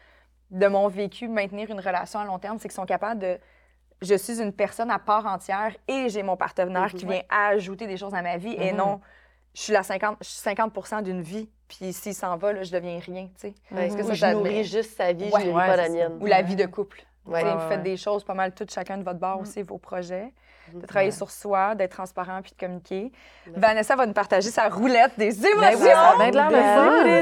[0.53, 3.39] de mon vécu, maintenir une relation à long terme, c'est qu'ils sont capables de
[4.03, 7.97] je suis une personne à part entière et j'ai mon partenaire qui vient ajouter des
[7.97, 9.01] choses à ma vie et non,
[9.55, 11.49] je suis la 50, je suis 50 d'une vie.
[11.69, 13.55] Puis s'il s'en va, là, je deviens rien, tu sais.
[13.77, 16.19] Est-ce que ça, je nourris juste sa vie, je nourris pas la mienne.
[16.21, 17.05] Ou la vie de couple.
[17.25, 17.35] vous
[17.69, 20.33] faites des choses pas mal toutes chacun de votre bord aussi, vos projets
[20.73, 23.13] de travailler sur soi, d'être transparent puis de communiquer.
[23.55, 25.61] Vanessa va nous partager sa roulette des émotions.
[25.61, 27.13] Ben oui, ça a l'air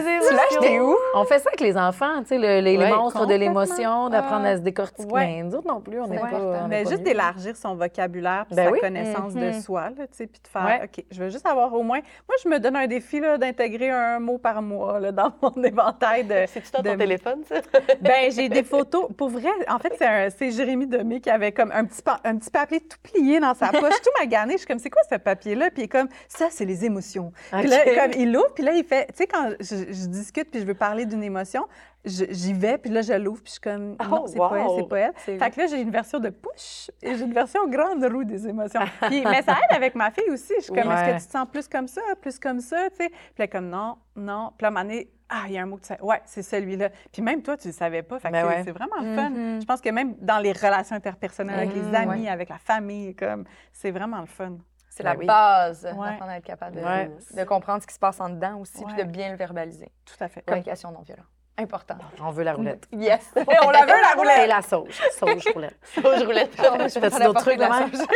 [0.60, 0.96] de Tu où?
[1.14, 4.62] On fait ça avec les enfants, tu sais, les, monstres de l'émotion, d'apprendre à se
[4.62, 5.12] décortiquer.
[5.12, 6.66] Mais nous autres non plus, on n'est pas.
[6.68, 9.62] Mais juste d'élargir son vocabulaire puis ben sa connaissance de mm-hmm.
[9.62, 12.00] soi, tu sais, puis de faire, OK, je veux juste avoir au moins.
[12.28, 16.24] Moi, je me donne un défi d'intégrer un mot par mois là, dans mon éventail
[16.24, 16.44] de.
[16.46, 17.56] C'est-tu dans ton téléphone, ça?
[18.00, 19.06] ben j'ai des photos.
[19.16, 19.94] Pour vrai, en fait,
[20.36, 23.68] c'est Jérémy Demé qui avait comme un petit, un petit papier tout plié dans sa
[23.68, 24.54] poche, tout magané.
[24.54, 25.70] Je suis comme, c'est quoi ce papier-là?
[25.70, 27.32] Puis il est comme, ça, c'est les émotions.
[27.52, 30.60] Puis là, comme, il l'ouvre, puis là, il fait, tu sais, quand je, discute puis
[30.60, 31.66] je veux parler d'une émotion,
[32.04, 34.66] j'y vais, puis là, je l'ouvre, puis je suis comme, non, oh, c'est pas elle,
[34.76, 35.38] c'est pas elle.
[35.38, 38.48] Fait que là, j'ai une version de push et j'ai une version grande roue des
[38.48, 38.80] émotions.
[39.02, 40.54] Puis, mais ça aide avec ma fille aussi.
[40.58, 42.96] Je suis comme, est-ce que tu te sens plus comme ça, plus comme ça, tu
[42.96, 43.08] sais?
[43.08, 44.52] Puis là, comme, non, non.
[44.56, 45.00] Puis là, à un moment
[45.30, 46.00] ah, il y a un mot que tu sais.
[46.02, 46.90] Ouais, c'est celui-là.
[47.12, 48.18] Puis même toi, tu ne le savais pas.
[48.18, 49.30] Fait ben c'est vraiment fun.
[49.30, 49.60] Mm-hmm.
[49.60, 52.10] Je pense que même dans les relations interpersonnelles, avec les mm-hmm.
[52.10, 54.58] amis, avec la famille, comme c'est vraiment le fun.
[54.90, 58.28] C'est la ben base d'apprendre à être capable de, comprendre ce qui se passe en
[58.28, 59.90] dedans aussi, puis de bien le verbaliser.
[60.04, 60.42] Tout à fait.
[60.42, 61.26] Communication non violente.
[61.60, 61.96] Important.
[62.22, 62.86] On veut la roulette.
[62.92, 63.30] Yes.
[63.36, 64.44] on la veut, la roulette.
[64.44, 65.00] Et la sauge.
[65.18, 65.76] Sauge roulette.
[65.94, 66.52] Sauge roulette.
[66.56, 68.06] Je fais d'autres trucs, la sauge.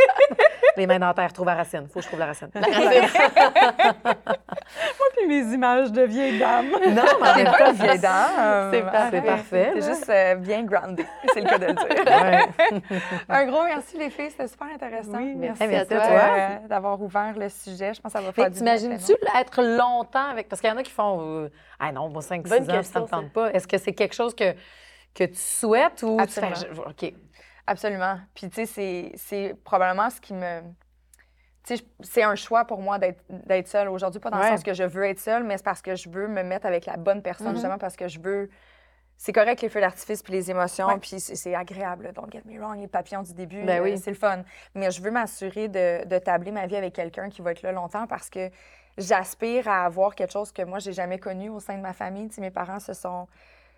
[0.76, 1.86] Les mains dans terre, trouve la racine.
[1.88, 2.48] Faut que je trouve la racine.
[2.54, 2.64] Moi,
[5.16, 6.70] puis mes images de vieilles dames.
[6.70, 8.70] Non, mais en même temps, vieille dame.
[9.12, 9.70] C'est parfait.
[9.74, 12.98] C'est juste euh, bien groundé, c'est le cas de le dire.
[13.28, 14.30] Un gros merci, les filles.
[14.30, 15.16] C'était super intéressant.
[15.16, 17.94] Oui, merci, à toi, euh, d'avoir ouvert le sujet.
[17.94, 20.48] Je pense que ça va faire du T'imagines-tu être longtemps avec...
[20.48, 21.20] Parce qu'il y en a qui font...
[21.20, 21.48] Euh,
[21.84, 23.52] ah non, moi, 5-6 ans, ça ne me tente pas.
[23.52, 24.54] Est-ce que c'est quelque chose que,
[25.14, 26.16] que tu souhaites ou...
[26.18, 26.84] Absolument.
[26.88, 27.12] OK.
[27.66, 28.18] Absolument.
[28.34, 30.60] Puis, tu sais, c'est probablement ce qui me.
[31.66, 34.74] Tu sais, c'est un choix pour moi d'être seule aujourd'hui, pas dans le sens que
[34.74, 37.22] je veux être seule, mais c'est parce que je veux me mettre avec la bonne
[37.22, 37.54] personne, mm-hmm.
[37.54, 38.50] justement parce que je veux.
[39.16, 42.12] C'est correct les feux d'artifice puis les émotions, puis c'est agréable.
[42.14, 43.96] Don't get me wrong, les papillons du début, ben oui.
[43.96, 44.42] c'est le fun.
[44.74, 47.70] Mais je veux m'assurer de, de, tabler ma vie avec quelqu'un qui va être là
[47.70, 48.50] longtemps parce que
[48.98, 52.28] j'aspire à avoir quelque chose que moi, j'ai jamais connu au sein de ma famille.
[52.28, 53.26] Tu sais, mes parents se sont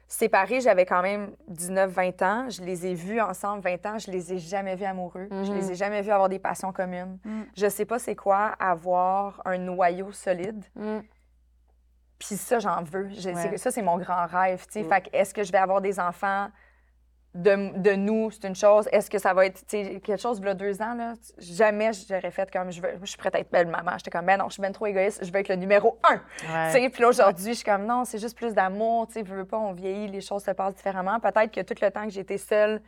[0.09, 2.51] séparés, j'avais quand même 19-20 ans.
[2.51, 3.99] Je les ai vus ensemble 20 ans.
[3.99, 5.29] Je les ai jamais vus amoureux.
[5.31, 5.75] Je les ai mhm.
[5.75, 7.19] jamais vus avoir des passions communes.
[7.25, 7.47] Je mm.
[7.57, 10.65] Je sais pas c'est quoi avoir un noyau solide.
[10.75, 10.99] Mm.
[12.19, 13.11] Puis ça, j'en veux.
[13.57, 14.65] Ça, c'est mon grand rêve.
[14.75, 14.85] Mm.
[14.85, 16.49] Fait est-ce que je vais avoir des enfants?
[17.37, 18.89] De, nous, c'est une chose.
[18.93, 22.31] Est-ce que ça va être quelque chose, il y a deux ans, là, jamais j'aurais
[22.31, 23.93] fait comme je veux, je suis prête à être belle maman.
[23.97, 26.21] J'étais comme, ben non, je suis bien trop égoïste, je veux être le numéro un.
[26.73, 29.07] Puis là, aujourd'hui, je suis comme, non, c'est juste plus d'amour.
[29.09, 31.21] Tu sais, veux pas, on vieillit, les choses se passent différemment.
[31.21, 32.81] Peut-être que tout le temps que j'étais seule,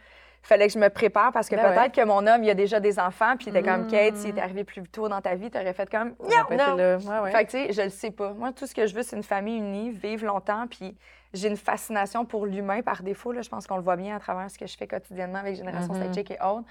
[0.42, 2.80] fallait que je me prépare parce que ben peut-être que mon homme, il a déjà
[2.80, 4.44] des enfants, puis il était comme Kate, s'il était mm.
[4.44, 7.26] arrivé plus tôt dans ta vie, tu aurais fait comme non, non.
[7.26, 8.32] Fait que tu sais, je le sais pas.
[8.32, 10.96] Moi, tout ce que je veux, c'est une famille unie, vivre longtemps, puis
[11.34, 13.32] j'ai une fascination pour l'humain par défaut.
[13.32, 13.42] Là.
[13.42, 15.92] Je pense qu'on le voit bien à travers ce que je fais quotidiennement avec Génération
[15.92, 16.66] mm et autres.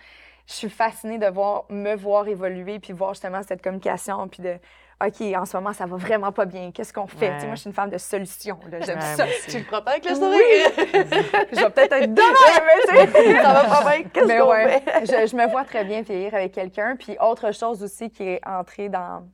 [0.47, 4.57] Je suis fascinée de voir, me voir évoluer, puis voir justement cette communication, puis de
[5.00, 6.72] OK, en ce moment, ça va vraiment pas bien.
[6.72, 7.30] Qu'est-ce qu'on fait?
[7.45, 8.60] Moi, je suis une femme de solution.
[8.84, 9.26] J'aime ça.
[9.48, 10.72] Tu le prends pas avec le sourire?
[10.76, 12.28] je vais peut-être être demain,
[12.66, 14.04] mais ça va pas bien.
[14.12, 15.06] Qu'est-ce qu'on fait?
[15.26, 16.95] je, je, me vois très bien vieillir avec quelqu'un.
[16.95, 19.28] Puis autre chose aussi qui est entrée dans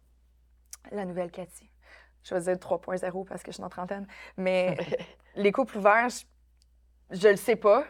[0.91, 1.69] la nouvelle Cathy
[2.23, 4.07] je vais dire 3.0 parce que je suis en trentaine.
[4.37, 4.77] Mais
[5.35, 6.07] les couples ouverts,
[7.11, 7.85] je, ne le sais pas.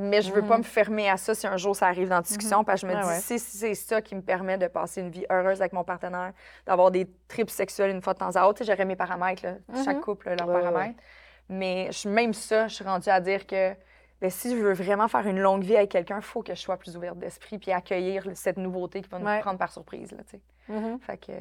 [0.00, 0.60] Mais je veux pas mm.
[0.60, 2.64] me fermer à ça si un jour ça arrive dans la discussion, mm-hmm.
[2.64, 5.26] parce que je me dis, si c'est ça qui me permet de passer une vie
[5.28, 6.32] heureuse avec mon partenaire,
[6.66, 9.42] d'avoir des tripes sexuelles une fois de temps à autre, j'aurais mes paramètres,
[9.84, 10.00] chaque mm-hmm.
[10.00, 11.00] couple, leurs paramètres.
[11.48, 13.74] Mais même ça, je suis rendue à dire que
[14.20, 16.60] ben, si je veux vraiment faire une longue vie avec quelqu'un, il faut que je
[16.60, 20.12] sois plus ouverte d'esprit puis accueillir cette nouveauté qui va nous prendre par surprise.
[20.12, 20.22] Là,
[20.68, 21.00] mm-hmm.
[21.00, 21.32] Fait que,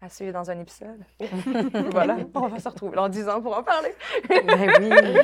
[0.00, 1.00] à suivre dans un épisode.
[1.92, 3.94] voilà, on va se retrouver dans 10 ans pour en parler.
[4.28, 5.18] ben oui.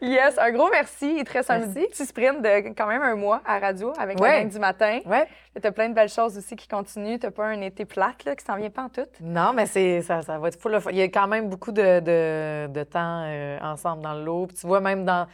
[0.00, 1.14] Yes, un gros merci.
[1.18, 4.44] Il te reste un petit sprint de quand même un mois à radio avec ouais.
[4.46, 5.00] du matin.
[5.06, 5.28] Ouais.
[5.60, 7.18] Tu as plein de belles choses aussi qui continuent.
[7.18, 9.06] Tu n'as pas un été plate là, qui s'en vient pas en tout?
[9.20, 10.68] Non, mais c'est ça, ça va être fou.
[10.90, 14.48] Il y a quand même beaucoup de, de, de temps euh, ensemble dans l'eau.
[14.48, 15.26] Tu vois, même dans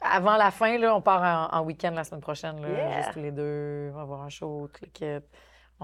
[0.00, 3.30] avant la fin, là, on part en, week-end la semaine prochaine, là, juste tous les
[3.30, 3.90] deux.
[3.92, 5.24] On va avoir un show, l'équipe.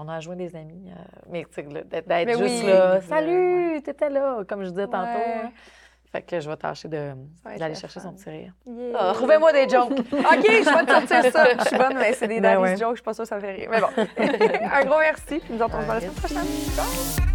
[0.03, 0.89] On a joint des amis.
[0.89, 3.01] Euh, mais d'être juste là.
[3.01, 4.97] Salut, t'étais là, comme je disais tantôt.
[4.97, 5.51] Hein.
[6.11, 8.53] Fait que je vais tâcher d'aller chercher son petit rire.
[8.95, 9.91] Ah, trouvez-moi des jokes.
[9.91, 11.45] OK, je vais te sortir ça.
[11.59, 12.89] Je suis bonne, mais c'est des ben jokes.
[12.89, 13.69] Je suis pas sûre que ça fait rire.
[13.69, 13.89] Mais bon.
[14.73, 15.39] un gros merci.
[15.39, 17.30] Puis nous entendons la semaine prochaine.